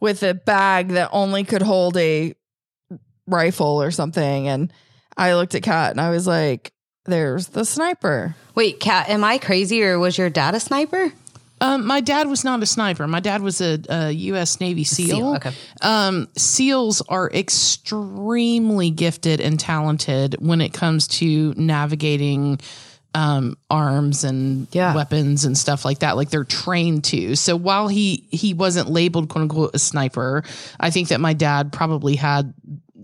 with 0.00 0.22
a 0.22 0.34
bag 0.34 0.88
that 0.90 1.10
only 1.12 1.42
could 1.44 1.62
hold 1.62 1.96
a 1.96 2.34
rifle 3.26 3.82
or 3.82 3.90
something. 3.90 4.46
And 4.48 4.72
I 5.16 5.34
looked 5.34 5.54
at 5.54 5.62
Kat 5.62 5.90
and 5.90 6.00
I 6.00 6.10
was 6.10 6.26
like, 6.26 6.72
there's 7.06 7.48
the 7.48 7.64
sniper. 7.64 8.34
Wait, 8.54 8.78
Kat, 8.78 9.08
am 9.08 9.24
I 9.24 9.38
crazy 9.38 9.82
or 9.82 9.98
was 9.98 10.16
your 10.18 10.30
dad 10.30 10.54
a 10.54 10.60
sniper? 10.60 11.12
Um, 11.60 11.86
my 11.86 12.00
dad 12.00 12.28
was 12.28 12.44
not 12.44 12.62
a 12.62 12.66
sniper. 12.66 13.06
My 13.08 13.20
dad 13.20 13.42
was 13.42 13.60
a, 13.60 13.78
a 13.88 14.10
U.S. 14.10 14.60
Navy 14.60 14.84
SEAL. 14.84 15.16
SEAL, 15.16 15.34
okay. 15.36 15.52
Um, 15.82 16.28
SEALs 16.36 17.02
are 17.08 17.30
extremely 17.30 18.90
gifted 18.90 19.40
and 19.40 19.58
talented 19.58 20.36
when 20.38 20.60
it 20.60 20.72
comes 20.72 21.08
to 21.08 21.54
navigating 21.56 22.60
um, 23.14 23.56
arms 23.70 24.22
and 24.24 24.68
Yeah. 24.72 24.94
weapons 24.94 25.44
and 25.44 25.56
stuff 25.56 25.84
like 25.84 26.00
that. 26.00 26.16
Like 26.16 26.30
they're 26.30 26.44
trained 26.44 27.04
to. 27.04 27.34
So 27.36 27.56
while 27.56 27.88
he 27.88 28.28
he 28.30 28.54
wasn't 28.54 28.90
labeled 28.90 29.28
quote 29.28 29.42
unquote 29.42 29.70
a 29.74 29.78
sniper, 29.78 30.44
I 30.78 30.90
think 30.90 31.08
that 31.08 31.20
my 31.20 31.32
dad 31.32 31.72
probably 31.72 32.16
had 32.16 32.52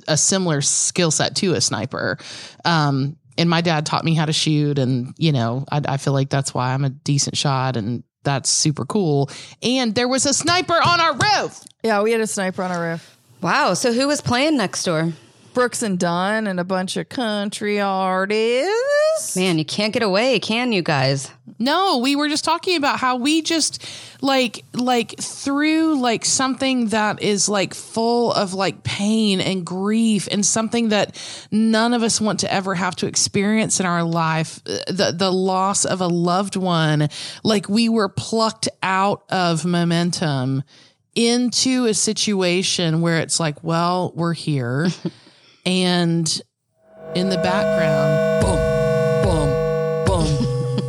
a 0.06 0.16
similar 0.16 0.60
skill 0.60 1.10
set 1.10 1.36
to 1.36 1.54
a 1.54 1.60
sniper. 1.60 2.18
Um, 2.64 3.16
and 3.38 3.48
my 3.50 3.62
dad 3.62 3.86
taught 3.86 4.04
me 4.04 4.14
how 4.14 4.26
to 4.26 4.32
shoot, 4.32 4.78
and 4.78 5.12
you 5.18 5.32
know, 5.32 5.64
I, 5.72 5.80
I 5.84 5.96
feel 5.96 6.12
like 6.12 6.28
that's 6.30 6.54
why 6.54 6.72
I'm 6.72 6.84
a 6.84 6.90
decent 6.90 7.36
shot, 7.36 7.76
and 7.76 8.04
that's 8.24 8.50
super 8.50 8.84
cool. 8.84 9.30
And 9.62 9.94
there 9.94 10.08
was 10.08 10.26
a 10.26 10.34
sniper 10.34 10.74
on 10.74 11.00
our 11.00 11.12
roof. 11.12 11.62
Yeah, 11.82 12.02
we 12.02 12.12
had 12.12 12.20
a 12.20 12.26
sniper 12.26 12.62
on 12.62 12.72
our 12.72 12.92
roof. 12.92 13.16
Wow. 13.40 13.74
So 13.74 13.92
who 13.92 14.08
was 14.08 14.20
playing 14.20 14.56
next 14.56 14.84
door? 14.84 15.12
Brooks 15.54 15.82
and 15.82 15.98
Dunn 15.98 16.48
and 16.48 16.58
a 16.58 16.64
bunch 16.64 16.96
of 16.96 17.08
country 17.08 17.80
artists. 17.80 19.36
Man, 19.36 19.56
you 19.56 19.64
can't 19.64 19.92
get 19.92 20.02
away, 20.02 20.40
can 20.40 20.72
you 20.72 20.82
guys? 20.82 21.30
No, 21.60 21.98
we 21.98 22.16
were 22.16 22.28
just 22.28 22.44
talking 22.44 22.76
about 22.76 22.98
how 22.98 23.16
we 23.16 23.40
just 23.40 23.86
like 24.20 24.64
like 24.72 25.16
through 25.20 26.00
like 26.00 26.24
something 26.24 26.88
that 26.88 27.22
is 27.22 27.48
like 27.48 27.74
full 27.74 28.32
of 28.32 28.54
like 28.54 28.82
pain 28.82 29.40
and 29.40 29.64
grief 29.64 30.26
and 30.30 30.44
something 30.44 30.88
that 30.88 31.16
none 31.52 31.94
of 31.94 32.02
us 32.02 32.20
want 32.20 32.40
to 32.40 32.52
ever 32.52 32.74
have 32.74 32.96
to 32.96 33.06
experience 33.06 33.78
in 33.78 33.86
our 33.86 34.02
life 34.02 34.60
uh, 34.66 34.92
the 34.92 35.14
the 35.16 35.30
loss 35.30 35.84
of 35.84 36.00
a 36.00 36.08
loved 36.08 36.56
one 36.56 37.08
like 37.44 37.68
we 37.68 37.88
were 37.88 38.08
plucked 38.08 38.68
out 38.82 39.22
of 39.28 39.64
momentum 39.64 40.62
into 41.14 41.84
a 41.84 41.94
situation 41.94 43.00
where 43.00 43.18
it's 43.18 43.38
like 43.38 43.62
well 43.62 44.12
we're 44.16 44.34
here 44.34 44.88
and 45.66 46.42
in 47.14 47.28
the 47.28 47.36
background 47.36 48.42
boom 48.42 48.74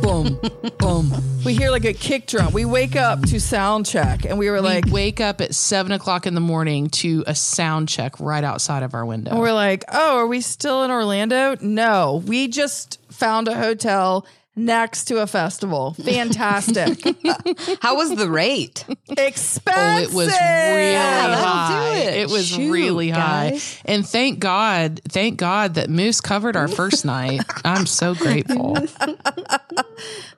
boom 0.00 0.40
boom 0.78 1.10
boom. 1.10 1.22
We 1.44 1.54
hear 1.54 1.70
like 1.70 1.84
a 1.84 1.92
kick 1.92 2.26
drum. 2.26 2.52
We 2.52 2.64
wake 2.64 2.96
up 2.96 3.22
to 3.26 3.40
sound 3.40 3.86
check 3.86 4.24
and 4.24 4.36
we 4.38 4.50
were 4.50 4.60
like, 4.60 4.86
we 4.86 4.90
wake 4.92 5.20
up 5.20 5.40
at 5.40 5.54
seven 5.54 5.92
o'clock 5.92 6.26
in 6.26 6.34
the 6.34 6.40
morning 6.40 6.88
to 6.90 7.22
a 7.26 7.34
sound 7.36 7.88
check 7.88 8.18
right 8.18 8.42
outside 8.42 8.82
of 8.82 8.94
our 8.94 9.06
window. 9.06 9.38
we're 9.38 9.52
like, 9.52 9.84
oh, 9.92 10.18
are 10.18 10.26
we 10.26 10.40
still 10.40 10.82
in 10.82 10.90
Orlando? 10.90 11.56
No, 11.60 12.22
we 12.26 12.48
just 12.48 12.98
found 13.12 13.46
a 13.46 13.54
hotel 13.54 14.26
next 14.56 15.04
to 15.04 15.18
a 15.18 15.26
festival. 15.26 15.92
Fantastic. 15.94 16.98
How 17.82 17.96
was 17.96 18.16
the 18.16 18.28
rate? 18.28 18.84
Expensive. 19.08 19.62
Oh, 19.76 19.98
it 19.98 20.12
was 20.14 20.28
really 20.28 20.92
that'll 20.92 21.36
high. 21.44 21.92
do 21.92 21.98
it. 22.08 22.14
It 22.14 22.30
was 22.30 22.46
Shoot, 22.48 22.72
really 22.72 23.10
high. 23.10 23.50
guys. 23.50 23.82
And 23.84 24.06
thank 24.06 24.38
God, 24.40 25.00
thank 25.08 25.38
God 25.38 25.74
that 25.74 25.90
Moose 25.90 26.20
covered 26.20 26.56
our 26.56 26.68
first 26.68 27.04
night. 27.04 27.42
I'm 27.64 27.86
so 27.86 28.14
grateful. 28.14 28.76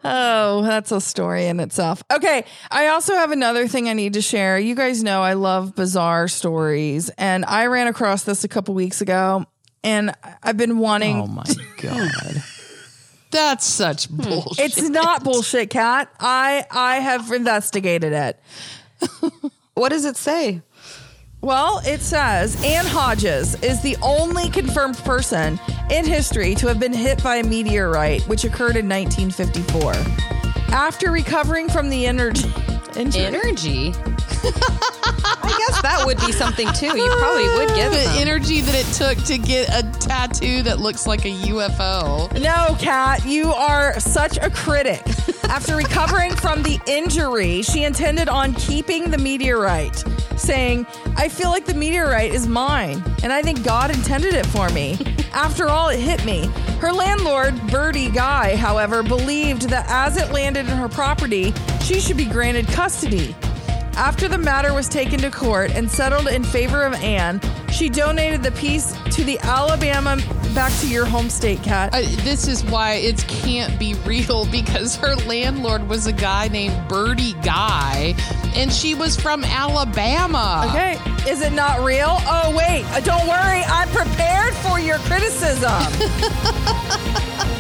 Oh, 0.05 0.63
that's 0.63 0.93
a 0.93 1.01
story 1.01 1.47
in 1.47 1.59
itself. 1.59 2.03
Okay. 2.11 2.45
I 2.71 2.89
also 2.89 3.15
have 3.15 3.33
another 3.33 3.67
thing 3.67 3.89
I 3.89 3.93
need 3.95 4.13
to 4.13 4.23
share. 4.23 4.57
You 4.59 4.75
guys 4.77 5.03
know 5.03 5.23
I 5.23 5.33
love 5.33 5.75
bizarre 5.75 6.29
stories, 6.29 7.11
and 7.19 7.45
I 7.45 7.67
ran 7.67 7.89
across 7.89 8.23
this 8.23 8.45
a 8.45 8.49
couple 8.49 8.75
weeks 8.75 9.01
ago, 9.01 9.45
and 9.83 10.15
I've 10.43 10.57
been 10.57 10.79
wanting. 10.79 11.17
Oh 11.17 11.27
my 11.27 11.45
God. 11.79 12.43
That's 13.31 13.67
such 13.67 14.07
hmm. 14.07 14.23
bullshit. 14.23 14.65
It's 14.65 14.89
not 14.89 15.25
bullshit, 15.25 15.71
Kat. 15.71 16.13
I 16.19 16.65
I 16.71 16.97
have 16.97 17.31
investigated 17.33 18.13
it. 18.13 18.41
What 19.79 19.91
does 19.91 20.05
it 20.07 20.17
say? 20.17 20.61
Well, 21.41 21.81
it 21.87 22.01
says 22.01 22.61
Anne 22.65 22.85
Hodges 22.85 23.55
is 23.63 23.81
the 23.81 23.97
only 24.03 24.51
confirmed 24.51 24.97
person 24.99 25.61
in 25.89 26.05
history 26.05 26.57
to 26.57 26.67
have 26.67 26.81
been 26.81 26.93
hit 26.93 27.23
by 27.23 27.37
a 27.37 27.45
meteorite, 27.45 28.23
which 28.23 28.43
occurred 28.43 28.77
in 28.77 28.89
1954. 28.89 29.93
After 30.75 31.13
recovering 31.13 31.69
from 31.69 31.91
the 31.91 32.07
energy, 32.07 32.53
injury, 32.97 33.27
Energy. 33.27 33.95
I 35.25 35.65
guess 35.67 35.83
that 35.83 36.03
would 36.05 36.19
be 36.21 36.33
something 36.33 36.69
too. 36.73 36.87
You 36.87 37.11
probably 37.19 37.49
would 37.49 37.69
get 37.71 37.91
the 37.91 38.05
some. 38.05 38.19
energy 38.19 38.61
that 38.61 38.75
it 38.75 38.87
took 38.95 39.23
to 39.27 39.39
get 39.39 39.69
a 39.69 39.83
tattoo 39.99 40.63
that 40.63 40.79
looks 40.79 41.07
like 41.07 41.25
a 41.25 41.33
UFO. 41.33 42.33
No, 42.41 42.77
Kat, 42.79 43.25
you 43.25 43.53
are 43.53 43.99
such 44.01 44.39
a 44.39 44.51
critic. 44.51 45.03
After 45.45 45.77
recovering 45.77 46.35
from 46.37 46.63
the 46.63 46.79
injury, 46.87 47.63
she 47.63 47.85
intended 47.85 48.29
on 48.29 48.55
keeping 48.55 49.11
the 49.11 49.19
meteorite, 49.19 50.05
saying, 50.37 50.87
I 51.17 51.29
feel 51.29 51.51
like 51.51 51.65
the 51.65 51.75
meteorite 51.75 52.33
is 52.33 52.47
mine, 52.47 53.03
and 53.23 53.33
I 53.33 53.43
think 53.43 53.65
God 53.65 53.91
intended 53.91 54.35
it 54.35 54.47
for 54.47 54.69
me. 54.71 54.99
After 55.33 55.69
all, 55.69 55.89
it 55.89 56.01
hit 56.01 56.25
me. 56.25 56.47
Her 56.81 56.93
landlord, 56.93 57.61
Birdie 57.69 58.11
Guy, 58.11 58.57
however, 58.57 59.03
believed 59.03 59.63
that 59.71 59.87
as 59.89 60.17
it 60.17 60.33
landed 60.33 60.67
in 60.69 60.77
her 60.77 60.89
property, 60.89 61.53
she 61.83 62.01
should 62.01 62.17
be 62.17 62.25
granted 62.25 62.67
custody. 62.69 63.35
After 63.99 64.29
the 64.29 64.39
matter 64.39 64.73
was 64.73 64.89
taken 64.89 65.19
to 65.23 65.31
court 65.31 65.73
and 65.73 65.91
settled 65.91 66.29
in 66.29 66.45
favor 66.45 66.85
of 66.85 66.95
Anne, 66.95 67.41
she 67.73 67.89
donated 67.89 68.45
the 68.45 68.53
piece 68.53 68.97
to 69.11 69.25
the 69.25 69.41
Alabama, 69.41 70.19
back 70.55 70.73
to 70.81 70.89
your 70.89 71.05
home 71.05 71.29
state, 71.29 71.65
Kat. 71.65 71.91
This 72.23 72.47
is 72.47 72.65
why 72.67 72.93
it 72.93 73.19
can't 73.27 73.77
be 73.77 73.95
real 74.07 74.47
because 74.47 74.95
her 74.95 75.17
landlord 75.27 75.89
was 75.89 76.07
a 76.07 76.13
guy 76.13 76.47
named 76.47 76.77
Birdie 76.89 77.33
Guy, 77.43 78.15
and 78.55 78.73
she 78.73 78.95
was 78.95 79.17
from 79.19 79.43
Alabama. 79.43 80.67
Okay, 80.69 80.97
is 81.29 81.43
it 81.43 81.53
not 81.53 81.81
real? 81.81 82.19
Oh, 82.21 82.55
wait, 82.57 82.85
uh, 82.93 83.01
don't 83.01 83.27
worry, 83.27 83.65
I'm 83.67 83.89
prepared 83.89 84.55
for 84.55 84.79
your 84.79 84.99
criticism. 84.99 85.73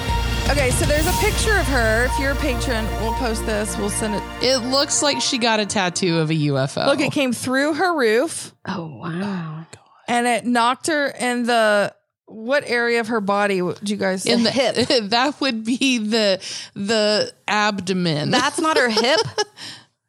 okay, 0.51 0.70
so 0.70 0.86
there's 0.86 1.07
a 1.07 1.12
picture 1.12 1.57
of 1.57 1.66
her. 1.66 2.05
If 2.05 2.18
you're 2.18 2.32
a 2.32 2.36
patron, 2.36 2.84
we'll 3.01 3.14
post 3.14 3.44
this, 3.46 3.76
we'll 3.76 3.90
send 3.90 4.14
it. 4.14 4.22
It 4.42 4.59
looks 4.59 5.03
like 5.03 5.20
she 5.20 5.38
got 5.38 5.61
a 5.61 5.66
tattoo 5.66 6.18
of 6.18 6.30
a 6.30 6.34
UFO. 6.34 6.86
Look, 6.86 7.01
it 7.01 7.12
came 7.12 7.32
through 7.32 7.74
her 7.74 7.96
roof 7.96 8.53
Oh 8.66 8.86
wow. 8.86 9.66
Oh, 9.76 9.80
and 10.09 10.26
it 10.26 10.44
knocked 10.44 10.86
her 10.88 11.07
in 11.09 11.44
the. 11.44 11.94
What 12.30 12.64
area 12.68 13.01
of 13.01 13.09
her 13.09 13.22
body 13.22 13.62
would 13.62 13.88
you 13.88 13.96
guys 13.96 14.26
in 14.26 14.42
the 14.42 14.51
hip. 14.51 14.74
that 15.09 15.40
would 15.40 15.64
be 15.64 15.96
the 15.96 16.44
the 16.74 17.32
abdomen. 17.46 18.30
That's 18.30 18.61
not 18.61 18.76
her 18.76 18.90
hip. 18.90 19.20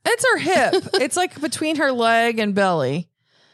It's 0.05 0.25
her 0.31 0.37
hip. 0.37 0.87
it's 0.95 1.15
like 1.17 1.39
between 1.39 1.75
her 1.75 1.91
leg 1.91 2.39
and 2.39 2.55
belly. 2.55 3.09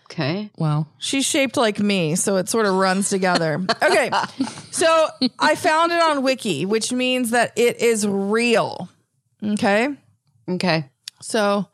Okay. 0.05 0.49
well, 0.57 0.87
She's 0.97 1.25
shaped 1.25 1.57
like 1.57 1.79
me, 1.79 2.15
so 2.15 2.37
it 2.37 2.47
sort 2.47 2.65
of 2.65 2.73
runs 2.75 3.09
together. 3.09 3.65
Okay. 3.83 4.11
So 4.71 5.07
I 5.39 5.55
found 5.55 5.91
it 5.91 6.01
on 6.01 6.21
Wiki, 6.21 6.65
which 6.65 6.91
means 6.91 7.31
that 7.31 7.53
it 7.55 7.77
is 7.81 8.05
real. 8.07 8.89
Okay. 9.43 9.89
Okay. 10.49 10.89
So 11.21 11.67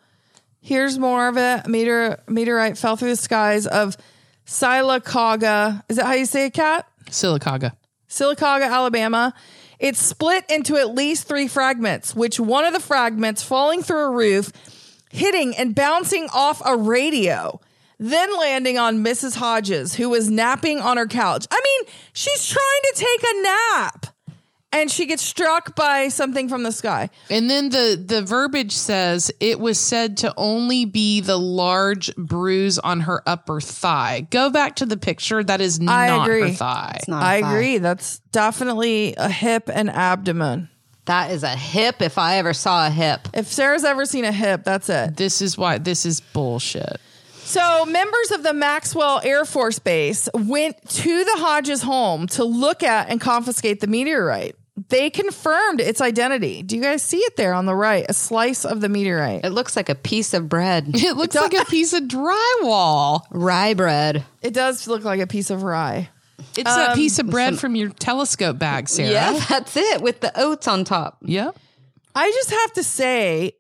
here's 0.62 0.98
more 1.00 1.28
of 1.28 1.38
it. 1.38 1.66
A 1.66 1.70
meteor, 1.70 2.20
meteorite 2.28 2.78
fell 2.78 2.96
through 2.96 3.10
the 3.10 3.16
skies 3.16 3.66
of 3.68 3.98
Sylacauga. 4.46 5.84
Is 5.90 5.98
that 5.98 6.06
how 6.06 6.14
you 6.14 6.26
say 6.26 6.46
it, 6.46 6.54
Kat? 6.54 6.88
silicaga. 7.10 7.74
Sylacauga, 8.08 8.70
Alabama. 8.70 9.34
It's 9.80 10.00
split 10.00 10.46
into 10.50 10.78
at 10.78 10.94
least 10.94 11.28
three 11.28 11.48
fragments, 11.48 12.16
which 12.16 12.40
one 12.40 12.66
of 12.66 12.74
the 12.74 12.80
fragments 12.80 13.42
falling 13.42 13.82
through 13.82 14.06
a 14.06 14.12
roof, 14.12 14.52
hitting 15.10 15.56
and 15.58 15.74
bouncing 15.74 16.28
off 16.34 16.62
a 16.64 16.78
radio, 16.78 17.60
then 18.02 18.36
landing 18.39 18.80
on 18.80 19.04
Mrs. 19.04 19.36
Hodges, 19.36 19.93
who 19.93 20.10
was 20.10 20.30
napping 20.30 20.80
on 20.80 20.97
her 20.97 21.06
couch. 21.08 21.45
I 21.52 21.62
mean, 21.64 21.93
she's 22.14 22.47
trying 22.47 22.82
to 22.91 22.93
take 22.95 23.24
a 23.24 23.41
nap 23.43 24.08
and 24.74 24.89
she 24.89 25.06
gets 25.06 25.22
struck 25.22 25.76
by 25.76 26.08
something 26.08 26.49
from 26.49 26.64
the 26.64 26.72
sky. 26.72 27.10
And 27.30 27.49
then 27.49 27.70
the 27.70 28.02
the 28.04 28.24
verbiage 28.24 28.72
says 28.72 29.32
it 29.39 29.60
was 29.60 29.80
said 29.80 30.18
to 30.18 30.34
only 30.36 30.86
be 30.86 31.22
the 31.22 31.38
large 31.38 32.16
bruise 32.16 32.80
on 32.80 33.02
her 33.02 33.22
upper 33.28 33.62
thigh. 33.62 34.28
Go 34.32 34.49
back 34.49 34.78
to 34.78 34.86
the 34.86 34.97
picture. 34.97 35.43
That 35.43 35.62
is 35.62 35.80
I 35.80 36.08
not 36.08 36.28
agree. 36.28 36.41
her 36.41 36.49
thigh. 36.56 36.95
It's 36.97 37.08
not. 37.08 37.22
I 37.22 37.36
a 37.36 37.41
thigh. 37.41 37.52
agree. 37.52 37.78
That's 37.78 38.20
definitely 38.32 39.14
a 39.16 39.30
hip 39.30 39.70
and 39.72 39.89
abdomen. 39.89 40.70
That 41.06 41.32
is 41.32 41.43
a 41.43 41.56
hip 41.56 42.02
if 42.02 42.18
I 42.18 42.38
ever 42.38 42.54
saw 42.54 42.88
a 42.88 42.89
hip. 42.89 43.28
If 43.34 43.47
Sarah's 43.47 43.84
ever 43.84 44.06
seen 44.06 44.24
a 44.24 44.32
hip, 44.32 44.64
that's 44.64 44.88
it. 44.89 45.18
This 45.18 45.41
is 45.41 45.58
why 45.58 45.78
this 45.78 46.06
is 46.06 46.20
bullshit. 46.20 46.99
So, 47.52 47.86
members 47.86 48.32
of 48.32 48.43
the 48.43 48.54
Maxwell 48.54 49.20
Air 49.26 49.43
Force 49.43 49.78
Base 49.78 50.30
went 50.34 50.78
to 50.88 51.26
the 51.26 51.34
Hodges 51.36 51.82
home 51.82 52.28
to 52.28 52.45
look 52.45 52.82
at 52.82 53.10
and 53.10 53.20
confiscate 53.20 53.82
the 53.82 53.88
meteorite. 53.88 54.56
They 54.88 55.10
confirmed 55.10 55.82
its 55.82 55.99
identity. 55.99 56.64
Do 56.64 56.78
you 56.78 56.82
guys 56.82 57.04
see 57.04 57.18
it 57.18 57.36
there 57.36 57.54
on 57.54 57.66
the 57.66 57.76
right? 57.76 58.06
A 58.08 58.14
slice 58.14 58.64
of 58.64 58.80
the 58.80 58.88
meteorite. 58.88 59.43
It 59.43 59.49
looks 59.49 59.76
like 59.76 59.89
a 59.89 59.95
piece 59.95 60.34
of 60.34 60.47
bread. 60.47 60.91
It 60.95 61.18
looks 61.18 61.36
like 61.36 61.54
a 61.54 61.66
piece 61.66 61.91
of 61.91 62.04
drywall. 62.04 63.24
Rye 63.32 63.74
bread. 63.74 64.24
It 64.41 64.54
does 64.54 64.88
look 64.88 65.04
like 65.04 65.20
a 65.20 65.28
piece 65.28 65.49
of 65.49 65.64
rye. 65.64 66.08
It's 66.56 66.64
that 66.64 66.91
um, 66.91 66.95
piece 66.95 67.20
of 67.20 67.28
bread 67.28 67.60
from 67.60 67.76
your 67.76 67.89
telescope 67.89 68.60
bag, 68.60 68.88
Sarah. 68.88 69.12
Yeah, 69.12 69.45
that's 69.49 69.76
it 69.76 70.02
with 70.02 70.22
the 70.22 70.32
oats 70.39 70.70
on 70.70 70.86
top. 70.86 71.18
Yep. 71.24 71.54
I 72.16 72.32
just 72.32 72.52
have 72.52 72.74
to 72.74 72.84
say, 72.84 73.56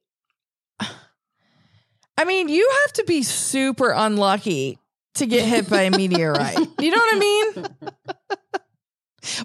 I 2.21 2.23
mean, 2.23 2.49
you 2.49 2.69
have 2.83 2.93
to 2.93 3.03
be 3.05 3.23
super 3.23 3.89
unlucky 3.89 4.77
to 5.15 5.25
get 5.25 5.43
hit 5.43 5.67
by 5.67 5.81
a 5.83 5.91
meteorite. 5.91 6.59
You 6.79 6.91
know 6.91 6.97
what 6.97 7.15
I 7.15 7.19
mean? 7.19 7.65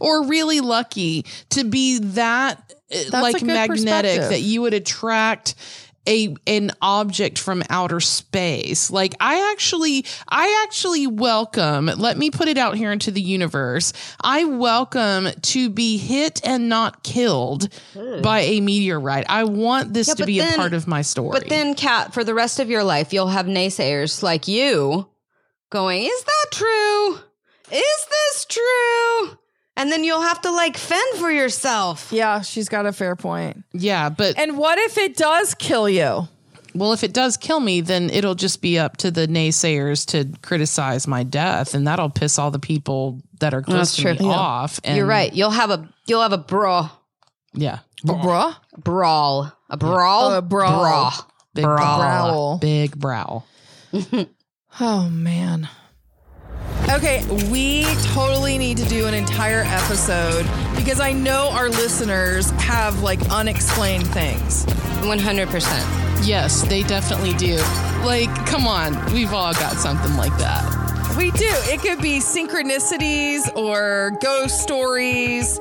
Or 0.01 0.27
really 0.27 0.61
lucky 0.61 1.25
to 1.51 1.65
be 1.65 1.99
that 1.99 2.75
uh, 2.93 3.21
like 3.21 3.43
magnetic 3.43 4.21
that 4.21 4.41
you 4.41 4.63
would 4.63 4.75
attract 4.75 5.55
a 6.07 6.35
an 6.47 6.71
object 6.81 7.39
from 7.39 7.63
outer 7.71 8.01
space. 8.01 8.91
Like 8.91 9.15
I 9.21 9.53
actually 9.53 10.05
I 10.29 10.65
actually 10.67 11.07
welcome, 11.07 11.87
let 11.87 12.17
me 12.17 12.31
put 12.31 12.49
it 12.49 12.59
out 12.59 12.77
here 12.77 12.93
into 12.93 13.11
the 13.11 13.21
universe. 13.21 13.93
I 14.21 14.45
welcome 14.45 15.29
to 15.41 15.71
be 15.71 15.99
hit 15.99 16.41
and 16.45 16.69
not 16.69 17.03
killed 17.03 17.73
hmm. 17.93 18.23
by 18.23 18.41
a 18.41 18.61
meteorite. 18.61 19.27
I 19.29 19.45
want 19.45 19.93
this 19.93 20.09
Yeah, 20.09 20.15
to 20.15 20.27
be 20.27 20.41
a 20.41 20.53
part 20.55 20.73
of 20.73 20.87
my 20.87 21.03
story. 21.03 21.31
But 21.33 21.49
then, 21.49 21.75
Kat, 21.75 22.15
for 22.15 22.25
the 22.25 22.35
rest 22.35 22.61
of 22.61 22.71
your 22.71 22.85
life, 22.85 23.13
you'll 23.13 23.29
have 23.29 23.47
naysayers 23.47 24.23
like 24.23 24.49
you 24.49 25.09
going, 25.71 26.05
Is 26.05 26.25
that 26.25 26.47
true? 26.53 27.19
Is 27.73 28.07
this 28.11 28.47
true? 28.49 29.39
And 29.77 29.93
then 29.93 30.05
you'll 30.05 30.23
have 30.23 30.41
to 30.43 30.51
like 30.51 30.77
fend 30.77 31.19
for 31.19 31.31
yourself. 31.31 32.11
Yeah, 32.13 32.41
she's 32.41 32.69
got 32.69 32.87
a 32.87 32.93
fair 32.93 33.15
point. 33.17 33.63
yeah, 33.73 34.09
but 34.09 34.39
And 34.39 34.57
what 34.57 34.79
if 34.79 34.97
it 34.99 35.17
does 35.17 35.55
kill 35.55 35.89
you? 35.89 36.29
Well, 36.75 36.93
if 36.93 37.03
it 37.05 37.15
does 37.15 37.37
kill 37.39 37.61
me, 37.61 37.81
then 37.81 38.11
it'll 38.11 38.35
just 38.35 38.61
be 38.61 38.79
up 38.79 38.99
to 38.99 39.11
the 39.11 39.27
naysayers 39.27 40.05
to 40.09 40.29
criticize 40.43 41.07
my 41.07 41.23
death, 41.23 41.75
and 41.75 41.87
that'll 41.87 42.11
piss 42.11 42.39
all 42.39 42.51
the 42.51 42.59
people 42.59 43.21
that 43.41 43.55
are 43.55 43.63
close 43.63 43.77
That's 43.79 43.97
to 43.97 44.03
true. 44.03 44.13
me 44.15 44.19
Yeah. 44.31 44.37
off. 44.37 44.79
And 44.85 44.97
You're 44.99 45.07
right. 45.07 45.33
You'll 45.33 45.51
have 45.51 45.71
a 45.71 45.89
you'll 46.07 46.21
have 46.23 46.33
a 46.35 46.39
brawl. 46.39 46.91
Yeah, 47.55 47.79
Bruh. 48.05 48.21
Brawl. 48.83 49.53
A 49.71 49.77
brawl? 49.79 50.33
A 50.35 50.43
brawl. 50.43 50.81
Brawl. 50.81 51.13
big 51.55 51.65
Brawl. 51.65 51.99
Growl. 51.99 52.59
big 52.59 52.99
brow. 52.99 53.45
Oh, 54.79 55.09
man. 55.09 55.71
Okay, 56.89 57.27
we 57.51 57.83
totally 58.15 58.59
need 58.59 58.77
to 58.77 58.85
do 58.85 59.07
an 59.07 59.15
entire 59.15 59.65
episode 59.67 60.47
because 60.77 61.01
I 61.01 61.13
know 61.13 61.51
our 61.51 61.69
listeners 61.69 62.51
have 62.53 63.03
like 63.03 63.21
unexplained 63.29 64.07
things. 64.07 64.65
100%. 65.03 66.27
Yes, 66.27 66.63
they 66.63 66.85
definitely 66.85 67.35
do. 67.35 67.57
Like, 68.05 68.33
come 68.47 68.69
on, 68.69 69.13
we've 69.13 69.33
all 69.33 69.53
got 69.53 69.75
something 69.77 70.17
like 70.17 70.37
that. 70.39 71.17
We 71.19 71.33
do. 71.33 71.49
It 71.49 71.81
could 71.81 72.01
be 72.01 72.19
synchronicities 72.19 73.55
or 73.57 74.17
ghost 74.23 74.63
stories. 74.63 75.59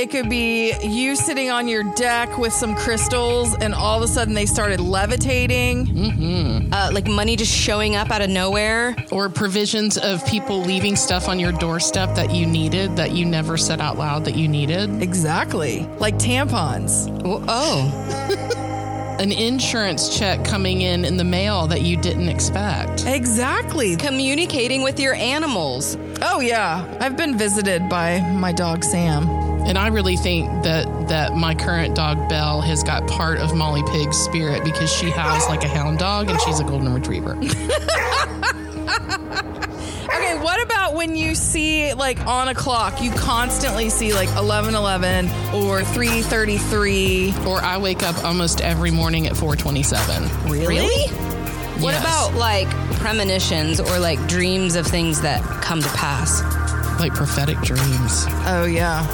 It 0.00 0.10
could 0.10 0.30
be 0.30 0.72
you 0.80 1.14
sitting 1.14 1.50
on 1.50 1.68
your 1.68 1.82
deck 1.94 2.38
with 2.38 2.54
some 2.54 2.74
crystals 2.74 3.54
and 3.60 3.74
all 3.74 3.98
of 3.98 4.02
a 4.02 4.08
sudden 4.08 4.32
they 4.32 4.46
started 4.46 4.80
levitating. 4.80 6.70
Uh, 6.72 6.90
like 6.90 7.06
money 7.06 7.36
just 7.36 7.52
showing 7.54 7.96
up 7.96 8.10
out 8.10 8.22
of 8.22 8.30
nowhere. 8.30 8.96
Or 9.12 9.28
provisions 9.28 9.98
of 9.98 10.24
people 10.26 10.62
leaving 10.62 10.96
stuff 10.96 11.28
on 11.28 11.38
your 11.38 11.52
doorstep 11.52 12.14
that 12.14 12.30
you 12.34 12.46
needed 12.46 12.96
that 12.96 13.12
you 13.12 13.26
never 13.26 13.58
said 13.58 13.82
out 13.82 13.98
loud 13.98 14.24
that 14.24 14.36
you 14.36 14.48
needed. 14.48 15.02
Exactly. 15.02 15.86
Like 15.98 16.14
tampons. 16.14 17.06
Oh, 17.22 17.44
oh. 17.46 19.16
An 19.20 19.32
insurance 19.32 20.18
check 20.18 20.46
coming 20.46 20.80
in 20.80 21.04
in 21.04 21.18
the 21.18 21.24
mail 21.24 21.66
that 21.66 21.82
you 21.82 21.98
didn't 21.98 22.30
expect. 22.30 23.04
Exactly. 23.06 23.96
communicating 23.96 24.82
with 24.82 24.98
your 24.98 25.12
animals. 25.12 25.98
Oh, 26.22 26.40
yeah. 26.40 26.86
I've 27.00 27.18
been 27.18 27.36
visited 27.36 27.90
by 27.90 28.20
my 28.20 28.52
dog 28.52 28.82
Sam. 28.82 29.26
And 29.66 29.78
I 29.78 29.88
really 29.88 30.16
think 30.16 30.48
that 30.64 31.08
that 31.08 31.34
my 31.36 31.54
current 31.54 31.94
dog 31.94 32.28
Belle 32.28 32.60
has 32.60 32.82
got 32.82 33.06
part 33.08 33.38
of 33.38 33.54
Molly 33.54 33.82
Pig's 33.92 34.16
spirit 34.16 34.64
because 34.64 34.90
she 34.92 35.10
has 35.10 35.46
like 35.48 35.62
a 35.64 35.68
hound 35.68 35.98
dog 35.98 36.28
and 36.30 36.40
she's 36.40 36.58
a 36.60 36.64
golden 36.64 36.92
retriever. 36.92 37.38
Okay, 40.12 40.36
what 40.42 40.60
about 40.64 40.94
when 40.94 41.14
you 41.14 41.34
see 41.36 41.94
like 41.94 42.26
on 42.26 42.48
a 42.48 42.54
clock, 42.54 43.00
you 43.00 43.10
constantly 43.12 43.88
see 43.90 44.12
like 44.12 44.28
1111 44.34 45.26
or 45.54 45.84
333? 45.84 47.34
or 47.46 47.58
I 47.62 47.78
wake 47.78 48.02
up 48.02 48.22
almost 48.24 48.60
every 48.60 48.90
morning 48.90 49.26
at 49.28 49.36
427. 49.36 50.50
Really? 50.50 51.08
What 51.80 51.92
Yes. 51.92 52.02
about 52.02 52.34
like 52.34 52.68
premonitions 52.98 53.78
or 53.80 53.98
like 53.98 54.18
dreams 54.26 54.74
of 54.74 54.86
things 54.86 55.20
that 55.22 55.42
come 55.62 55.80
to 55.80 55.88
pass? 55.90 56.42
like 57.00 57.14
prophetic 57.14 57.56
dreams? 57.62 58.26
Oh, 58.46 58.66
yeah. 58.70 59.06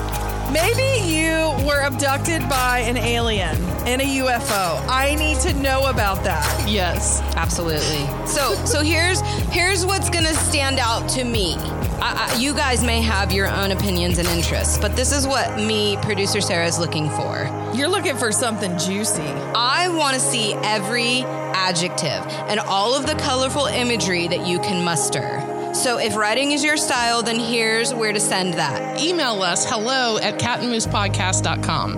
Maybe 0.53 1.09
you 1.11 1.67
were 1.67 1.83
abducted 1.83 2.49
by 2.49 2.79
an 2.81 2.97
alien 2.97 3.57
in 3.87 4.01
a 4.01 4.19
UFO. 4.19 4.85
I 4.89 5.17
need 5.17 5.41
to 5.41 5.53
know 5.55 5.87
about 5.87 6.23
that. 6.25 6.69
Yes. 6.69 7.21
Absolutely. 7.37 8.07
So 8.27 8.55
so 8.65 8.83
here's 8.83 9.21
here's 9.51 9.85
what's 9.85 10.09
gonna 10.09 10.35
stand 10.35 10.79
out 10.79 11.09
to 11.11 11.25
me. 11.25 11.57
I, 11.99 12.31
I, 12.31 12.39
you 12.39 12.55
guys 12.55 12.85
may 12.85 13.01
have 13.03 13.33
your 13.33 13.49
own 13.49 13.73
opinions 13.73 14.19
and 14.19 14.29
interests, 14.29 14.79
but 14.79 14.95
this 14.95 15.13
is 15.13 15.27
what 15.27 15.59
me, 15.59 15.97
producer 16.03 16.41
Sarah, 16.41 16.67
is 16.67 16.79
looking 16.79 17.09
for. 17.11 17.73
You're 17.75 17.89
looking 17.89 18.17
for 18.17 18.31
something 18.31 18.79
juicy. 18.79 19.23
I 19.23 19.89
want 19.89 20.15
to 20.15 20.21
see 20.21 20.55
every 20.63 21.23
adjective 21.55 22.25
and 22.49 22.61
all 22.61 22.95
of 22.95 23.07
the 23.07 23.15
colorful 23.15 23.67
imagery 23.67 24.29
that 24.29 24.47
you 24.47 24.61
can 24.61 24.85
muster. 24.85 25.43
So 25.77 25.99
if 25.99 26.17
writing 26.17 26.53
is 26.53 26.65
your 26.65 26.79
style, 26.79 27.23
then 27.23 27.39
here's 27.39 27.93
where 27.93 28.13
to 28.13 28.19
send 28.19 28.55
that. 28.55 28.99
Email 29.01 29.43
us 29.43 29.69
hello 29.69 30.19
at 30.19 30.41
catandmoosepodcast.com. 30.41 31.97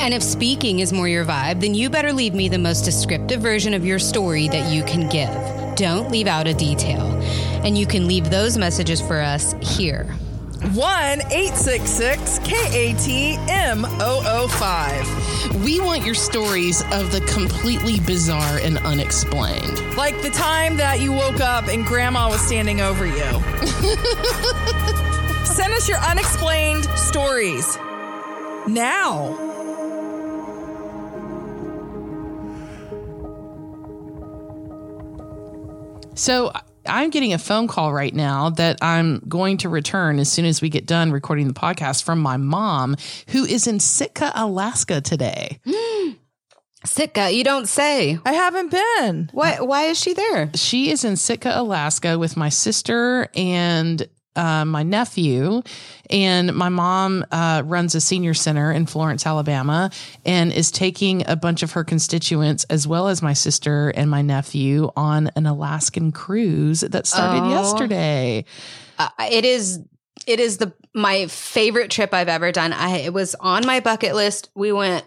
And 0.00 0.12
if 0.12 0.22
speaking 0.22 0.80
is 0.80 0.92
more 0.92 1.08
your 1.08 1.24
vibe, 1.24 1.60
then 1.60 1.72
you 1.72 1.88
better 1.88 2.12
leave 2.12 2.34
me 2.34 2.48
the 2.48 2.58
most 2.58 2.84
descriptive 2.84 3.40
version 3.40 3.74
of 3.74 3.86
your 3.86 4.00
story 4.00 4.48
that 4.48 4.72
you 4.72 4.82
can 4.82 5.08
give. 5.08 5.30
Don't 5.76 6.10
leave 6.10 6.26
out 6.26 6.48
a 6.48 6.52
detail. 6.52 7.06
And 7.64 7.78
you 7.78 7.86
can 7.86 8.08
leave 8.08 8.28
those 8.28 8.58
messages 8.58 9.00
for 9.00 9.20
us 9.20 9.54
here. 9.62 10.14
1 10.62 11.22
866 11.32 12.38
KAT 12.38 13.08
5 14.48 15.64
We 15.64 15.80
want 15.80 16.04
your 16.04 16.14
stories 16.14 16.82
of 16.92 17.10
the 17.10 17.20
completely 17.22 17.98
bizarre 17.98 18.58
and 18.58 18.78
unexplained. 18.78 19.96
Like 19.96 20.22
the 20.22 20.30
time 20.30 20.76
that 20.76 21.00
you 21.00 21.12
woke 21.12 21.40
up 21.40 21.66
and 21.66 21.84
grandma 21.84 22.28
was 22.28 22.40
standing 22.40 22.80
over 22.80 23.06
you. 23.06 23.14
Send 25.44 25.74
us 25.74 25.88
your 25.88 25.98
unexplained 25.98 26.84
stories 26.96 27.76
now. 28.68 29.36
So 36.14 36.52
I'm 36.86 37.10
getting 37.10 37.32
a 37.32 37.38
phone 37.38 37.68
call 37.68 37.92
right 37.92 38.14
now 38.14 38.50
that 38.50 38.78
I'm 38.82 39.20
going 39.28 39.58
to 39.58 39.68
return 39.68 40.18
as 40.18 40.30
soon 40.30 40.44
as 40.44 40.60
we 40.60 40.68
get 40.68 40.86
done 40.86 41.12
recording 41.12 41.48
the 41.48 41.54
podcast 41.54 42.02
from 42.02 42.20
my 42.20 42.36
mom, 42.36 42.96
who 43.28 43.44
is 43.44 43.66
in 43.66 43.80
Sitka, 43.80 44.32
Alaska 44.34 45.00
today. 45.00 45.60
Sitka, 46.84 47.30
you 47.30 47.44
don't 47.44 47.68
say. 47.68 48.18
I 48.24 48.32
haven't 48.32 48.70
been. 48.70 49.30
Why, 49.32 49.60
why 49.60 49.84
is 49.84 50.00
she 50.00 50.14
there? 50.14 50.50
She 50.54 50.90
is 50.90 51.04
in 51.04 51.16
Sitka, 51.16 51.52
Alaska 51.54 52.18
with 52.18 52.36
my 52.36 52.48
sister 52.48 53.28
and 53.36 54.08
uh, 54.36 54.64
my 54.64 54.82
nephew. 54.82 55.62
And 56.10 56.54
my 56.54 56.68
mom 56.68 57.24
uh, 57.30 57.62
runs 57.64 57.94
a 57.94 58.00
senior 58.00 58.34
center 58.34 58.70
in 58.72 58.86
Florence, 58.86 59.26
Alabama, 59.26 59.90
and 60.24 60.52
is 60.52 60.70
taking 60.70 61.28
a 61.28 61.36
bunch 61.36 61.62
of 61.62 61.72
her 61.72 61.84
constituents, 61.84 62.64
as 62.70 62.86
well 62.86 63.08
as 63.08 63.22
my 63.22 63.32
sister 63.32 63.90
and 63.90 64.10
my 64.10 64.22
nephew, 64.22 64.90
on 64.96 65.30
an 65.36 65.46
Alaskan 65.46 66.12
cruise 66.12 66.80
that 66.80 67.06
started 67.06 67.42
Oh. 67.42 67.50
yesterday. 67.50 68.44
Uh, 68.98 69.08
it 69.30 69.44
is 69.44 69.80
it 70.26 70.38
is 70.38 70.58
the 70.58 70.72
my 70.94 71.26
favorite 71.26 71.90
trip 71.90 72.12
I've 72.14 72.28
ever 72.28 72.52
done. 72.52 72.72
I 72.72 72.98
it 72.98 73.12
was 73.12 73.34
on 73.40 73.66
my 73.66 73.80
bucket 73.80 74.14
list. 74.14 74.50
We 74.54 74.70
went 74.70 75.04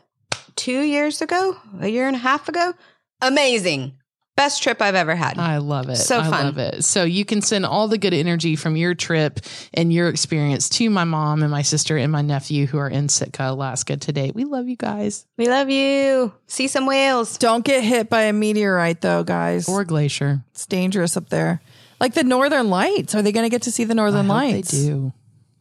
2 0.55 0.82
years 0.82 1.21
ago, 1.21 1.55
a 1.80 1.88
year 1.88 2.07
and 2.07 2.15
a 2.15 2.19
half 2.19 2.49
ago. 2.49 2.73
Amazing. 3.21 3.93
Best 4.36 4.62
trip 4.62 4.82
I've 4.82 4.96
ever 4.96 5.16
had. 5.16 5.38
I 5.38 5.58
love 5.58 5.88
it. 5.88 5.96
So 5.96 6.20
I 6.20 6.24
fun. 6.30 6.46
love 6.46 6.58
it. 6.58 6.84
So 6.84 7.06
you 7.06 7.24
can 7.24 7.42
send 7.42 7.66
all 7.66 7.88
the 7.88 7.98
good 7.98 8.14
energy 8.14 8.58
from 8.58 8.76
your 8.76 8.94
trip 8.94 9.40
and 9.74 9.94
your 9.94 10.10
experience 10.10 10.68
to 10.72 10.90
my 10.90 11.06
mom 11.06 11.42
and 11.42 11.50
my 11.50 11.62
sister 11.62 11.96
and 11.96 12.12
my 12.12 12.22
nephew 12.22 12.66
who 12.66 12.78
are 12.78 12.90
in 12.90 13.08
Sitka, 13.08 13.52
Alaska 13.52 13.96
today. 13.96 14.32
We 14.36 14.44
love 14.44 14.68
you 14.68 14.76
guys. 14.76 15.26
we 15.38 15.48
love 15.48 15.70
you. 15.70 16.34
See 16.48 16.68
some 16.68 16.86
whales. 16.86 17.38
Don't 17.38 17.64
get 17.64 17.82
hit 17.82 18.10
by 18.10 18.24
a 18.24 18.34
meteorite, 18.34 19.00
though, 19.00 19.24
guys. 19.24 19.70
Or 19.70 19.86
Glacier. 19.86 20.44
it's 20.52 20.66
dangerous 20.66 21.16
up 21.16 21.30
there. 21.30 21.62
Like 22.02 22.14
the 22.14 22.26
Northern 22.26 22.70
Lights. 22.70 23.16
Are 23.16 23.22
they 23.22 23.32
going 23.32 23.46
to 23.46 23.50
get 23.50 23.62
to 23.64 23.72
see 23.72 23.86
the 23.86 23.96
Northern 23.96 24.30
I 24.30 24.48
hope 24.48 24.54
Lights? 24.54 24.72
They 24.72 24.88
do. 24.90 25.14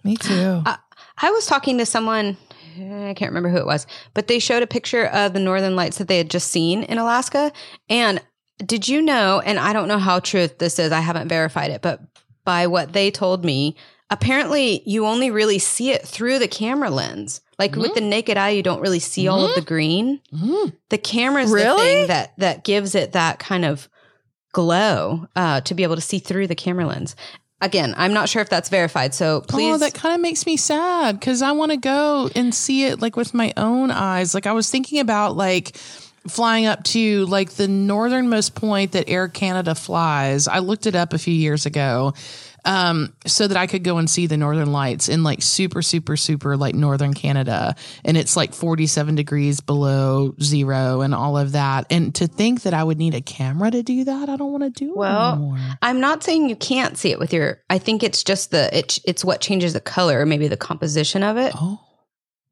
Me 0.02 0.16
too. 0.16 0.62
I, 0.66 0.78
I 1.18 1.30
was 1.30 1.46
talking 1.46 1.78
to 1.78 1.86
someone, 1.86 2.36
eh, 2.76 3.10
I 3.10 3.14
can't 3.14 3.30
remember 3.30 3.50
who 3.50 3.58
it 3.58 3.66
was, 3.66 3.86
but 4.14 4.26
they 4.26 4.40
showed 4.40 4.64
a 4.64 4.66
picture 4.66 5.06
of 5.06 5.32
the 5.32 5.38
northern 5.38 5.76
lights 5.76 5.98
that 5.98 6.08
they 6.08 6.18
had 6.18 6.28
just 6.28 6.50
seen 6.50 6.82
in 6.82 6.98
Alaska. 6.98 7.52
And 7.88 8.20
did 8.58 8.88
you 8.88 9.02
know, 9.02 9.40
and 9.44 9.58
I 9.58 9.72
don't 9.72 9.88
know 9.88 9.98
how 9.98 10.20
true 10.20 10.48
this 10.48 10.78
is, 10.78 10.92
I 10.92 11.00
haven't 11.00 11.28
verified 11.28 11.70
it, 11.70 11.82
but 11.82 12.00
by 12.44 12.66
what 12.66 12.92
they 12.92 13.10
told 13.10 13.44
me, 13.44 13.76
apparently 14.10 14.82
you 14.86 15.06
only 15.06 15.30
really 15.30 15.58
see 15.58 15.90
it 15.90 16.06
through 16.06 16.38
the 16.38 16.48
camera 16.48 16.90
lens. 16.90 17.40
Like 17.58 17.76
with 17.76 17.94
the 17.94 18.00
mm. 18.00 18.08
naked 18.08 18.36
eye, 18.36 18.50
you 18.50 18.64
don't 18.64 18.80
really 18.80 18.98
see 18.98 19.28
all 19.28 19.46
of 19.46 19.54
the 19.54 19.60
mm. 19.60 19.66
green. 19.66 20.20
Mm. 20.32 20.72
The 20.90 20.98
camera's 20.98 21.50
the 21.50 21.56
Really? 21.56 21.82
thing 21.82 22.06
that 22.08 22.32
that 22.38 22.64
gives 22.64 22.96
it 22.96 23.12
that 23.12 23.38
kind 23.38 23.64
of 23.64 23.88
glow 24.52 25.28
uh, 25.36 25.60
to 25.60 25.74
be 25.74 25.84
able 25.84 25.94
to 25.94 26.00
see 26.00 26.18
through 26.18 26.48
the 26.48 26.56
camera 26.56 26.86
lens. 26.86 27.14
Again, 27.60 27.94
I'm 27.96 28.12
not 28.12 28.28
sure 28.28 28.42
if 28.42 28.50
that's 28.50 28.68
verified, 28.68 29.14
so 29.14 29.40
please. 29.42 29.74
Oh, 29.74 29.78
that 29.78 29.94
kind 29.94 30.14
of 30.14 30.20
makes 30.20 30.46
me 30.46 30.56
sad 30.56 31.18
because 31.18 31.42
I 31.42 31.52
want 31.52 31.70
to 31.70 31.76
go 31.76 32.28
and 32.34 32.52
see 32.52 32.84
it 32.84 33.00
like 33.00 33.16
with 33.16 33.32
my 33.34 33.52
own 33.56 33.90
eyes. 33.92 34.34
Like 34.34 34.46
I 34.46 34.52
was 34.52 34.68
thinking 34.68 34.98
about 34.98 35.36
like 35.36 35.76
flying 36.28 36.66
up 36.66 36.82
to 36.84 37.26
like 37.26 37.50
the 37.52 37.68
northernmost 37.68 38.54
point 38.54 38.92
that 38.92 39.08
Air 39.08 39.28
Canada 39.28 39.74
flies. 39.74 40.48
I 40.48 40.58
looked 40.60 40.86
it 40.86 40.94
up 40.94 41.12
a 41.12 41.18
few 41.18 41.34
years 41.34 41.66
ago. 41.66 42.12
Um, 42.66 43.12
so 43.26 43.46
that 43.46 43.58
I 43.58 43.66
could 43.66 43.84
go 43.84 43.98
and 43.98 44.08
see 44.08 44.26
the 44.26 44.38
northern 44.38 44.72
lights 44.72 45.10
in 45.10 45.22
like 45.22 45.42
super, 45.42 45.82
super, 45.82 46.16
super 46.16 46.56
like 46.56 46.74
northern 46.74 47.12
Canada. 47.12 47.74
And 48.06 48.16
it's 48.16 48.38
like 48.38 48.54
47 48.54 49.16
degrees 49.16 49.60
below 49.60 50.34
zero 50.42 51.02
and 51.02 51.14
all 51.14 51.36
of 51.36 51.52
that. 51.52 51.84
And 51.90 52.14
to 52.14 52.26
think 52.26 52.62
that 52.62 52.72
I 52.72 52.82
would 52.82 52.96
need 52.96 53.14
a 53.14 53.20
camera 53.20 53.70
to 53.70 53.82
do 53.82 54.04
that, 54.04 54.30
I 54.30 54.36
don't 54.36 54.50
want 54.50 54.64
to 54.64 54.70
do 54.70 54.92
it 54.92 54.96
Well, 54.96 55.34
anymore. 55.34 55.58
I'm 55.82 56.00
not 56.00 56.24
saying 56.24 56.48
you 56.48 56.56
can't 56.56 56.96
see 56.96 57.10
it 57.10 57.18
with 57.18 57.34
your. 57.34 57.60
I 57.68 57.76
think 57.76 58.02
it's 58.02 58.24
just 58.24 58.50
the 58.50 58.74
it, 58.74 58.98
it's 59.04 59.22
what 59.26 59.42
changes 59.42 59.74
the 59.74 59.80
color, 59.82 60.24
maybe 60.24 60.48
the 60.48 60.56
composition 60.56 61.22
of 61.22 61.36
it. 61.36 61.52
Oh, 61.54 61.80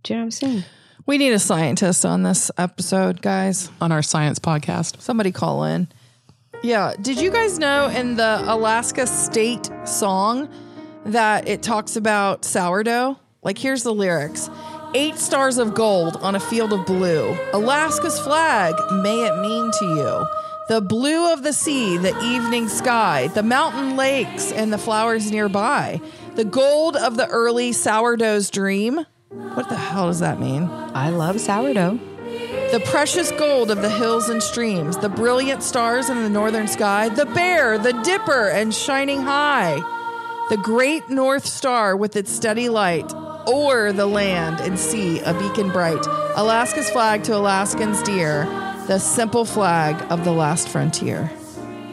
Do 0.03 0.13
you 0.13 0.19
know 0.19 0.25
what 0.25 0.27
I'm 0.27 0.31
saying? 0.33 0.65
We 1.07 1.19
need 1.19 1.33
a 1.33 1.39
scientist 1.39 2.05
on 2.05 2.23
this 2.23 2.51
episode, 2.59 3.23
guys. 3.23 3.71
on 3.81 3.93
our 3.93 4.03
science 4.03 4.39
podcast. 4.39 5.01
Somebody 5.01 5.33
call 5.33 5.65
in. 5.65 5.89
Yeah. 6.63 6.95
Did 7.01 7.21
you 7.21 7.31
guys 7.31 7.59
know 7.59 7.89
in 7.89 8.17
the 8.17 8.43
Alaska 8.47 9.07
state 9.07 9.71
song 9.85 10.49
that 11.07 11.49
it 11.49 11.63
talks 11.63 11.97
about 11.97 12.45
sourdough? 12.45 13.19
Like, 13.43 13.59
here's 13.59 13.83
the 13.83 13.93
lyrics 13.93 14.49
Eight 14.95 15.17
stars 15.17 15.57
of 15.57 15.75
gold 15.75 16.17
on 16.19 16.35
a 16.35 16.41
field 16.41 16.73
of 16.73 16.85
blue. 16.85 17.35
Alaska's 17.55 18.21
flag, 18.21 18.75
may 19.03 19.25
it 19.27 19.41
mean 19.41 19.71
to 19.79 19.85
you. 19.87 20.27
The 20.69 20.83
blue 20.83 21.33
of 21.33 21.43
the 21.43 21.55
sea, 21.55 21.97
the 21.97 22.17
evening 22.23 22.69
sky, 22.69 23.29
the 23.29 23.43
mountain 23.43 23.97
lakes, 23.97 24.53
and 24.53 24.71
the 24.71 24.79
flowers 24.79 25.31
nearby. 25.31 26.01
The 26.35 26.45
gold 26.45 26.97
of 26.97 27.17
the 27.17 27.27
early 27.27 27.73
sourdough's 27.73 28.51
dream. 28.51 29.07
What 29.33 29.69
the 29.71 29.77
hell 29.77 30.09
does 30.09 30.21
that 30.21 30.39
mean? 30.39 30.65
I 30.95 31.09
love 31.09 31.41
sourdough. 31.41 31.99
The 32.71 32.83
precious 32.87 33.31
gold 33.33 33.71
of 33.71 33.81
the 33.81 33.89
hills 33.89 34.29
and 34.29 34.43
streams, 34.43 34.99
the 34.99 35.09
brilliant 35.09 35.63
stars 35.63 36.11
in 36.11 36.23
the 36.23 36.29
northern 36.29 36.69
sky, 36.69 37.09
the 37.09 37.25
bear, 37.27 37.79
the 37.79 37.95
dipper, 38.03 38.49
and 38.49 38.75
shining 38.75 39.23
high, 39.23 39.77
the 40.51 40.59
great 40.59 41.09
north 41.09 41.47
star 41.47 41.97
with 41.97 42.15
its 42.15 42.31
steady 42.31 42.69
light, 42.69 43.11
o'er 43.47 43.93
the 43.93 44.07
land 44.07 44.61
and 44.61 44.79
sea, 44.79 45.21
a 45.21 45.33
beacon 45.35 45.71
bright, 45.71 46.05
Alaska's 46.37 46.91
flag 46.91 47.23
to 47.25 47.35
Alaskans 47.35 48.03
dear, 48.03 48.45
the 48.87 48.99
simple 48.99 49.47
flag 49.47 49.97
of 50.11 50.25
the 50.25 50.33
last 50.33 50.69
frontier. 50.69 51.31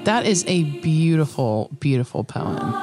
That 0.04 0.26
is 0.26 0.44
a 0.48 0.64
beautiful, 0.64 1.70
beautiful 1.80 2.24
poem. 2.24 2.74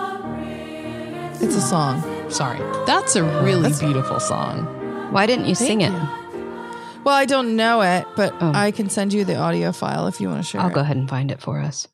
It's 1.43 1.57
a 1.57 1.61
song. 1.61 2.16
Sorry. 2.29 2.59
That's 2.87 3.16
a 3.16 3.22
really 3.43 3.72
beautiful 3.79 4.20
song. 4.20 4.64
Why 5.12 5.27
didn't 5.27 5.47
you 5.47 5.55
sing 5.55 5.81
it? 5.81 5.93
Well, 7.05 7.14
I 7.14 7.24
don't 7.24 7.55
know 7.57 7.83
it, 7.83 8.05
but 8.16 8.35
Oh. 8.41 8.51
I 8.53 8.72
can 8.72 8.91
send 8.91 9.12
you 9.12 9.24
the 9.24 9.37
audio 9.37 9.70
file 9.72 10.09
if 10.09 10.20
you 10.20 10.29
want 10.29 10.43
to 10.45 10.49
share 10.51 10.61
I'll 10.61 10.68
it. 10.70 10.74
go 10.74 10.81
ahead 10.81 10.97
and 10.97 11.09
find 11.09 11.31
it 11.31 11.41
for 11.41 11.61
us. 11.61 11.87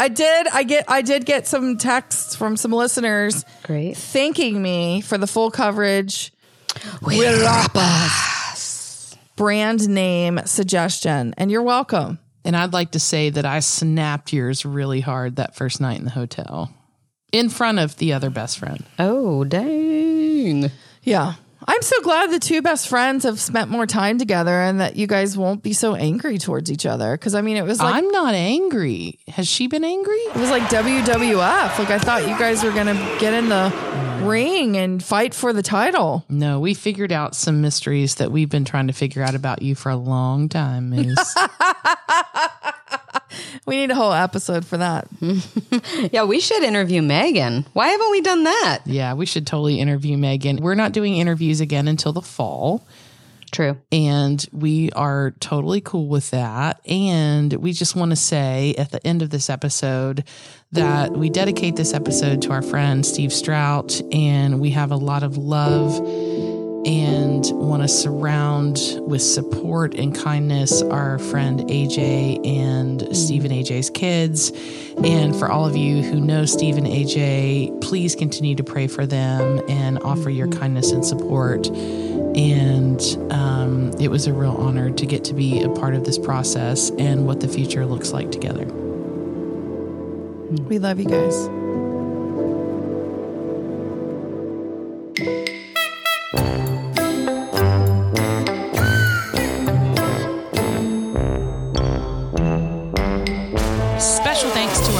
I 0.00 0.08
did. 0.08 0.46
I 0.48 0.62
get. 0.62 0.84
I 0.88 1.02
did 1.02 1.24
get 1.26 1.46
some 1.46 1.78
texts 1.78 2.34
from 2.36 2.56
some 2.56 2.70
listeners 2.72 3.44
Great. 3.62 3.96
thanking 3.96 4.60
me 4.60 5.00
for 5.00 5.16
the 5.18 5.26
full 5.26 5.50
coverage 5.50 6.32
brand 9.36 9.88
name 9.88 10.40
suggestion, 10.44 11.34
and 11.36 11.50
you're 11.50 11.62
welcome. 11.62 12.18
And 12.44 12.56
I'd 12.56 12.72
like 12.72 12.92
to 12.92 13.00
say 13.00 13.30
that 13.30 13.44
I 13.44 13.60
snapped 13.60 14.32
yours 14.32 14.64
really 14.64 15.00
hard 15.00 15.36
that 15.36 15.56
first 15.56 15.80
night 15.80 15.98
in 15.98 16.04
the 16.04 16.10
hotel 16.10 16.70
in 17.32 17.48
front 17.48 17.78
of 17.78 17.96
the 17.96 18.12
other 18.12 18.30
best 18.30 18.58
friend. 18.58 18.84
Oh 18.98 19.44
dang! 19.44 20.70
Yeah. 21.02 21.34
I'm 21.68 21.82
so 21.82 22.00
glad 22.02 22.30
the 22.30 22.38
two 22.38 22.62
best 22.62 22.86
friends 22.86 23.24
have 23.24 23.40
spent 23.40 23.70
more 23.70 23.86
time 23.86 24.18
together 24.18 24.52
and 24.52 24.78
that 24.80 24.94
you 24.94 25.08
guys 25.08 25.36
won't 25.36 25.64
be 25.64 25.72
so 25.72 25.96
angry 25.96 26.38
towards 26.38 26.70
each 26.70 26.86
other. 26.86 27.16
Cause 27.16 27.34
I 27.34 27.40
mean, 27.40 27.56
it 27.56 27.64
was 27.64 27.80
like, 27.80 27.92
I'm 27.92 28.08
not 28.10 28.34
angry. 28.34 29.18
Has 29.26 29.48
she 29.48 29.66
been 29.66 29.82
angry? 29.82 30.14
it 30.14 30.36
was 30.36 30.50
like 30.50 30.62
WWF. 30.64 31.78
Like 31.78 31.90
I 31.90 31.98
thought 31.98 32.22
you 32.28 32.38
guys 32.38 32.62
were 32.62 32.70
going 32.70 32.86
to 32.86 33.16
get 33.18 33.34
in 33.34 33.48
the 33.48 33.72
ring 34.22 34.76
and 34.76 35.02
fight 35.02 35.34
for 35.34 35.52
the 35.52 35.62
title. 35.62 36.24
No, 36.28 36.60
we 36.60 36.72
figured 36.72 37.10
out 37.10 37.34
some 37.34 37.62
mysteries 37.62 38.16
that 38.16 38.30
we've 38.30 38.48
been 38.50 38.64
trying 38.64 38.86
to 38.86 38.92
figure 38.92 39.22
out 39.22 39.34
about 39.34 39.60
you 39.62 39.74
for 39.74 39.90
a 39.90 39.96
long 39.96 40.48
time, 40.48 40.90
Moose. 40.90 41.34
We 43.66 43.76
need 43.76 43.90
a 43.90 43.94
whole 43.94 44.12
episode 44.12 44.64
for 44.64 44.76
that. 44.78 45.08
Yeah, 46.12 46.24
we 46.24 46.40
should 46.40 46.62
interview 46.62 47.02
Megan. 47.02 47.66
Why 47.72 47.88
haven't 47.88 48.10
we 48.10 48.20
done 48.20 48.44
that? 48.44 48.80
yeah, 48.86 49.14
we 49.14 49.26
should 49.26 49.46
totally 49.46 49.80
interview 49.80 50.16
Megan. 50.16 50.58
We're 50.58 50.74
not 50.74 50.92
doing 50.92 51.16
interviews 51.16 51.60
again 51.60 51.88
until 51.88 52.12
the 52.12 52.22
fall. 52.22 52.86
True. 53.52 53.76
And 53.92 54.44
we 54.52 54.90
are 54.92 55.32
totally 55.40 55.80
cool 55.80 56.08
with 56.08 56.30
that. 56.30 56.80
And 56.86 57.52
we 57.54 57.72
just 57.72 57.94
want 57.96 58.10
to 58.10 58.16
say 58.16 58.74
at 58.76 58.90
the 58.90 59.04
end 59.06 59.22
of 59.22 59.30
this 59.30 59.48
episode 59.50 60.24
that 60.72 61.12
we 61.12 61.30
dedicate 61.30 61.76
this 61.76 61.94
episode 61.94 62.42
to 62.42 62.50
our 62.52 62.62
friend 62.62 63.04
Steve 63.06 63.32
Strout. 63.32 64.00
And 64.12 64.60
we 64.60 64.70
have 64.70 64.90
a 64.90 64.96
lot 64.96 65.22
of 65.22 65.36
love 65.36 65.96
and 66.86 67.44
want 67.52 67.82
to 67.82 67.88
surround 67.88 68.78
with 69.00 69.20
support 69.20 69.94
and 69.94 70.14
kindness 70.14 70.82
our 70.82 71.18
friend 71.18 71.60
AJ 71.62 72.46
and 72.46 73.16
Stephen 73.16 73.50
AJ's 73.50 73.90
kids. 73.90 74.52
And 75.02 75.34
for 75.34 75.50
all 75.50 75.66
of 75.66 75.76
you 75.76 76.02
who 76.02 76.20
know 76.20 76.44
Stephen 76.44 76.84
AJ, 76.84 77.82
please 77.82 78.14
continue 78.14 78.54
to 78.54 78.62
pray 78.62 78.86
for 78.86 79.04
them 79.04 79.60
and 79.68 79.98
offer 80.04 80.30
your 80.30 80.46
kindness 80.48 80.92
and 80.92 81.04
support. 81.04 81.66
And 81.66 83.00
um, 83.32 83.92
it 83.98 84.08
was 84.08 84.28
a 84.28 84.32
real 84.32 84.54
honor 84.54 84.90
to 84.90 85.06
get 85.06 85.24
to 85.24 85.34
be 85.34 85.62
a 85.62 85.68
part 85.70 85.94
of 85.94 86.04
this 86.04 86.18
process 86.18 86.90
and 86.98 87.26
what 87.26 87.40
the 87.40 87.48
future 87.48 87.84
looks 87.84 88.12
like 88.12 88.30
together. 88.30 88.64
We 90.68 90.78
love 90.78 91.00
you 91.00 91.06
guys. 91.06 91.55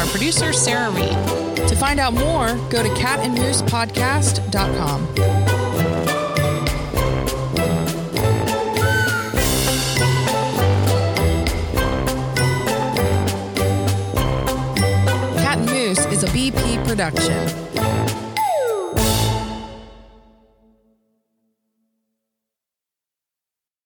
Our 0.06 0.12
producer, 0.12 0.52
Sarah 0.52 0.90
Reed. 0.90 1.16
To 1.68 1.76
find 1.76 2.00
out 2.00 2.14
more, 2.14 2.54
go 2.70 2.82
to 2.82 2.88
catandmoosepodcast.com. 2.90 5.14
Cat 15.36 15.58
and 15.58 15.70
Moose 15.70 16.04
is 16.06 16.22
a 16.22 16.28
BP 16.28 16.86
production. 16.86 17.65